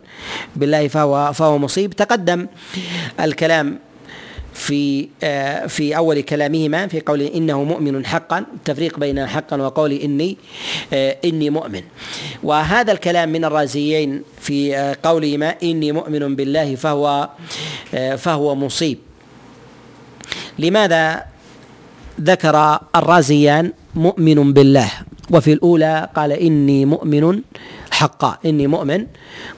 بالله 0.57 0.89
فهو 0.89 1.33
فهو 1.33 1.59
مصيب 1.59 1.93
تقدم 1.93 2.47
الكلام 3.21 3.79
في 4.55 5.09
آه، 5.23 5.67
في 5.67 5.97
أول 5.97 6.21
كلامهما 6.21 6.87
في 6.87 7.01
قول 7.01 7.23
إنه 7.23 7.65
مؤمن 7.65 8.07
حقا 8.07 8.39
التفريق 8.39 8.99
بين 8.99 9.27
حقا 9.27 9.57
وقول 9.57 9.93
إني 9.93 10.37
آه، 10.93 11.17
إني 11.25 11.51
مؤمن. 11.51 11.83
وهذا 12.43 12.93
الكلام 12.93 13.29
من 13.29 13.45
الرازيين 13.45 14.23
في 14.41 14.77
آه، 14.77 14.97
قولهما 15.03 15.55
إني 15.63 15.93
مؤمن 15.93 16.37
بالله 16.37 16.75
فهو 16.75 17.29
فهو 18.17 18.55
مصيب. 18.55 18.99
لماذا 20.59 21.25
ذكر 22.21 22.79
الرازيان 22.97 23.73
مؤمن 23.95 24.53
بالله؟ 24.53 24.91
وفي 25.31 25.53
الأولى 25.53 26.09
قال 26.17 26.33
إني 26.33 26.85
مؤمن 26.85 27.43
حقا 28.01 28.39
إني 28.49 28.67
مؤمن 28.67 29.07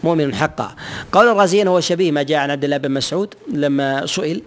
مؤمن 0.03 0.35
حقا. 0.35 0.69
قول 1.15 1.27
الرازيين 1.31 1.69
هو 1.71 1.79
شبيه 1.79 2.11
ما 2.11 2.23
جاء 2.27 2.39
عن 2.43 2.51
عبد 2.51 2.65
الله 2.65 2.77
بن 2.83 2.91
مسعود 2.91 3.35
لما 3.55 4.07
سئل 4.07 4.43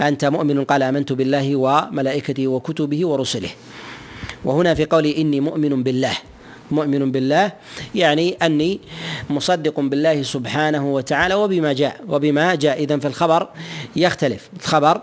أنت 0.00 0.24
مؤمن؟ 0.24 0.64
قال 0.66 0.82
آمنت 0.82 1.12
بالله 1.14 1.46
وملائكته 1.56 2.42
وكتبه 2.48 3.00
ورسله. 3.06 3.52
وهنا 4.44 4.74
في 4.74 4.84
قوله 4.84 5.14
إني 5.22 5.38
مؤمن 5.40 5.82
بالله. 5.86 6.33
مؤمن 6.70 7.12
بالله 7.12 7.52
يعني 7.94 8.36
أني 8.42 8.80
مصدق 9.30 9.80
بالله 9.80 10.22
سبحانه 10.22 10.94
وتعالى 10.94 11.34
وبما 11.34 11.72
جاء 11.72 12.00
وبما 12.08 12.54
جاء. 12.54 12.82
اذا 12.82 12.98
في 12.98 13.06
الخبر 13.06 13.48
يختلف 13.96 14.48
الخبر 14.60 15.00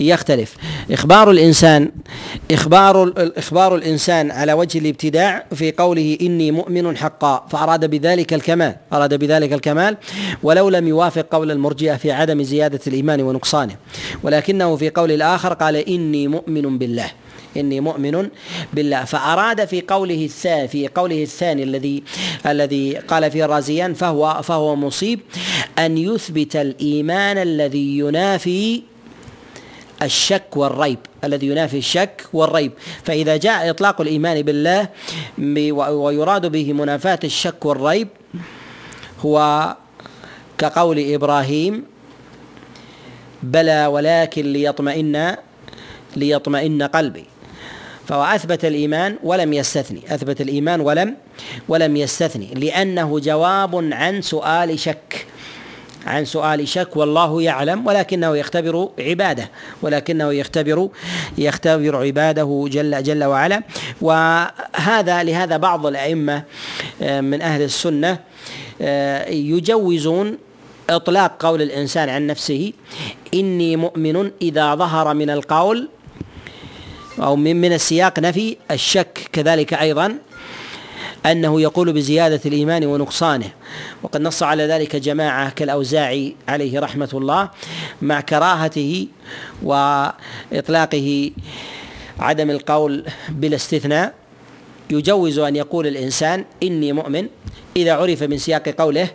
يختلف. 0.00 0.56
إخبار 0.90 1.30
الإنسان 1.30 1.90
إخبار 2.50 3.12
إخبار 3.16 3.76
الإنسان 3.76 4.30
على 4.30 4.52
وجه 4.52 4.78
الابتداع 4.78 5.46
في 5.54 5.72
قوله 5.72 6.18
إني 6.20 6.50
مؤمن 6.50 6.96
حقا 6.96 7.46
فأراد 7.50 7.90
بذلك 7.90 8.34
الكمال 8.34 8.76
أراد 8.92 9.14
بذلك 9.14 9.52
الكمال 9.52 9.96
ولو 10.42 10.68
لم 10.68 10.88
يوافق 10.88 11.26
قول 11.30 11.50
المرجئة 11.50 11.96
في 11.96 12.12
عدم 12.12 12.42
زيادة 12.42 12.80
الإيمان 12.86 13.20
ونقصانه. 13.22 13.76
ولكنه 14.22 14.76
في 14.76 14.90
قول 14.90 15.12
الآخر 15.12 15.52
قال 15.52 15.76
إني 15.76 16.28
مؤمن 16.28 16.78
بالله. 16.78 17.10
إني 17.56 17.80
مؤمن 17.80 18.28
بالله. 18.74 19.04
فأراد 19.04 19.64
في 19.64 19.80
قوله 19.80 20.24
الثاني 20.24 20.68
في 20.68 20.88
قوله 20.88 21.22
الثاني 21.22 21.62
الذي 21.62 22.02
الذي 22.46 22.96
قال 22.96 23.30
فيه 23.30 23.44
الرازيان 23.44 23.94
فهو 23.94 24.42
فهو 24.42 24.76
مصيب 24.76 25.20
أن 25.78 25.98
يثبت 25.98 26.56
الإيمان 26.56 27.38
الذي 27.38 27.98
ينافي 27.98 28.82
الشك 30.02 30.56
والريب 30.56 30.98
الذي 31.24 31.46
ينافي 31.46 31.78
الشك 31.78 32.28
والريب. 32.32 32.72
فإذا 33.04 33.36
جاء 33.36 33.70
إطلاق 33.70 34.00
الإيمان 34.00 34.42
بالله 34.42 34.88
ويراد 35.90 36.46
به 36.46 36.72
منافاة 36.72 37.20
الشك 37.24 37.64
والريب 37.64 38.08
هو 39.24 39.36
كقول 40.58 40.98
إبراهيم 41.14 41.84
بلى 43.42 43.86
ولكن 43.86 44.44
ليطمئن 44.52 45.36
ليطمئن 46.16 46.82
قلبي. 46.82 47.24
فهو 48.08 48.24
أثبت 48.24 48.64
الإيمان 48.64 49.18
ولم 49.22 49.52
يستثني 49.52 50.00
أثبت 50.14 50.40
الإيمان 50.40 50.80
ولم 50.80 51.16
ولم 51.68 51.96
يستثني 51.96 52.54
لأنه 52.54 53.18
جواب 53.18 53.88
عن 53.92 54.22
سؤال 54.22 54.78
شك 54.78 55.26
عن 56.06 56.24
سؤال 56.24 56.68
شك 56.68 56.96
والله 56.96 57.42
يعلم 57.42 57.86
ولكنه 57.86 58.36
يختبر 58.36 58.88
عباده 58.98 59.50
ولكنه 59.82 60.32
يختبر 60.32 60.88
يختبر 61.38 61.96
عباده 61.96 62.64
جل 62.68 63.02
جل 63.02 63.24
وعلا. 63.24 63.62
وهذا 64.00 65.22
لهذا 65.22 65.56
بعض 65.56 65.86
الأئمة 65.86 66.42
آه، 67.02 67.20
من 67.20 67.42
أهل 67.42 67.62
السنة 67.62 68.18
آه، 68.82 69.28
يجوزون 69.28 70.38
إطلاق 70.90 71.46
قول 71.46 71.62
الإنسان 71.62 72.08
عن 72.08 72.26
نفسه 72.26 72.72
إني 73.34 73.76
مؤمن 73.76 74.30
إذا 74.42 74.74
ظهر 74.74 75.14
من 75.14 75.30
القول 75.30 75.88
أو 77.18 77.36
من 77.36 77.72
السياق 77.72 78.18
نفي 78.18 78.56
الشك 78.70 79.28
كذلك 79.32 79.74
أيضا 79.74 80.18
أنه 81.26 81.60
يقول 81.60 81.92
بزيادة 81.92 82.40
الإيمان 82.46 82.84
ونقصانه. 82.84 83.50
وقد 84.02 84.20
نص 84.20 84.42
على 84.42 84.66
ذلك 84.66 84.96
جماعة 84.96 85.50
كالأوزاعي 85.50 86.36
عليه 86.48 86.80
رحمة 86.80 87.08
الله 87.14 87.50
مع 88.02 88.20
كراهته 88.20 89.06
وإطلاقه 89.62 91.30
عدم 92.18 92.50
القول 92.50 93.04
بلا 93.28 93.56
استثناء. 93.56 94.14
يجوز 94.90 95.38
أن 95.38 95.56
يقول 95.56 95.86
الإنسان 95.86 96.44
إني 96.62 96.92
مؤمن 96.92 97.28
إذا 97.76 97.92
عرف 97.92 98.22
من 98.22 98.38
سياق 98.38 98.68
قوله 98.68 99.08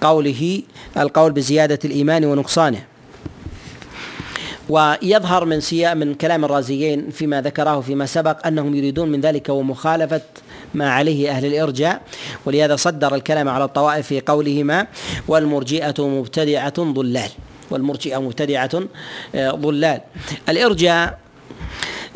قوله 0.00 0.62
القول 0.96 1.32
بزيادة 1.32 1.78
الإيمان 1.84 2.24
ونقصانه. 2.24 2.84
ويظهر 4.68 5.44
من 5.44 5.60
سياق 5.60 5.92
من 5.92 6.14
كلام 6.14 6.44
الرازيين 6.44 7.10
فيما 7.10 7.40
ذكره 7.40 7.80
فيما 7.80 8.06
سبق 8.06 8.46
أنهم 8.46 8.74
يريدون 8.74 9.08
من 9.08 9.20
ذلك 9.20 9.48
ومخالفة 9.48 10.20
ما 10.74 10.90
عليه 10.90 11.30
أهل 11.30 11.46
الإرجاء 11.46 12.00
ولهذا 12.46 12.76
صدر 12.76 13.14
الكلام 13.14 13.48
على 13.48 13.64
الطوائف 13.64 14.06
في 14.06 14.20
قولهما 14.20 14.86
والمرجئة 15.28 15.94
مبتدعة 15.98 16.74
ضلال 16.78 17.30
والمرجئة 17.70 18.18
مبتدعة 18.18 18.70
آه، 19.34 19.50
ضلال. 19.50 20.00
الإرجاء 20.48 21.18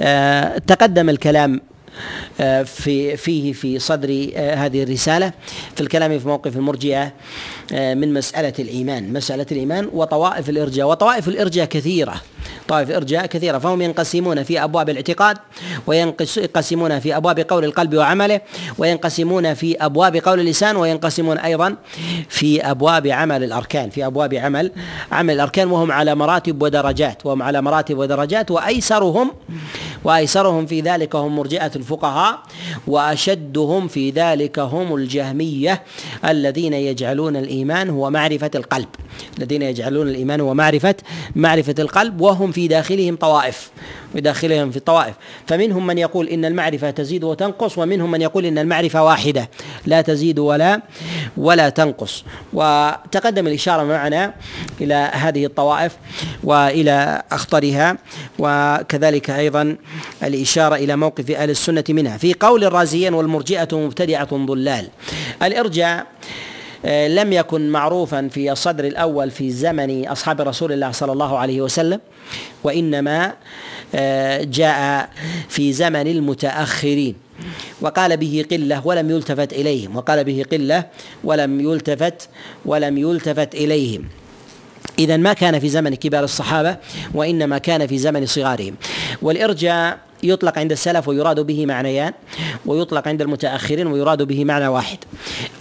آه، 0.01 0.59
تقدم 0.59 1.09
الكلام 1.09 1.61
آه، 2.40 2.62
في 2.62 3.16
فيه 3.16 3.53
في 3.53 3.78
صدر 3.78 4.09
هذه 4.36 4.82
الرسالة 4.82 5.32
في 5.74 5.80
الكلام 5.80 6.18
في 6.18 6.28
موقف 6.28 6.57
المرجئة. 6.57 7.12
من 7.72 8.12
مسألة 8.14 8.52
الإيمان 8.58 9.12
مسألة 9.12 9.46
الإيمان 9.52 9.88
وطوائف 9.92 10.48
الإرجاء 10.48 10.88
وطوائف 10.88 11.28
الإرجاء 11.28 11.66
كثيرة. 11.66 12.14
طائف 12.68 12.90
إرجاء 12.90 13.26
كثيرة 13.26 13.58
فهم 13.58 13.82
ينقسمون 13.82 14.42
في 14.42 14.64
أبواب 14.64 14.90
الاعتقاد 14.90 15.38
وينقسمون 15.86 17.00
في 17.00 17.16
أبواب 17.16 17.40
قول 17.40 17.64
القلب 17.64 17.94
وعمله 17.94 18.40
وينقسمون 18.78 19.54
في 19.54 19.76
أبواب 19.76 20.16
قول 20.16 20.40
اللسان 20.40 20.76
وينقسمون 20.76 21.38
أيضا 21.38 21.76
في 22.28 22.70
أبواب 22.70 23.06
عمل 23.06 23.44
الأركان 23.44 23.90
في 23.90 24.06
أبواب 24.06 24.34
عمل 24.34 24.72
عمل 25.12 25.34
الأركان 25.34 25.70
وهم 25.70 25.92
على 25.92 26.14
مراتب 26.14 26.62
ودرجات 26.62 27.26
وهم 27.26 27.42
على 27.42 27.62
مراتب 27.62 27.98
ودرجات 27.98 28.50
وأيسرهم 28.50 29.32
وأيسرهم 30.04 30.66
في 30.66 30.80
ذلك 30.80 31.16
هم 31.16 31.36
مرجئة 31.36 31.70
الفقهاء 31.76 32.38
وأشدهم 32.86 33.88
في 33.88 34.10
ذلك 34.10 34.58
هم 34.58 34.94
الجهمية 34.94 35.82
الذين 36.24 36.72
يجعلون 36.72 37.36
الإيمان 37.36 37.57
هو 37.70 38.11
معرفة 38.11 38.50
القلب. 38.54 38.88
الذين 39.38 39.62
يجعلون 39.62 40.09
الإيمان 40.09 40.40
هو 40.40 40.54
معرفة 40.54 40.94
معرفة 41.36 41.74
القلب 41.78 42.20
وهم 42.20 42.52
في 42.52 42.68
داخلهم 42.68 43.16
طوائف. 43.16 43.70
بداخلهم 44.14 44.70
في 44.70 44.76
الطوائف. 44.76 45.14
فمنهم 45.46 45.86
من 45.86 45.98
يقول 45.98 46.28
إن 46.28 46.44
المعرفة 46.44 46.90
تزيد 46.90 47.24
وتنقص 47.24 47.78
ومنهم 47.78 48.11
من 48.11 48.22
يقول 48.22 48.46
إن 48.46 48.59
المعرفة 48.59 49.04
واحدة. 49.04 49.50
لا 49.86 50.00
تزيد 50.00 50.38
ولا 50.38 50.82
ولا 51.36 51.68
تنقص. 51.68 52.24
وتقدم 52.52 53.46
الإشارة 53.46 53.84
معنا 53.84 54.34
إلى 54.80 55.11
هذه 55.12 55.46
الطوائف 55.46 55.96
وإلى 56.44 57.22
أخطرها 57.32 57.98
وكذلك 58.38 59.30
أيضا 59.30 59.76
الإشارة 60.22 60.74
إلى 60.74 60.96
موقف 60.96 61.30
أهل 61.30 61.50
السنة 61.50 61.84
منها. 61.88 62.16
في 62.16 62.34
قول 62.34 62.64
الرازيين 62.64 63.14
والمرجئة 63.14 63.68
مبتدعة 63.72 64.28
ضلال. 64.46 64.88
الإرجاء 65.42 66.06
لم 66.85 67.33
يكن 67.33 67.70
معروفا 67.70 68.29
في 68.29 68.53
الصدر 68.53 68.85
الأول 68.85 69.31
في 69.31 69.51
زمن 69.51 70.07
أصحاب 70.09 70.41
رسول 70.41 70.72
الله 70.72 70.91
صلى 70.93 71.12
الله 71.12 71.39
عليه 71.39 71.61
وسلم 71.61 72.01
وإنما 72.64 73.33
آه، 73.95 74.43
جاء 74.43 75.11
في 75.49 75.72
زمن 75.72 76.07
المتأخرين. 76.07 77.14
وقال 77.81 78.16
به 78.16 78.45
قلة 78.51 78.87
ولم 78.87 79.11
يلتفت 79.11 79.53
إليهم 79.53 79.97
وقال 79.97 80.24
به 80.24 80.45
قلة 80.53 80.85
ولم 81.24 81.61
يلتفت 81.61 82.29
ولم 82.64 82.99
يلتفت 82.99 83.55
إليهم. 83.55 84.05
إذا 84.99 85.16
ما 85.16 85.32
كان 85.32 85.59
في 85.59 85.68
زمن 85.68 85.95
كبار 85.95 86.24
الصحابة 86.24 86.76
وإنما 87.14 87.59
كان 87.59 87.86
في 87.86 87.99
زمن 87.99 88.26
صغارهم. 88.26 88.74
والإرجاء 89.22 89.99
يطلق 90.22 90.59
عند 90.59 90.72
السلف 90.72 91.09
ويراد 91.09 91.41
به 91.41 91.66
معنيان 91.66 92.12
ويطلق 92.66 93.09
عند 93.09 93.22
المتأخرين 93.22 93.86
ويراد 93.86 94.22
به 94.22 94.45
معنى 94.45 94.68
واحد. 94.68 94.99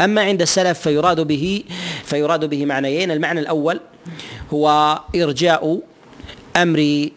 أما 0.02 0.22
عند 0.22 0.42
السلف 0.42 0.80
فيراد 0.80 1.22
به 1.22 1.64
فيراد 2.04 2.46
به 2.46 2.66
معنيين. 2.66 3.12
المعنى 3.12 3.40
الأول 3.40 3.80
هو 4.54 5.00
إرجاء 5.16 5.80
أمر 6.56 7.10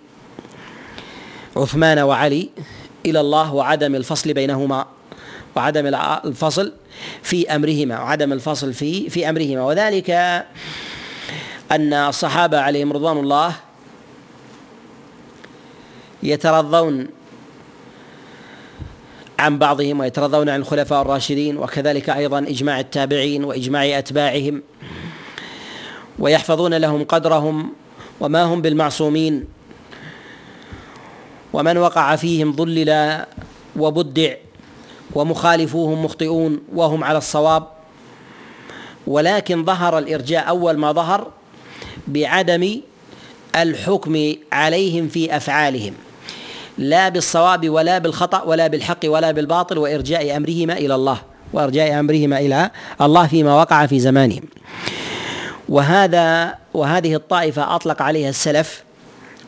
عثمان 1.56 1.98
وعلي 1.98 2.48
إلى 3.06 3.20
الله 3.20 3.54
وعدم 3.54 3.94
الفصل 3.94 4.32
بينهما 4.32 4.86
وعدم 5.56 5.86
الفصل 6.24 6.72
في 7.22 7.54
أمرهما 7.54 8.00
وعدم 8.00 8.32
الفصل 8.32 8.72
في 8.72 9.10
في 9.10 9.28
أمرهما. 9.28 9.64
وذلك 9.64 10.10
أن 11.70 11.92
الصحابة 11.92 12.60
عليهم 12.60 12.92
رضوان 12.92 13.18
الله 13.18 13.54
يترضون 16.22 17.08
عن 19.38 19.58
بعضهم 19.58 20.00
ويترضون 20.00 20.48
عن 20.48 20.60
الخلفاء 20.60 21.02
الراشدين 21.02 21.58
وكذلك 21.58 22.10
أيضا 22.10 22.38
إجماع 22.38 22.80
التابعين 22.80 23.44
وإجماع 23.44 23.98
أتباعهم 23.98 24.62
ويحفظون 26.18 26.74
لهم 26.74 27.04
قدرهم 27.04 27.72
وما 28.20 28.42
هم 28.42 28.62
بالمعصومين 28.62 29.44
ومن 31.52 31.78
وقع 31.78 32.16
فيهم 32.16 32.52
ضلل 32.52 33.24
وبدع 33.76 34.34
ومخالفوهم 35.12 36.04
مخطئون 36.04 36.60
وهم 36.74 37.04
على 37.04 37.18
الصواب. 37.18 37.66
ولكن 39.06 39.64
ظهر 39.64 39.98
الإرجاء 39.98 40.48
أول 40.48 40.78
ما 40.78 40.92
ظهر 40.92 41.30
بعدم 42.12 42.80
الحكم 43.56 44.34
عليهم 44.52 45.08
في 45.08 45.36
أفعالهم 45.36 45.94
لا 46.78 47.08
بالصواب 47.08 47.70
ولا 47.70 47.98
بالخطأ 47.98 48.42
ولا 48.42 48.66
بالحق 48.66 48.98
ولا 49.04 49.30
بالباطل 49.30 49.78
وإرجاء 49.78 50.36
أمرهما 50.36 50.72
إلى 50.72 50.94
الله 50.94 51.18
وإرجاء 51.52 52.00
أمرهما 52.00 52.38
إلى 52.38 52.70
الله 53.00 53.26
فيما 53.26 53.54
وقع 53.54 53.86
في 53.86 54.00
زمانهم. 54.00 54.42
وهذا 55.68 56.54
وهذه 56.74 57.14
الطائفة 57.14 57.74
أطلق 57.74 58.02
عليها 58.02 58.28
السلف 58.28 58.84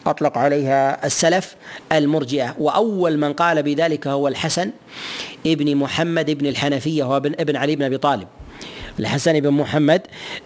أطلق 0.07 0.39
عليها 0.39 1.07
السلف 1.07 1.57
المرجئة. 1.93 2.55
وأول 2.59 3.19
من 3.19 3.33
قال 3.33 3.63
بذلك 3.63 4.07
هو 4.07 4.29
الحسن 4.29 4.71
ابن 5.47 5.77
محمد 5.77 6.31
ابن 6.31 6.47
الحنفية 6.47 7.05
هو 7.05 7.17
ابن 7.17 7.33
ابن 7.33 7.57
علي 7.57 7.77
بن 7.77 7.83
أبي 7.83 7.99
طالب. 7.99 8.29
الحسن 8.99 9.41
بن 9.41 9.51
محمد 9.51 10.03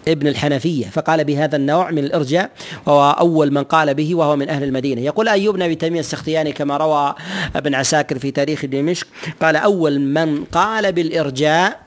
ابن 0.07 0.27
الحنفية 0.27 0.85
فقال 0.85 1.23
بهذا 1.23 1.55
النوع 1.55 1.91
من 1.91 2.03
الإرجاء 2.03 2.51
وهو 2.85 3.11
أول 3.11 3.53
من 3.53 3.63
قال 3.63 3.93
به 3.93 4.15
وهو 4.15 4.35
من 4.35 4.49
أهل 4.49 4.63
المدينة. 4.63 5.01
يقول 5.01 5.27
أيوب 5.27 5.55
بن 5.55 5.61
أبي 5.61 5.75
تيمية 5.75 5.99
السختياني 5.99 6.51
كما 6.51 6.77
روى 6.77 7.15
ابن 7.55 7.75
عساكر 7.75 8.19
في 8.19 8.31
تاريخ 8.31 8.65
دمشق 8.65 9.07
قال 9.41 9.55
أول 9.55 9.99
من 9.99 10.43
قال 10.43 10.91
بالإرجاء 10.91 11.79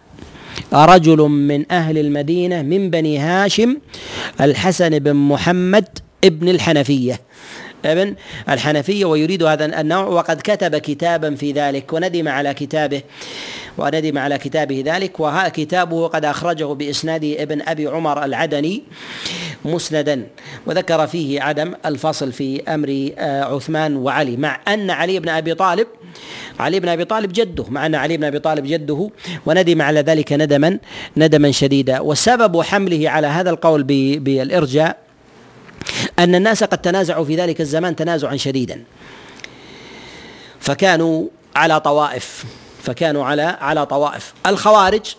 رجل 0.72 1.18
من 1.18 1.72
أهل 1.72 1.98
المدينة 1.98 2.62
من 2.62 2.90
بني 2.90 3.18
هاشم 3.18 3.76
الحسن 4.40 4.98
بن 4.98 5.12
محمد 5.14 5.88
ابن 6.24 6.48
الحنفية. 6.48 7.20
ابن 7.84 8.14
الحنفية 8.48 9.04
ويريد 9.04 9.42
هذا 9.42 9.80
النوع 9.80 10.04
وقد 10.04 10.40
كتب 10.40 10.76
كتابا 10.76 11.34
في 11.34 11.52
ذلك 11.52 11.92
وندم 11.92 12.28
على 12.28 12.54
كتابه. 12.54 13.02
وندم 13.78 14.18
على 14.18 14.38
كتابه 14.38 14.82
ذلك. 14.86 15.20
وها 15.20 15.48
كتابه 15.48 16.06
قد 16.06 16.24
أخرجه 16.24 16.64
بإسناد 16.64 17.24
ابن 17.24 17.62
أبي 17.62 17.86
عمر 17.86 18.24
العدني 18.24 18.82
مسندا. 19.64 20.26
وذكر 20.66 21.06
فيه 21.06 21.42
عدم 21.42 21.74
الفصل 21.86 22.32
في 22.32 22.62
أمر 22.62 23.10
آه، 23.18 23.42
عثمان 23.42 23.96
وعلي. 23.96 24.36
مع 24.36 24.60
أن 24.68 24.90
علي 24.90 25.20
بن 25.20 25.28
أبي 25.28 25.54
طالب 25.54 25.86
علي 26.60 26.80
بن 26.80 26.88
أبي 26.88 27.04
طالب 27.04 27.32
جده. 27.32 27.64
مع 27.68 27.86
أن 27.86 27.94
علي 27.94 28.16
بن 28.16 28.24
أبي 28.24 28.38
طالب 28.38 28.66
جده 28.66 29.10
وندم 29.46 29.82
على 29.82 30.00
ذلك 30.00 30.32
ندما 30.32 30.78
ندما 31.16 31.50
شديدا. 31.50 32.00
وسبب 32.00 32.62
حمله 32.62 33.10
على 33.10 33.26
هذا 33.26 33.50
القول 33.50 33.82
بالإرجاء 34.18 34.96
أن 36.18 36.34
الناس 36.34 36.64
قد 36.64 36.78
تنازعوا 36.78 37.24
في 37.24 37.36
ذلك 37.36 37.60
الزمان 37.60 37.96
تنازعا 37.96 38.36
شديدا. 38.36 38.84
فكانوا 40.60 41.26
على 41.56 41.80
طوائف. 41.80 42.44
فكانوا 42.82 43.24
على 43.24 43.42
على 43.42 43.86
طوائف. 43.86 44.34
الخوارج 44.46 45.14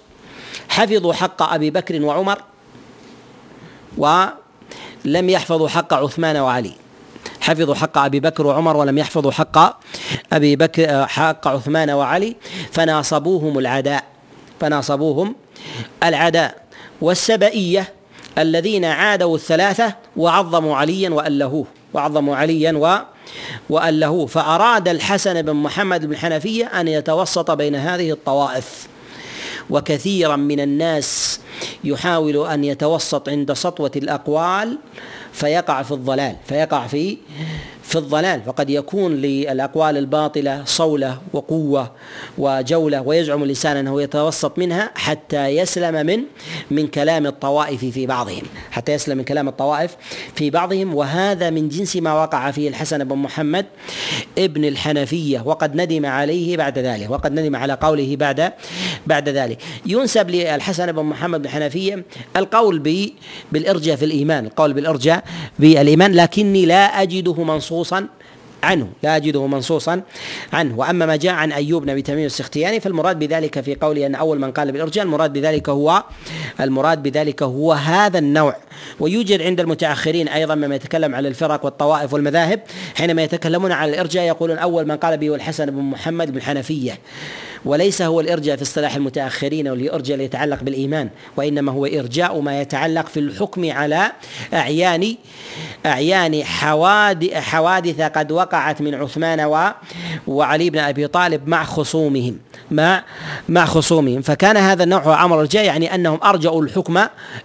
حفظوا 0.69 1.13
حق 1.13 1.53
أبي 1.53 1.69
بكر 1.69 2.01
وعمر 2.01 2.41
ولم 3.97 5.29
يحفظوا 5.29 5.67
حق 5.67 5.93
عثمان 5.93 6.37
وعلي. 6.37 6.71
حفظوا 7.41 7.75
حق 7.75 7.97
أبي 7.97 8.19
بكر 8.19 8.47
وعمر 8.47 8.77
ولم 8.77 8.97
يحفظوا 8.97 9.31
حق 9.31 9.79
أبي 10.33 10.55
بكر 10.55 11.07
حق 11.07 11.47
عثمان 11.47 11.89
وعلي. 11.89 12.35
فناصبوهم 12.71 13.59
العداء. 13.59 14.03
فناصبوهم 14.59 15.35
العداء. 16.03 16.61
والسبئية 17.01 17.93
الذين 18.37 18.85
عادوا 18.85 19.35
الثلاثة 19.35 19.95
وعظموا 20.17 20.75
عليا 20.77 21.09
وألهوه. 21.09 21.65
وعظموا 21.93 22.35
عليا 22.35 22.73
و 22.77 22.97
وألهوه 23.71 24.25
فأراد 24.25 24.87
الحسن 24.87 25.41
بن 25.41 25.53
محمد 25.53 26.05
بن 26.05 26.17
حنفية 26.17 26.65
أن 26.65 26.87
يتوسط 26.87 27.51
بين 27.51 27.75
هذه 27.75 28.11
الطوائف. 28.11 28.87
وكثيرا 29.69 30.35
من 30.35 30.59
الناس 30.59 31.39
يحاول 31.83 32.47
أن 32.47 32.63
يتوسط 32.63 33.29
عند 33.29 33.53
سطوة 33.53 33.91
الأقوال 33.95 34.77
فيقع 35.33 35.83
في 35.83 35.91
الضلال 35.91 36.35
فيقع 36.47 36.87
في 36.87 37.17
في 37.91 37.97
الضلال 37.97 38.41
فقد 38.41 38.69
يكون 38.69 39.15
للأقوال 39.15 39.97
الباطلة 39.97 40.61
صولة 40.65 41.17
وقوة 41.33 41.91
وجولة 42.37 43.01
ويزعم 43.01 43.43
الإنسان 43.43 43.77
أنه 43.77 44.01
يتوسط 44.01 44.57
منها 44.59 44.91
حتى 44.95 45.47
يسلم 45.47 46.05
من 46.05 46.23
من 46.71 46.87
كلام 46.87 47.27
الطوائف 47.27 47.85
في 47.85 48.05
بعضهم 48.05 48.41
حتى 48.71 48.91
يسلم 48.93 49.17
من 49.17 49.23
كلام 49.23 49.47
الطوائف 49.47 49.95
في 50.35 50.49
بعضهم. 50.49 50.95
وهذا 50.95 51.49
من 51.49 51.69
جنس 51.69 51.95
ما 51.95 52.13
وقع 52.13 52.51
فيه 52.51 52.69
الحسن 52.69 53.03
بن 53.03 53.15
محمد 53.15 53.65
ابن 54.37 54.65
الحنفية 54.65 55.41
وقد 55.45 55.75
ندم 55.75 56.05
عليه 56.05 56.57
بعد 56.57 56.79
ذلك 56.79 57.09
وقد 57.09 57.39
ندم 57.39 57.55
على 57.55 57.73
قوله 57.73 58.15
بعد 58.15 58.53
بعد 59.07 59.29
ذلك. 59.29 59.57
ينسب 59.85 60.29
للحسن 60.29 60.91
بن 60.91 61.03
محمد 61.03 61.39
بن 61.41 61.45
الحنفية 61.45 62.05
القول 62.37 62.79
بالإرجاء 63.51 63.95
في 63.95 64.05
الإيمان 64.05 64.45
القول 64.45 64.73
بالإرجاء 64.73 65.23
بالإيمان 65.59 66.11
لكني 66.13 66.65
لا 66.65 67.01
أجده 67.01 67.43
منصوصا 67.43 67.80
منصوصا 67.81 68.07
عنه 68.63 68.87
لا 69.03 69.15
أجده 69.15 69.47
منصوصا 69.47 70.01
عنه. 70.53 70.79
وأما 70.79 71.05
ما 71.05 71.15
جاء 71.15 71.33
عن 71.33 71.51
أيوب 71.51 71.83
بن 71.83 71.89
أبي 71.89 72.01
تميم 72.01 72.25
السختياني 72.25 72.79
فالمراد 72.79 73.19
بذلك 73.19 73.61
في 73.61 73.75
قوله 73.75 74.05
أن 74.05 74.15
أول 74.15 74.39
من 74.39 74.51
قال 74.51 74.71
بالإرجاء 74.71 75.05
المراد 75.05 75.33
بذلك 75.33 75.69
هو 75.69 76.03
المراد 76.59 77.03
بذلك 77.03 77.43
هو 77.43 77.73
هذا 77.73 78.19
النوع. 78.19 78.55
ويوجد 78.99 79.41
عند 79.41 79.59
المتأخرين 79.59 80.27
أيضا 80.27 80.55
مما 80.55 80.75
يتكلم 80.75 81.15
على 81.15 81.27
الفرق 81.27 81.65
والطوائف 81.65 82.13
والمذاهب 82.13 82.59
حينما 82.95 83.23
يتكلمون 83.23 83.71
عن 83.71 83.89
الإرجاء 83.89 84.23
يقولون 84.23 84.57
أول 84.57 84.87
من 84.87 84.97
قال 84.97 85.17
به 85.17 85.35
الحسن 85.35 85.65
بن 85.65 85.81
محمد 85.81 86.31
بن 86.31 86.37
الحنفية. 86.37 86.99
وليس 87.65 88.01
هو 88.01 88.19
الإرجاء 88.19 88.55
في 88.55 88.61
اصطلاح 88.61 88.95
المتأخرين 88.95 89.67
واللي 89.67 89.93
إرجاء 89.93 90.19
يتعلق 90.19 90.63
بالإيمان 90.63 91.09
وإنما 91.37 91.71
هو 91.71 91.85
إرجاء 91.85 92.39
ما 92.39 92.61
يتعلق 92.61 93.07
في 93.07 93.19
الحكم 93.19 93.71
على 93.71 94.11
أعيان 94.53 95.15
أعيان 95.85 96.43
حوادث 97.33 98.01
قد 98.01 98.31
وقعت 98.31 98.81
من 98.81 98.95
عثمان 98.95 99.41
و 99.41 99.71
وعلي 100.27 100.69
بن 100.69 100.79
أبي 100.79 101.07
طالب 101.07 101.47
مع 101.47 101.63
خصومهم 101.63 102.39
مع 102.71 103.03
مع 103.49 103.65
خصومهم. 103.65 104.21
فكان 104.21 104.57
هذا 104.57 104.83
النوع 104.83 105.25
أمر 105.25 105.37
الرجاء 105.37 105.65
يعني 105.65 105.95
أنهم 105.95 106.19
أرجعوا 106.23 106.61
الحكم 106.61 106.99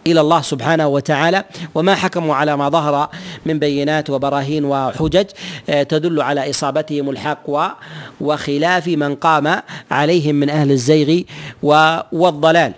إلى 0.06 0.20
الله 0.20 0.42
سبحانه 0.42 0.86
وتعالى 0.86 1.44
وما 1.74 1.94
حكموا 1.94 2.34
على 2.34 2.56
ما 2.56 2.68
ظهر 2.68 3.08
من 3.46 3.58
بينات 3.58 4.10
وبراهين 4.10 4.64
وحجج 4.64 5.26
آه، 5.70 5.82
تدل 5.82 6.22
على 6.22 6.50
إصابتهم 6.50 7.10
الحق 7.10 7.76
وخلاف 8.20 8.88
من 8.88 9.14
قام 9.14 9.62
عليهم 10.06 10.34
من 10.34 10.50
أهل 10.50 10.70
الزيغ 10.70 11.22
والضلال. 12.12 12.72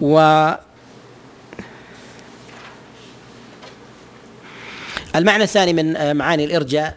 و 0.00 0.16
المعنى 5.16 5.42
الثاني 5.42 5.72
من 5.72 5.96
آه، 5.96 6.12
معاني 6.12 6.44
الإرجاء 6.44 6.96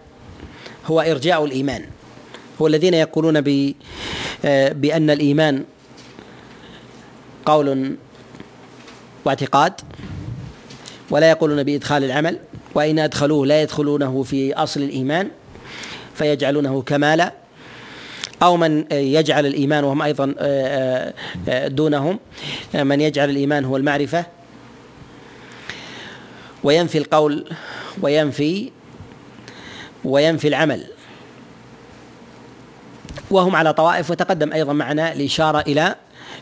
هو 0.85 1.01
إرجاء 1.01 1.45
الإيمان. 1.45 1.85
هو 2.61 2.67
الذين 2.67 2.93
يقولون 2.93 3.43
آه، 4.45 4.69
بأن 4.71 5.09
الإيمان 5.09 5.63
قول 7.45 7.95
واعتقاد 9.25 9.73
ولا 11.09 11.29
يقولون 11.29 11.63
بإدخال 11.63 12.03
العمل 12.03 12.39
وإن 12.75 12.99
أدخلوه 12.99 13.47
لا 13.47 13.61
يدخلونه 13.61 14.23
في 14.23 14.53
أصل 14.53 14.81
الإيمان 14.81 15.29
فيجعلونه 16.15 16.81
كمالا 16.81 17.44
أو 18.43 18.57
من 18.57 18.85
يجعل 18.91 19.45
الإيمان 19.45 19.83
وهم 19.83 20.01
أيضا 20.01 20.35
آه، 20.39 21.13
آه، 21.49 21.67
دونهم. 21.67 22.19
من 22.73 23.01
يجعل 23.01 23.29
الإيمان 23.29 23.65
هو 23.65 23.77
المعرفة. 23.77 24.25
وينفي 26.63 26.97
القول 26.97 27.49
وينفي 28.01 28.71
وينفي 30.03 30.47
العمل. 30.47 30.85
وهم 33.31 33.55
على 33.55 33.73
طوائف 33.73 34.11
وتقدم 34.11 34.53
أيضا 34.53 34.73
معنا 34.73 35.13
الإشارة 35.13 35.59
إلى 35.59 35.95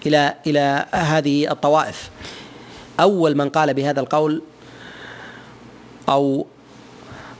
إلى 0.05 0.35
إلى 0.47 0.85
هذه 0.91 1.51
الطوائف. 1.51 2.09
أول 2.99 3.37
من 3.37 3.49
قال 3.49 3.73
بهذا 3.73 3.99
القول 3.99 4.41
أو 6.09 6.45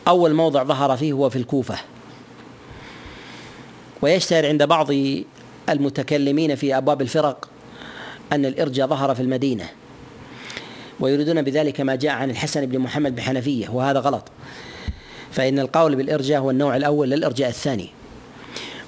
أول 0.08 0.34
موضع 0.34 0.64
ظهر 0.64 0.98
فيه 0.98 1.14
هو 1.14 1.30
في 1.30 1.36
الكوفة. 1.36 1.93
ويشتهر 4.04 4.46
عند 4.46 4.64
بعض 4.64 4.88
المتكلمين 5.70 6.56
في 6.56 6.78
أبواب 6.78 7.02
الفرق 7.02 7.50
أن 8.34 8.46
الارجاء 8.46 8.88
ظهر 8.88 9.16
في 9.16 9.22
المدينة 9.22 9.70
ويريدون 11.00 11.42
بذلك 11.42 11.82
ما 11.82 11.96
جاء 11.96 12.12
عن 12.12 12.30
الحسن 12.30 12.66
بن 12.66 12.80
محمد 12.80 13.16
بحنفية 13.16 13.70
وهذا 13.70 14.00
غلط. 14.00 14.24
فإن 15.32 15.60
القول 15.60 15.96
بالإرجاء 15.96 16.40
هو 16.40 16.52
النوع 16.52 16.76
الأول 16.76 17.10
للإرجاء 17.10 17.50
الثاني. 17.50 17.90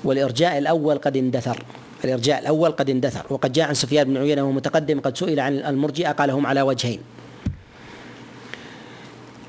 والإرجاء 0.04 0.58
الأول 0.58 0.98
قد 0.98 1.18
اندثر 1.18 1.64
الإرجاء 2.04 2.40
الأول 2.40 2.72
قد 2.72 2.90
اندثر 2.90 3.26
وقد 3.30 3.52
جاء 3.52 3.68
عن 3.68 3.74
سفيان 3.74 4.08
بن 4.08 4.18
عيينة 4.18 4.44
وهو 4.44 4.52
متقدم 4.52 5.00
قد 5.00 5.18
سئل 5.18 5.40
عن 5.40 5.58
المرجئة 5.58 6.12
قال 6.12 6.32
هم 6.32 6.48
على 6.48 6.62
وجهين. 6.62 7.00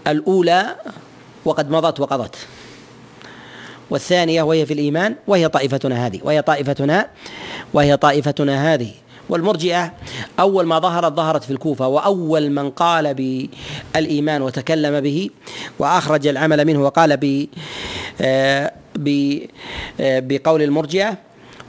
الأولى 0.06 0.76
وقد 1.44 1.70
مضت 1.70 2.00
وقضت. 2.00 2.36
والثانية 3.90 4.42
وهي 4.42 4.66
في 4.66 4.74
الإيمان 4.74 5.14
وهي 5.26 5.48
طائفتنا 5.48 6.06
هذه 6.06 6.20
وهي 6.22 6.42
طائفتنا 6.42 7.06
وهي 7.74 7.96
طائفتنا 7.96 8.74
هذه. 8.74 8.90
والمرجئة 9.28 9.92
أول 10.40 10.66
ما 10.66 10.78
ظهرت 10.78 11.12
ظهرت 11.12 11.44
في 11.44 11.50
الكوفة 11.50 11.88
وأول 11.88 12.50
من 12.50 12.70
قال 12.70 13.14
بالإيمان 13.14 14.42
وتكلم 14.42 15.00
به 15.00 15.30
وأخرج 15.78 16.26
العمل 16.26 16.64
منه 16.64 16.82
وقال 16.82 17.16
ب 17.16 17.46
آه، 18.20 18.72
آه، 20.00 20.20
بقول 20.20 20.62
المرجئة 20.62 21.18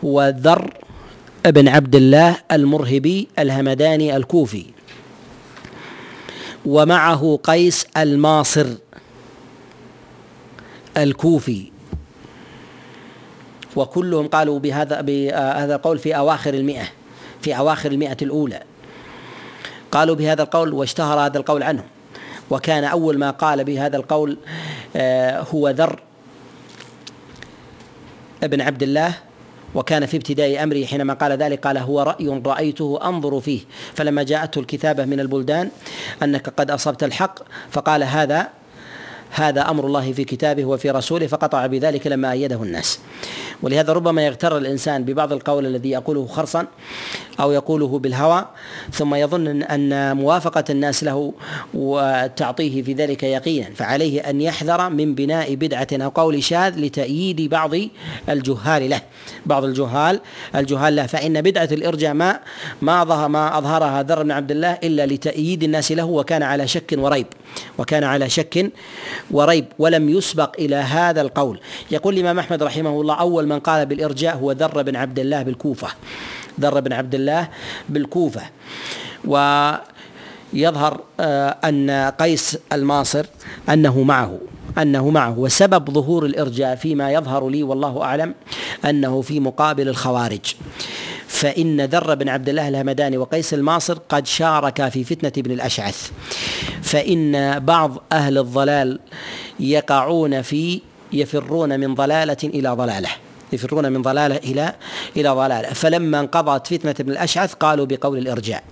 هو 0.05 0.33
ذر 0.37 0.73
ابن 1.45 1.67
عبد 1.67 1.95
الله 1.95 2.37
المرهبي 2.51 3.27
الهمداني 3.39 4.17
الكوفي. 4.17 4.65
ومعه 6.65 7.39
قيس 7.43 7.85
الماصر 7.97 8.67
الكوفي. 10.97 11.76
وكلهم 13.77 14.27
قالوا 14.27 14.59
بهذا 14.59 15.01
بهذا 15.01 15.75
القول 15.75 15.99
في 15.99 16.17
أواخر 16.17 16.53
المئة 16.53 16.85
في 17.41 17.57
أواخر 17.57 17.91
المئة 17.91 18.17
الأولى. 18.21 18.63
قالوا 19.91 20.15
بهذا 20.15 20.43
القول 20.43 20.73
واشتهر 20.73 21.19
هذا 21.19 21.37
القول 21.37 21.63
عنهم 21.63 21.85
وكان 22.49 22.83
أول 22.83 23.17
ما 23.17 23.31
قال 23.31 23.63
بهذا 23.63 23.97
القول 23.97 24.37
آه، 24.95 25.45
هو 25.53 25.69
ذر 25.69 25.99
ابن 28.43 28.61
عبد 28.61 28.83
الله. 28.83 29.13
وكان 29.75 30.05
في 30.05 30.17
ابتداء 30.17 30.63
أمره 30.63 30.85
حينما 30.85 31.13
قال 31.13 31.31
ذلك 31.31 31.67
قال 31.67 31.77
هو 31.77 32.01
رأي 32.01 32.41
رأيته 32.45 32.99
أنظر 33.03 33.39
فيه. 33.39 33.61
فلما 33.93 34.23
جاءته 34.23 34.59
الكتابة 34.59 35.05
من 35.05 35.19
البلدان 35.19 35.69
أنك 36.23 36.49
قد 36.49 36.71
أصبت 36.71 37.03
الحق 37.03 37.39
فقال 37.71 38.03
هذا 38.03 38.47
هذا 39.29 39.69
أمر 39.69 39.85
الله 39.85 40.13
في 40.13 40.23
كتابه 40.23 40.65
وفي 40.65 40.91
رسوله 40.91 41.27
فقطع 41.27 41.65
بذلك 41.65 42.07
لما 42.07 42.31
أيده 42.31 42.63
الناس. 42.63 42.99
ولهذا 43.61 43.93
ربما 43.93 44.25
يغتر 44.25 44.57
الإنسان 44.57 45.03
ببعض 45.03 45.33
القول 45.33 45.65
الذي 45.65 45.89
يقوله 45.89 46.27
خرصا 46.27 46.67
أو 47.39 47.51
يقوله 47.51 47.99
بالهوى 47.99 48.45
ثم 48.91 49.15
يظن 49.15 49.61
ان 49.63 50.17
موافقة 50.17 50.63
الناس 50.69 51.03
له 51.03 51.33
وتعطيه 51.73 52.83
في 52.83 52.93
ذلك 52.93 53.23
يقينا. 53.23 53.69
فعليه 53.75 54.21
أن 54.21 54.41
يحذر 54.41 54.89
من 54.89 55.15
بناء 55.15 55.55
بدعة 55.55 55.87
أو 55.93 56.09
قول 56.09 56.43
شاذ 56.43 56.79
لتأييد 56.79 57.41
بعض 57.41 57.71
الجهال 58.29 58.89
له. 58.89 59.01
بعض 59.45 59.63
الجهال 59.63 60.19
الجهال 60.55 60.95
له. 60.95 61.05
فإن 61.05 61.41
بدعة 61.41 61.69
الإرجاء 61.71 62.13
ما 62.13 62.39
ما 62.81 63.27
ما 63.27 63.57
أظهرها 63.57 64.03
ذر 64.03 64.23
بن 64.23 64.31
عبد 64.31 64.51
الله 64.51 64.71
إلا 64.83 65.05
لتأييد 65.05 65.63
الناس 65.63 65.91
له 65.91 66.05
وكان 66.05 66.43
على 66.43 66.67
شك 66.67 66.93
وريب. 66.97 67.27
وكان 67.77 68.03
على 68.03 68.29
شك 68.29 68.71
وريب 69.31 69.65
ولم 69.79 70.09
يسبق 70.09 70.55
إلى 70.59 70.75
هذا 70.75 71.21
القول. 71.21 71.59
يقول 71.91 72.13
الإمام 72.13 72.39
أحمد 72.39 72.63
رحمه 72.63 73.01
الله 73.01 73.13
أول 73.13 73.47
من 73.47 73.59
قال 73.59 73.85
بالإرجاء 73.85 74.37
هو 74.37 74.51
ذر 74.51 74.81
بن 74.81 74.95
عبد 74.95 75.19
الله 75.19 75.43
بالكوفة. 75.43 75.87
ذر 76.59 76.79
بن 76.79 76.93
عبد 76.93 77.15
الله 77.15 77.47
بالكوفة. 77.89 78.41
ويظهر 79.25 81.01
آه، 81.19 81.57
أن 81.63 82.11
قيس 82.19 82.57
الماصر 82.73 83.25
أنه 83.69 84.03
معه 84.03 84.39
أنه 84.77 85.09
معه. 85.09 85.39
وسبب 85.39 85.89
ظهور 85.91 86.25
الإرجاء 86.25 86.75
فيما 86.75 87.11
يظهر 87.11 87.49
لي 87.49 87.63
والله 87.63 88.03
أعلم 88.03 88.35
أنه 88.85 89.21
في 89.21 89.39
مقابل 89.39 89.89
الخوارج. 89.89 90.55
فإن 91.27 91.81
ذر 91.81 92.15
بن 92.15 92.29
عبد 92.29 92.49
الله 92.49 92.67
الهمداني 92.67 93.17
وقيس 93.17 93.53
الماصر 93.53 93.97
قد 94.09 94.27
شاركا 94.27 94.89
في 94.89 95.03
فتنة 95.03 95.31
ابن 95.37 95.51
الأشعث. 95.51 96.11
فإن 96.81 97.59
بعض 97.59 98.03
أهل 98.11 98.37
الضلال 98.37 98.99
يقعون 99.59 100.41
في 100.41 100.81
يفرون 101.13 101.79
من 101.79 101.95
ضلالة 101.95 102.37
إلى 102.43 102.69
ضلالة. 102.69 103.09
يفرون 103.53 103.91
من 103.91 104.01
ضلالة 104.01 104.35
إلى 104.35 104.73
إلى 105.17 105.29
ضلالة. 105.29 105.73
فلما 105.73 106.19
انقضت 106.19 106.67
فتنة 106.67 106.95
ابن 106.99 107.11
الأشعث 107.11 107.53
قالوا 107.53 107.85
بقول 107.85 108.17
الإرجاء. 108.17 108.63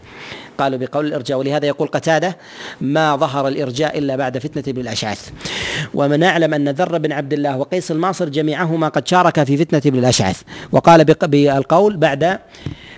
قالوا 0.58 0.80
بقول 0.80 1.06
الإرجاء 1.06 1.38
ولهذا 1.38 1.66
يقول 1.66 1.88
قتادة 1.88 2.38
ما 2.82 3.16
ظهر 3.16 3.48
الإرجاء 3.48 3.98
إلا 3.98 4.16
بعد 4.16 4.38
فتنة 4.38 4.64
ابن 4.68 4.82
الأشعث. 4.82 5.30
ومن 5.94 6.20
نعلم 6.20 6.54
أن 6.54 6.70
ذر 6.70 6.98
بن 6.98 7.12
عبد 7.12 7.34
الله 7.34 7.58
وقيس 7.58 7.92
الماصر 7.92 8.30
جميعهما 8.30 8.88
قد 8.88 9.08
شارك 9.08 9.44
في 9.44 9.58
فتنة 9.58 9.82
ابن 9.86 10.00
الأشعث. 10.00 10.42
وقال 10.72 11.06
بالقول 11.06 11.98
بعد 11.98 12.40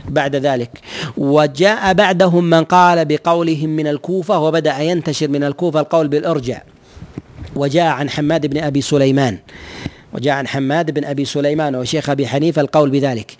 بعد 0.05 0.36
ذلك. 0.36 0.69
وجاء 1.17 1.93
بعدهم 1.93 2.43
من 2.43 2.63
قال 2.63 3.05
بقولهم 3.05 3.69
من 3.69 3.88
الكوفة 3.88 4.39
وبدأ 4.39 4.80
ينتشر 4.80 5.28
من 5.28 5.43
الكوفة 5.43 5.80
القول 5.80 6.07
بالإرجاء. 6.07 6.63
وجاء 7.55 7.86
عن 7.86 8.09
حماد 8.09 8.45
بن 8.45 8.63
أبي 8.63 8.82
سليمان. 8.82 9.38
وجاء 10.14 10.34
عن 10.34 10.47
حماد 10.47 10.91
بن 10.91 11.05
أبي 11.05 11.26
سليمان 11.26 11.76
وشيخ 11.76 12.10
أبي 12.10 12.28
حنيفة 12.28 12.62
القول 12.62 12.89
بذلك. 12.89 13.38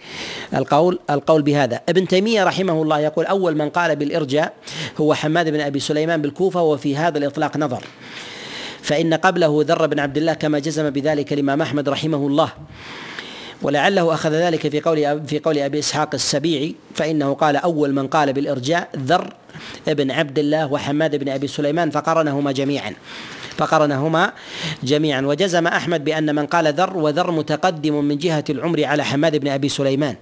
القول 0.55 0.99
القول 1.09 1.41
بهذا. 1.41 1.82
ابن 1.89 2.07
تيمية 2.07 2.43
رحمه 2.43 2.82
الله 2.82 2.99
يقول 2.99 3.26
أول 3.26 3.57
من 3.57 3.70
قال 3.70 3.95
بالإرجاء 3.95 4.53
هو 4.97 5.13
حماد 5.13 5.49
بن 5.49 5.59
أبي 5.59 5.80
سليمان 5.80 6.22
بالكوفة 6.22 6.61
وفي 6.61 6.95
هذا 6.95 7.18
الإطلاق 7.18 7.57
نظر. 7.57 7.84
فإن 8.82 9.13
قبله 9.13 9.65
ذر 9.68 9.88
بن 9.88 9.99
عبد 9.99 10.18
الله 10.18 10.34
كما 10.34 10.59
جزم 10.59 10.89
بذلك 10.89 11.34
الإمام 11.34 11.61
أحمد 11.61 11.89
رحمه 11.89 12.28
الله. 12.28 12.51
ولعله 13.61 14.13
أخذ 14.13 14.32
ذلك 14.32 14.68
في 14.68 14.80
قول 14.80 15.28
في 15.28 15.39
قول 15.39 15.57
أبي 15.57 15.80
إسحاق 15.80 16.09
السبيعي 16.13 16.76
فإنه 16.95 17.34
قال 17.34 17.55
أول 17.55 17.93
من 17.93 18.07
قال 18.07 18.34
بالإرجاء 18.34 18.89
ذر 18.97 19.34
ابن 19.88 20.11
عبد 20.11 20.39
الله 20.39 20.72
وحماد 20.72 21.15
بن 21.15 21.30
أبي 21.30 21.47
سليمان 21.47 21.89
فقرنهما 21.89 22.51
جميعا. 22.51 22.93
فقرنهما 23.58 24.34
جميعا. 24.84 25.22
وجزم 25.22 25.68
أحمد 25.68 26.03
بأن 26.03 26.36
من 26.36 26.45
قال 26.45 26.74
ذر 26.74 26.97
وذر 26.97 27.32
متقدم 27.32 28.03
من 28.03 28.18
جهة 28.18 28.43
العمر 28.49 28.86
على 28.86 29.03
حماد 29.03 29.36
بن 29.36 29.47
أبي 29.47 29.70
سليمان. 29.70 30.16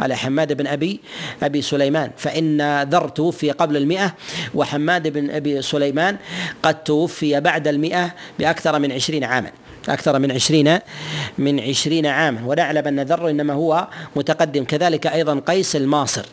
على 0.00 0.16
حماد 0.16 0.52
بن 0.52 0.66
أبي 0.66 1.00
أبي 1.42 1.62
سليمان. 1.62 2.10
فإن 2.16 2.82
ذر 2.82 3.08
توفي 3.08 3.50
قبل 3.50 3.76
المئة 3.76 4.14
وحماد 4.54 5.08
بن 5.08 5.30
أبي 5.30 5.62
سليمان 5.62 6.16
قد 6.62 6.84
توفي 6.84 7.40
بعد 7.40 7.68
المئة 7.68 8.14
بأكثر 8.38 8.78
من 8.78 8.92
عشرين 8.92 9.24
عاما. 9.24 9.50
أكثر 9.88 10.18
من 10.18 10.32
عشرين 10.32 10.78
من 11.38 11.60
عشرين 11.60 12.06
عاما. 12.06 12.40
ونعلم 12.46 12.86
أن 12.86 13.00
ذر 13.00 13.30
إنما 13.30 13.52
هو 13.52 13.88
متقدم. 14.16 14.64
كذلك 14.64 15.06
أيضا 15.06 15.40
قيس 15.46 15.76
الماصر. 15.76 16.26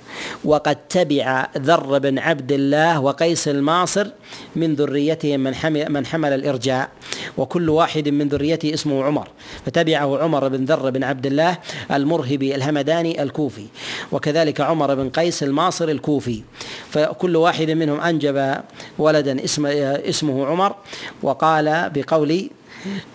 وقد 0.46 0.76
تبع 0.76 1.48
ذر 1.58 2.00
بن 2.00 2.20
عبد 2.20 2.52
الله 2.52 3.00
وقيس 3.00 3.48
الماصر 3.48 4.08
من 4.56 4.76
ذريته 4.76 5.38
من 5.38 5.56
حمل, 5.56 5.90
من 5.90 6.06
حمل 6.06 6.34
الإرجاء. 6.34 6.90
وكل 7.38 7.70
واحد 7.70 8.10
من 8.10 8.28
ذريته 8.28 8.74
اسمه 8.74 9.04
عمر. 9.04 9.28
فتبعه 9.66 10.24
عمر 10.24 10.48
بن 10.48 10.66
ذر 10.66 10.90
بن 10.90 11.04
عبد 11.04 11.26
الله 11.26 11.58
المرهبي 11.92 12.56
الهمداني 12.56 13.24
الكوفي. 13.24 13.66
وكذلك 14.12 14.62
عمر 14.62 14.96
بن 14.96 15.10
قيس 15.10 15.44
الماصر 15.44 15.90
الكوفي. 15.90 16.42
فكل 16.90 17.36
واحد 17.36 17.70
منهم 17.70 18.02
أنجب 18.02 18.56
ولدا 18.98 19.44
اسم 19.44 19.66
اسمه 19.66 20.46
عمر. 20.46 20.76
وقال 21.24 21.92
بقول 21.96 22.50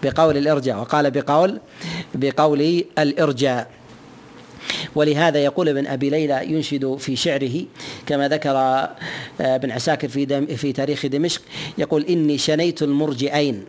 بقول 0.02 0.36
الإرجاء 0.36 0.78
وقال 0.78 1.10
بقول 1.10 1.60
بقول 2.14 2.84
الإرجاء. 2.98 3.70
ولهذا 4.94 5.38
يقول 5.38 5.68
ابن 5.68 5.86
أبي 5.86 6.10
ليلى 6.10 6.52
ينشد 6.52 6.96
في 6.96 7.16
شعره 7.16 7.64
كما 8.06 8.28
ذكر 8.28 8.50
آه، 8.50 8.96
ابن 9.40 9.70
عساكر 9.70 10.08
في 10.08 10.24
دم 10.24 10.46
في 10.46 10.72
تاريخ 10.72 11.06
دمشق 11.06 11.42
يقول 11.78 12.04
إني 12.04 12.38
شنيت 12.38 12.82
المرجئين. 12.82 13.64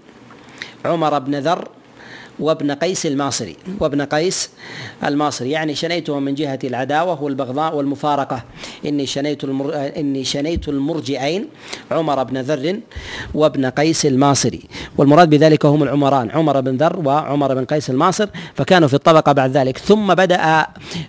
عمر 0.85 1.19
بن 1.19 1.35
ذر 1.35 1.67
وابن 2.39 2.71
قيس 2.71 3.05
الماصري 3.05 3.55
وابن 3.79 4.01
قيس 4.01 4.49
الماصري. 5.03 5.51
يعني 5.51 5.75
شنيته 5.75 6.19
من 6.19 6.35
جهة 6.35 6.59
العداوة 6.63 7.23
والبغضاء 7.23 7.75
والمفارقة. 7.75 8.43
إني 8.85 9.05
شنيت 9.05 9.43
المر... 9.43 9.91
إني 9.97 10.23
شنيت 10.23 10.69
المرجئين 10.69 11.47
عمر 11.91 12.23
بن 12.23 12.37
ذر 12.37 12.79
وابن 13.33 13.65
قيس 13.65 14.05
الماصري. 14.05 14.61
والمراد 14.97 15.29
بذلك 15.29 15.65
هم 15.65 15.83
العمران 15.83 16.31
عمر 16.31 16.61
بن 16.61 16.77
ذر 16.77 16.99
وعمر 16.99 17.53
بن 17.53 17.65
قيس 17.65 17.89
الماصر 17.89 18.27
فكانوا 18.55 18.87
في 18.87 18.93
الطبقة 18.93 19.31
بعد 19.31 19.51
ذلك. 19.51 19.77
ثم 19.77 20.13
بدأ 20.13 20.65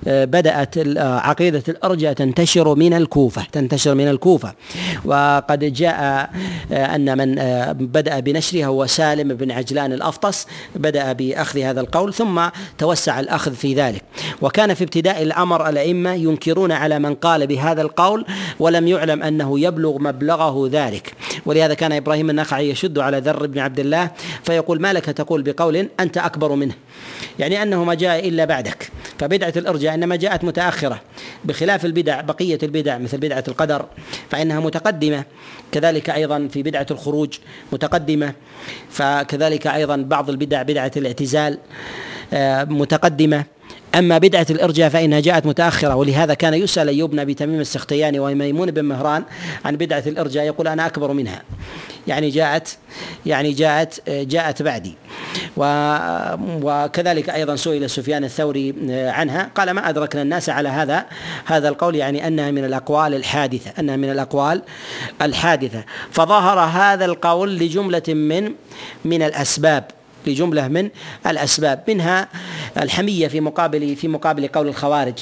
بدأت 0.06 0.98
عقيدة 0.98 1.62
الأرجاء 1.68 2.12
تنتشر 2.12 2.74
من 2.74 2.94
الكوفة 2.94 3.46
تنتشر 3.52 3.94
من 3.94 4.08
الكوفة. 4.08 4.54
وقد 5.04 5.72
جاء 5.72 6.30
أن 6.72 7.18
من 7.18 7.34
بدأ 7.74 8.20
بنشرها 8.20 8.66
هو 8.66 8.86
سالم 8.86 9.34
بن 9.34 9.50
عجلان 9.50 9.92
الأفطس 9.92 10.46
بدأ 10.74 11.12
بأخذ 11.20 11.58
هذا 11.58 11.80
القول 11.80 12.14
ثم 12.14 12.48
توسع 12.78 13.20
الأخذ 13.20 13.54
في 13.54 13.74
ذلك. 13.74 14.02
وكان 14.42 14.74
في 14.74 14.84
ابتداء 14.84 15.22
الأمر 15.22 15.68
الأئمة 15.68 16.12
ينكرون 16.12 16.72
على 16.72 16.98
من 16.98 17.14
قال 17.14 17.46
بهذا 17.46 17.82
القول 17.82 18.26
ولم 18.58 18.88
يعلم 18.88 19.22
أنه 19.22 19.60
يبلغ 19.60 19.98
مبلغه 19.98 20.68
ذلك. 20.72 21.12
ولهذا 21.46 21.74
كان 21.74 21.92
إبراهيم 21.92 22.30
النخعي 22.30 22.70
يشد 22.70 22.98
على 22.98 23.18
ذر 23.18 23.46
بن 23.46 23.58
عبد 23.58 23.80
الله 23.80 24.10
فيقول 24.44 24.80
ما 24.80 24.92
لك 24.92 25.04
تقول 25.04 25.42
بقول 25.42 25.88
أنت 26.00 26.18
أكبر 26.18 26.54
منه؟ 26.54 26.74
يعني 27.38 27.62
أنه 27.62 27.84
ما 27.84 27.94
جاء 27.94 28.28
إلا 28.28 28.44
بعدك. 28.44 28.90
فبدعة 29.18 29.52
الإرجاء 29.56 29.94
إنما 29.94 30.16
جاءت 30.16 30.44
متأخرة. 30.44 31.00
بخلاف 31.44 31.84
البدع 31.84 32.20
بقية 32.20 32.58
البدع 32.62 32.98
مثل 32.98 33.18
بدعة 33.18 33.44
القدر 33.48 33.86
فإنها 34.30 34.60
متقدمة. 34.60 35.24
كذلك 35.72 36.10
أيضا 36.10 36.48
في 36.52 36.62
بدعة 36.62 36.86
الخروج 36.90 37.38
متقدمة 37.72 38.32
فكذلك 38.90 39.66
أيضا 39.66 39.96
بعض 39.96 40.30
البدع 40.30 40.62
بدعة 40.62 40.92
الاعتزال 40.96 41.58
آه، 42.32 42.64
متقدمة. 42.64 43.44
أما 43.94 44.18
بدعة 44.18 44.46
الإرجاء 44.50 44.88
فإنها 44.88 45.20
جاءت 45.20 45.46
متأخرة 45.46 45.94
ولهذا 45.94 46.34
كان 46.34 46.54
يسأل 46.54 46.88
أيوب 46.88 47.10
بن 47.10 47.18
أبي 47.18 47.34
تميم 47.34 47.60
السختياني 47.60 48.18
وميمون 48.18 48.70
بن 48.70 48.84
مهران 48.84 49.24
عن 49.64 49.76
بدعة 49.76 50.02
الإرجاء 50.06 50.44
يقول 50.44 50.68
أنا 50.68 50.86
أكبر 50.86 51.12
منها. 51.12 51.42
يعني 52.06 52.30
جاءت 52.30 52.76
يعني 53.26 53.52
جاءت 53.52 54.10
جاءت 54.10 54.62
بعدي. 54.62 54.94
وكذلك 56.62 57.30
أيضا 57.30 57.56
سئل 57.56 57.90
سفيان 57.90 58.24
الثوري 58.24 58.74
عنها 58.90 59.50
قال 59.54 59.70
ما 59.70 59.88
أدركنا 59.88 60.22
الناس 60.22 60.48
على 60.48 60.68
هذا 60.68 61.06
هذا 61.46 61.68
القول؟ 61.68 61.96
يعني 61.96 62.26
أنها 62.26 62.50
من 62.50 62.64
الأقوال 62.64 63.14
الحادثة 63.14 63.72
أنها 63.78 63.96
من 63.96 64.10
الأقوال 64.10 64.62
الحادثة. 65.22 65.84
فظهر 66.10 66.58
هذا 66.58 67.04
القول 67.04 67.58
لجملة 67.58 68.02
من 68.08 68.52
من 69.04 69.22
الأسباب. 69.22 69.84
لجملة 70.26 70.68
من 70.68 70.90
الأسباب 71.26 71.84
منها 71.88 72.28
الحمية 72.76 73.28
في 73.28 73.40
مقابل 73.40 73.96
في 73.96 74.08
مقابل 74.08 74.46
قول 74.48 74.68
الخوارج. 74.68 75.14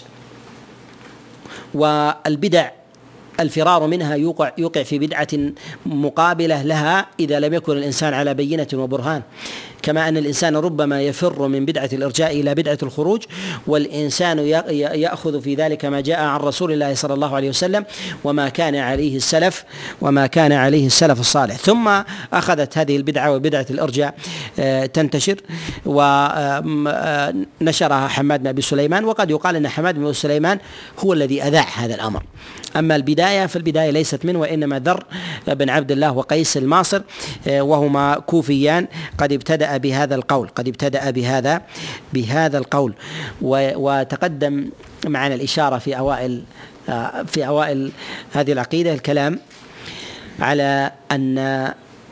والبدع 1.74 2.70
الفرار 3.40 3.86
منها 3.86 4.14
يوقع 4.14 4.52
يوقع 4.58 4.82
في 4.82 4.98
بدعة 4.98 5.28
مقابلة 5.86 6.62
لها 6.62 7.06
إذا 7.20 7.40
لم 7.40 7.54
يكن 7.54 7.72
الإنسان 7.72 8.14
على 8.14 8.34
بينة 8.34 8.68
وبرهان. 8.74 9.22
كما 9.88 10.08
أن 10.08 10.16
الإنسان 10.16 10.56
ربما 10.56 11.02
يفر 11.02 11.48
من 11.48 11.64
بدعة 11.64 11.90
الإرجاء 11.92 12.40
إلى 12.40 12.54
بدعة 12.54 12.78
الخروج 12.82 13.22
والإنسان 13.66 14.38
يأخذ 14.78 15.40
في 15.40 15.54
ذلك 15.54 15.84
ما 15.84 16.00
جاء 16.00 16.20
عن 16.20 16.40
رسول 16.40 16.72
الله 16.72 16.94
صلى 16.94 17.14
الله 17.14 17.36
عليه 17.36 17.48
وسلم 17.48 17.84
وما 18.24 18.48
كان 18.48 18.76
عليه 18.76 19.16
السلف 19.16 19.64
وما 20.00 20.26
كان 20.26 20.52
عليه 20.52 20.86
السلف 20.86 21.20
الصالح. 21.20 21.56
ثم 21.56 21.90
أخذت 22.32 22.78
هذه 22.78 22.96
البدعة 22.96 23.32
وبدعة 23.32 23.66
الإرجاء 23.70 24.14
آه، 24.58 24.86
تنتشر 24.86 25.36
ونشرها 25.86 26.84
آه، 28.04 28.08
حماد 28.08 28.40
بن 28.40 28.46
أبي 28.46 28.62
سليمان. 28.62 29.04
وقد 29.04 29.30
يقال 29.30 29.56
أن 29.56 29.68
حماد 29.68 29.94
بن 29.94 30.04
أبي 30.04 30.14
سليمان 30.14 30.58
هو 30.98 31.12
الذي 31.12 31.42
أذاع 31.42 31.66
هذا 31.76 31.94
الأمر. 31.94 32.22
أما 32.76 32.96
البداية 32.96 33.46
فالبداية 33.46 33.90
ليست 33.90 34.24
منه 34.24 34.38
وإنما 34.38 34.78
ذر 34.78 35.04
بن 35.46 35.70
عبد 35.70 35.92
الله 35.92 36.12
وقيس 36.12 36.56
الماصر 36.56 37.02
آه، 37.48 37.62
وهما 37.62 38.14
كوفيان. 38.14 38.86
قد 39.18 39.32
ابتدأ 39.32 39.77
بهذا 39.78 40.14
القول 40.14 40.48
قد 40.48 40.68
ابتدأ 40.68 41.10
بهذا 41.10 41.62
بهذا 42.12 42.58
القول. 42.58 42.94
وتقدم 43.42 44.70
معنا 45.06 45.34
الإشارة 45.34 45.78
في 45.78 45.98
أوائل 45.98 46.42
في 47.26 47.46
أوائل 47.46 47.92
هذه 48.32 48.52
العقيدة 48.52 48.94
الكلام 48.94 49.40
على 50.40 50.92
أن 51.10 51.38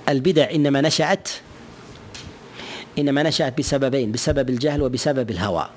البدع 0.08 0.50
إنما 0.50 0.80
نشأت 0.80 1.28
إنما 2.98 3.22
نشأت 3.22 3.58
بسببين 3.58 4.12
بسبب 4.12 4.50
الجهل 4.50 4.82
وبسبب 4.82 5.30
الهوى. 5.30 5.68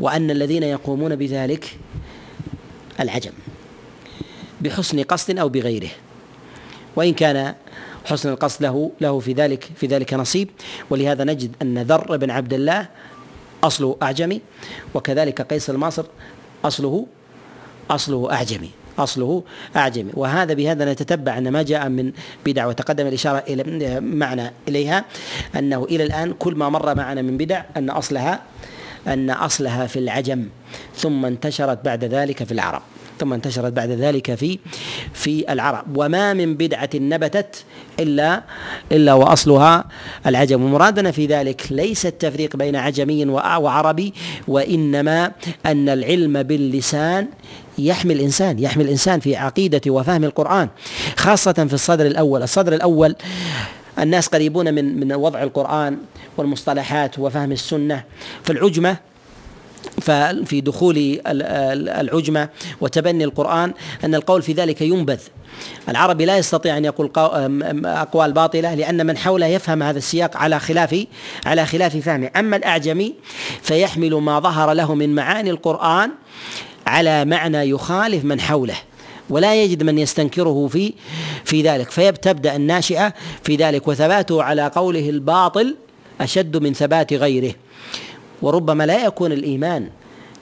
وأن 0.00 0.30
الذين 0.30 0.62
يقومون 0.62 1.16
بذلك 1.16 1.76
العجم 3.00 3.32
بحسن 4.60 5.02
قصد 5.02 5.38
أو 5.38 5.48
بغيره. 5.48 5.90
وإن 6.96 7.14
كان 7.14 7.54
حسن 8.06 8.28
القصد 8.28 8.62
له 8.62 8.90
له 9.00 9.18
في 9.20 9.32
ذلك 9.32 9.70
في 9.76 9.86
ذلك 9.86 10.14
نصيب. 10.14 10.48
ولهذا 10.90 11.24
نجد 11.24 11.50
أن 11.62 11.78
ذر 11.78 12.16
بن 12.16 12.30
عبد 12.30 12.54
الله 12.54 12.88
أصله 13.64 13.96
أعجمي 14.02 14.40
وكذلك 14.94 15.42
قيس 15.42 15.70
الماصر 15.70 16.04
أصله 16.64 17.06
أصله 17.90 18.32
أعجمي 18.32 18.70
أصله 18.98 19.42
أعجمي. 19.76 20.10
وهذا 20.14 20.54
بهذا 20.54 20.92
نتتبع 20.92 21.38
أن 21.38 21.48
ما 21.48 21.62
جاء 21.62 21.88
من 21.88 22.12
بدع 22.46 22.66
وتقدم 22.66 23.06
الإشارة 23.06 23.44
إلى 23.48 24.00
معنا 24.00 24.52
إليها 24.68 25.04
أنه 25.56 25.84
إلى 25.84 26.04
الآن 26.04 26.32
كل 26.32 26.54
ما 26.54 26.68
مر 26.68 26.94
معنا 26.94 27.22
من 27.22 27.36
بدع 27.36 27.62
أن 27.76 27.90
أصلها 27.90 28.42
أن 29.06 29.30
أصلها 29.30 29.86
في 29.86 29.98
العجم 29.98 30.48
ثم 30.96 31.24
انتشرت 31.24 31.84
بعد 31.84 32.04
ذلك 32.04 32.44
في 32.44 32.52
العرب 32.52 32.82
ثم 33.18 33.32
انتشرت 33.32 33.72
بعد 33.72 33.90
ذلك 33.90 34.34
في 34.34 34.58
في 35.12 35.52
العرب. 35.52 35.96
وما 35.96 36.34
من 36.34 36.54
بدعة 36.56 36.90
نبتت 36.94 37.64
إلا 38.00 38.42
إلا 38.92 39.14
وأصلها 39.14 39.84
العجم. 40.26 40.64
ومرادنا 40.64 41.10
في 41.10 41.26
ذلك 41.26 41.62
ليس 41.70 42.06
التفريق 42.06 42.56
بين 42.56 42.76
عجمي 42.76 43.26
وعربي 43.26 44.14
وإنما 44.48 45.32
أن 45.66 45.88
العلم 45.88 46.42
باللسان 46.42 47.28
يحمي 47.78 48.14
الإنسان 48.14 48.58
يحمي 48.58 48.84
الإنسان 48.84 49.20
في 49.20 49.36
عقيدة 49.36 49.80
وفهم 49.86 50.24
القرآن 50.24 50.68
خاصة 51.16 51.52
في 51.52 51.74
الصدر 51.74 52.06
الأول. 52.06 52.42
الصدر 52.42 52.72
الأول 52.72 53.16
الناس 53.98 54.26
قريبون 54.26 54.74
من 54.74 55.00
من 55.00 55.12
وضع 55.12 55.42
القرآن 55.42 55.98
والمصطلحات 56.36 57.18
وفهم 57.18 57.52
السنة. 57.52 58.04
فالعجمة 58.44 58.96
ففي 60.00 60.60
دخول 60.60 61.20
العجمة 61.26 62.48
وتبني 62.80 63.24
القرآن 63.24 63.72
أن 64.04 64.14
القول 64.14 64.42
في 64.42 64.52
ذلك 64.52 64.82
ينبذ 64.82 65.20
العربي 65.88 66.24
لا 66.24 66.38
يستطيع 66.38 66.76
أن 66.76 66.84
يقول 66.84 67.10
أقوال 67.84 68.32
باطلة 68.32 68.74
لأن 68.74 69.06
من 69.06 69.18
حوله 69.18 69.46
يفهم 69.46 69.82
هذا 69.82 69.98
السياق 69.98 70.36
على 70.36 70.60
خلاف 70.60 71.04
على 71.46 71.66
خلاف 71.66 71.96
فهمه. 71.96 72.30
أما 72.36 72.56
الأعجمي 72.56 73.14
فيحمل 73.62 74.14
ما 74.14 74.40
ظهر 74.40 74.72
له 74.72 74.94
من 74.94 75.14
معاني 75.14 75.50
القرآن 75.50 76.10
على 76.86 77.24
معنى 77.24 77.58
يخالف 77.58 78.24
من 78.24 78.40
حوله 78.40 78.76
ولا 79.30 79.54
يجد 79.62 79.82
من 79.82 79.98
يستنكره 79.98 80.68
في 80.68 80.92
في 81.44 81.62
ذلك. 81.62 81.90
فتبدا 81.90 82.56
الناشئة 82.56 83.14
في 83.42 83.56
ذلك 83.56 83.88
وثباته 83.88 84.42
على 84.42 84.70
قوله 84.74 85.10
الباطل 85.10 85.76
أشد 86.20 86.56
من 86.56 86.72
ثبات 86.72 87.12
غيره. 87.12 87.54
وربما 88.42 88.86
لا 88.86 89.04
يكون 89.04 89.32
الإيمان 89.32 89.88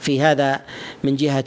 في 0.01 0.21
هذا 0.21 0.61
من 1.05 1.17
جهة 1.17 1.45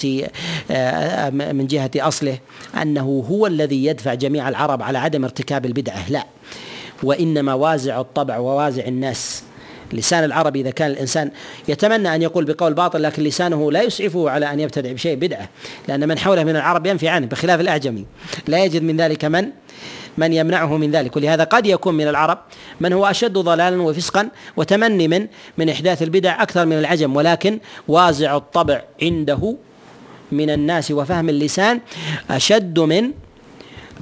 آه، 0.72 1.30
من 1.30 1.68
جهة 1.68 1.92
أصله 1.96 2.38
أنه 2.82 3.26
هو 3.30 3.48
الذي 3.48 3.86
يدفع 3.86 4.14
جميع 4.14 4.50
العرب 4.50 4.82
على 4.82 4.98
عدم 4.98 5.24
ارتكاب 5.24 5.66
البدعة 5.66 6.10
لا. 6.10 6.26
وإنما 7.04 7.54
وازع 7.54 8.02
الطبع 8.02 8.38
ووازع 8.38 8.86
الناس. 8.86 9.44
لسان 9.94 10.24
العرب 10.24 10.56
إذا 10.56 10.72
كان 10.72 10.92
الإنسان 10.92 11.32
يتمنى 11.68 12.16
أن 12.16 12.22
يقول 12.22 12.46
بقول 12.46 12.74
باطل 12.74 13.04
لكن 13.04 13.24
لسانه 13.24 13.72
لا 13.72 13.82
يسعفه 13.82 14.30
على 14.30 14.54
أن 14.54 14.60
يبتدع 14.60 14.92
بشيء 14.92 15.16
بدعة. 15.16 15.50
لأن 15.88 16.08
من 16.08 16.18
حوله 16.18 16.44
من 16.44 16.56
العرب 16.56 16.86
ينفي 16.86 17.08
عنه 17.08 17.28
بخلاف 17.28 17.60
الأعجمي. 17.60 18.06
لا 18.48 18.66
يجد 18.66 18.84
من 18.84 18.98
ذلك 18.98 19.26
من 19.26 19.50
من 20.18 20.34
يمنعه 20.34 20.78
من 20.78 20.92
ذلك. 20.92 21.16
ولهذا 21.16 21.44
قد 21.44 21.66
يكون 21.66 21.94
من 21.94 22.08
العرب 22.08 22.40
من 22.80 22.94
هو 22.94 23.06
أشد 23.06 23.34
ضلالا 23.34 23.82
وفسقا 23.82 24.30
وتمني 24.58 25.08
من 25.08 25.28
من 25.58 25.70
إحداث 25.70 26.04
البدع 26.04 26.42
أكثر 26.44 26.66
من 26.66 26.80
العجم. 26.80 27.16
ولكن 27.16 27.60
وازع 27.88 28.38
الطبع 28.38 28.82
عنده 29.02 29.56
من 30.32 30.50
الناس 30.50 30.92
وفهم 30.92 31.30
اللسان 31.30 31.80
أشد 32.30 32.80
من 32.80 33.12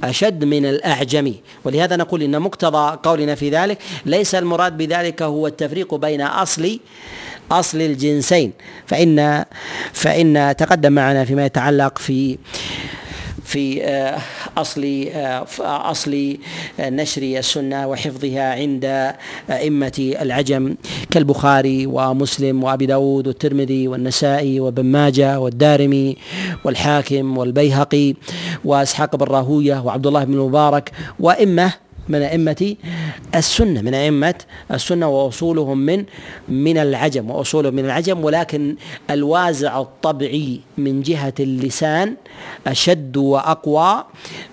أشد 0.04 0.44
من 0.44 0.66
الأعجمي. 0.66 1.40
ولهذا 1.64 1.96
نقول 1.96 2.22
إن 2.22 2.40
مقتضى 2.40 2.98
قولنا 3.02 3.34
في 3.34 3.50
ذلك 3.50 3.78
ليس 4.06 4.34
المراد 4.34 4.76
بذلك 4.76 5.22
هو 5.22 5.46
التفريق 5.46 5.94
بين 5.94 6.20
أصل 6.20 6.80
أصل 7.50 7.80
الجنسين. 7.80 8.52
فإن 8.86 9.44
فإن 9.92 10.54
تقدم 10.58 10.92
معنا 10.92 11.24
فيما 11.24 11.46
يتعلق 11.46 11.98
في 11.98 12.38
في 13.46 13.84
آه، 13.84 14.18
اصل 14.56 15.08
آه، 15.12 15.46
اصل 15.60 16.36
نشر 16.80 17.22
السنة 17.22 17.88
وحفظها 17.88 18.54
عند 18.54 19.14
أئمة 19.50 20.14
العجم 20.20 20.74
كالبخاري 21.10 21.86
ومسلم 21.86 22.64
وأبي 22.64 22.86
داود 22.86 23.26
والترمذي 23.26 23.88
والنسائي 23.88 24.60
وابن 24.60 24.84
ماجه 24.84 25.40
والدارمي 25.40 26.16
والحاكم 26.64 27.38
والبيهقي 27.38 28.14
وإسحاق 28.64 29.16
بن 29.16 29.26
راهوية 29.26 29.82
وعبد 29.84 30.06
الله 30.06 30.24
بن 30.24 30.34
المبارك 30.34 30.92
وأئمة 31.20 31.85
من 32.08 32.22
أئمة 32.22 32.76
السنة 33.34 33.80
من 33.80 33.94
أئمة 33.94 34.34
السنة 34.70 35.08
وأصولهم 35.08 35.78
من 35.78 36.04
من 36.48 36.78
العجم 36.78 37.30
وأصولهم 37.30 37.74
من 37.74 37.84
العجم 37.84 38.24
ولكن 38.24 38.76
الوازع 39.10 39.80
الطبعي 39.80 40.60
من 40.78 41.02
جهة 41.02 41.34
اللسان 41.40 42.14
أشد 42.66 43.16
وأقوى 43.16 44.04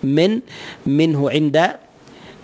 من 0.04 0.39
منه 0.86 1.30
عند 1.30 1.70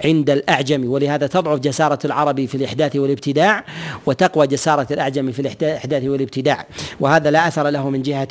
عند 0.06 0.30
الأعجم. 0.30 0.92
ولهذا 0.92 1.28
تضعف 1.28 1.60
جسارة 1.60 2.00
العربي 2.06 2.48
في 2.48 2.56
الإحداث 2.56 2.96
والابتداع 2.96 3.64
وتقوى 4.06 4.48
جسارة 4.48 4.88
الأعجم 4.92 5.32
في 5.32 5.40
الإحداث 5.40 6.04
والابتداع. 6.04 6.66
وهذا 7.00 7.32
لا 7.32 7.48
أثر 7.48 7.70
له 7.70 7.90
من 7.90 8.02
جهة 8.02 8.28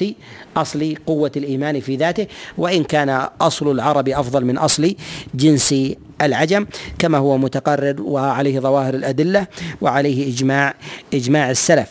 أصل 0.57 0.95
قوة 1.07 1.33
الإيمان 1.37 1.81
في 1.81 1.97
ذاته 1.97 2.27
وإن 2.59 2.85
كان 2.85 3.29
أصل 3.41 3.71
العرب 3.71 4.09
أفضل 4.09 4.45
من 4.45 4.59
أصل 4.59 4.95
جنس 5.35 5.75
العجم 6.23 6.67
كما 6.99 7.19
هو 7.19 7.39
متقرر 7.39 8.03
وعليه 8.03 8.61
ظواهر 8.61 8.95
الأدلة 8.95 9.47
وعليه 9.81 10.29
إجماع 10.35 10.75
إجماع 11.15 11.51
السلف. 11.51 11.89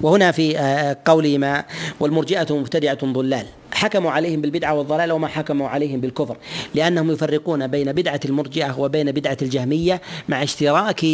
وهنا 0.00 0.32
في 0.32 0.58
آه، 0.58 0.96
قوله 1.04 1.38
ما 1.38 1.64
والمرجئة 2.00 2.46
مبتدعة 2.50 2.98
ضلال. 3.02 3.46
حكموا 3.82 4.10
عليهم 4.10 4.40
بالبدعة 4.40 4.74
والضلال 4.74 5.12
وما 5.12 5.28
حكموا 5.28 5.68
عليهم 5.68 6.00
بالكفر 6.00 6.36
لأنهم 6.74 7.10
يفرقون 7.10 7.66
بين 7.66 7.92
بدعة 7.92 8.20
المرجئة 8.24 8.80
وبين 8.80 9.12
بدعة 9.12 9.36
الجهمية 9.42 10.00
مع 10.28 10.42
اشتراك 10.42 11.04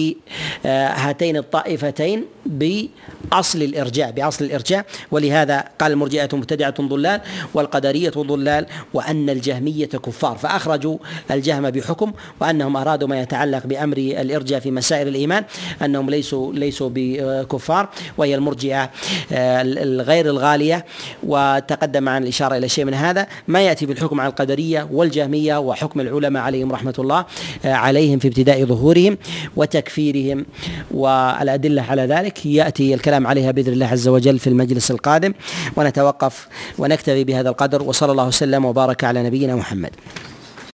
آه، 0.66 0.89
هاتين 0.89 1.37
الطائفتين 1.37 2.25
بأصل 2.47 3.62
الإرجاء 3.62 4.11
بأصل 4.11 4.45
الإرجاء. 4.45 4.87
ولهذا 5.11 5.64
قال 5.79 5.93
المرجئة 5.93 6.29
مبتدعة 6.33 6.75
ضلال 6.81 7.21
والقدرية 7.55 8.11
ضلال 8.11 8.66
وأن 8.95 9.31
الجهمية 9.31 9.87
كفار. 9.87 10.39
فأخرجوا 10.39 10.99
الجهم 11.31 11.71
بحكم 11.71 12.12
وأنهم 12.41 12.77
أرادوا 12.77 13.09
ما 13.09 13.21
يتعلق 13.21 13.66
بأمر 13.66 13.97
الإرجاء 13.97 14.61
في 14.61 14.71
مسائل 14.71 15.09
الإيمان 15.09 15.45
أنهم 15.83 16.11
ليسوا 16.11 16.53
ليسوا 16.53 16.91
بكفار 16.95 17.89
وهي 18.19 18.35
المرجئة 18.35 18.91
آه، 19.33 19.62
الغير 19.62 20.27
الغالية 20.27 20.85
وتقدم 21.23 22.03
معنا 22.03 22.25
الإشارة 22.25 22.58
إلى 22.59 22.69
شيء 22.69 22.85
من 22.85 22.95
هذا. 22.95 23.27
ما 23.49 23.61
يأتي 23.61 23.87
بالحكم 23.87 24.21
على 24.21 24.31
القدرية 24.31 24.89
والجهمية 24.93 25.59
وحكم 25.59 26.01
العلماء 26.01 26.43
عليهم 26.43 26.73
رحمة 26.73 26.95
الله 26.99 27.25
آه، 27.65 27.73
عليهم 27.73 28.19
في 28.19 28.29
ابتداء 28.29 28.65
ظهورهم 28.65 29.19
وتكفيرهم 29.57 30.47
والأدلة 30.91 31.83
على 31.83 32.03
ذلك. 32.03 32.47
يأتي 32.47 32.95
الكلام 32.95 33.27
عليها 33.27 33.51
بإذن 33.51 33.73
الله 33.73 33.87
عز 33.87 34.09
وجل 34.09 34.39
في 34.39 34.47
المجلس 34.47 34.91
القادم. 34.91 35.33
ونتوقف 35.77 36.49
ونكتفي 36.79 37.25
بهذا 37.25 37.49
القدر 37.49 37.83
وصلى 37.83 38.13
الله 38.13 38.27
وسلم 38.27 38.65
وبارك 38.65 39.05
على 39.05 39.23
نبينا 39.23 39.57
محمد. 39.57 39.91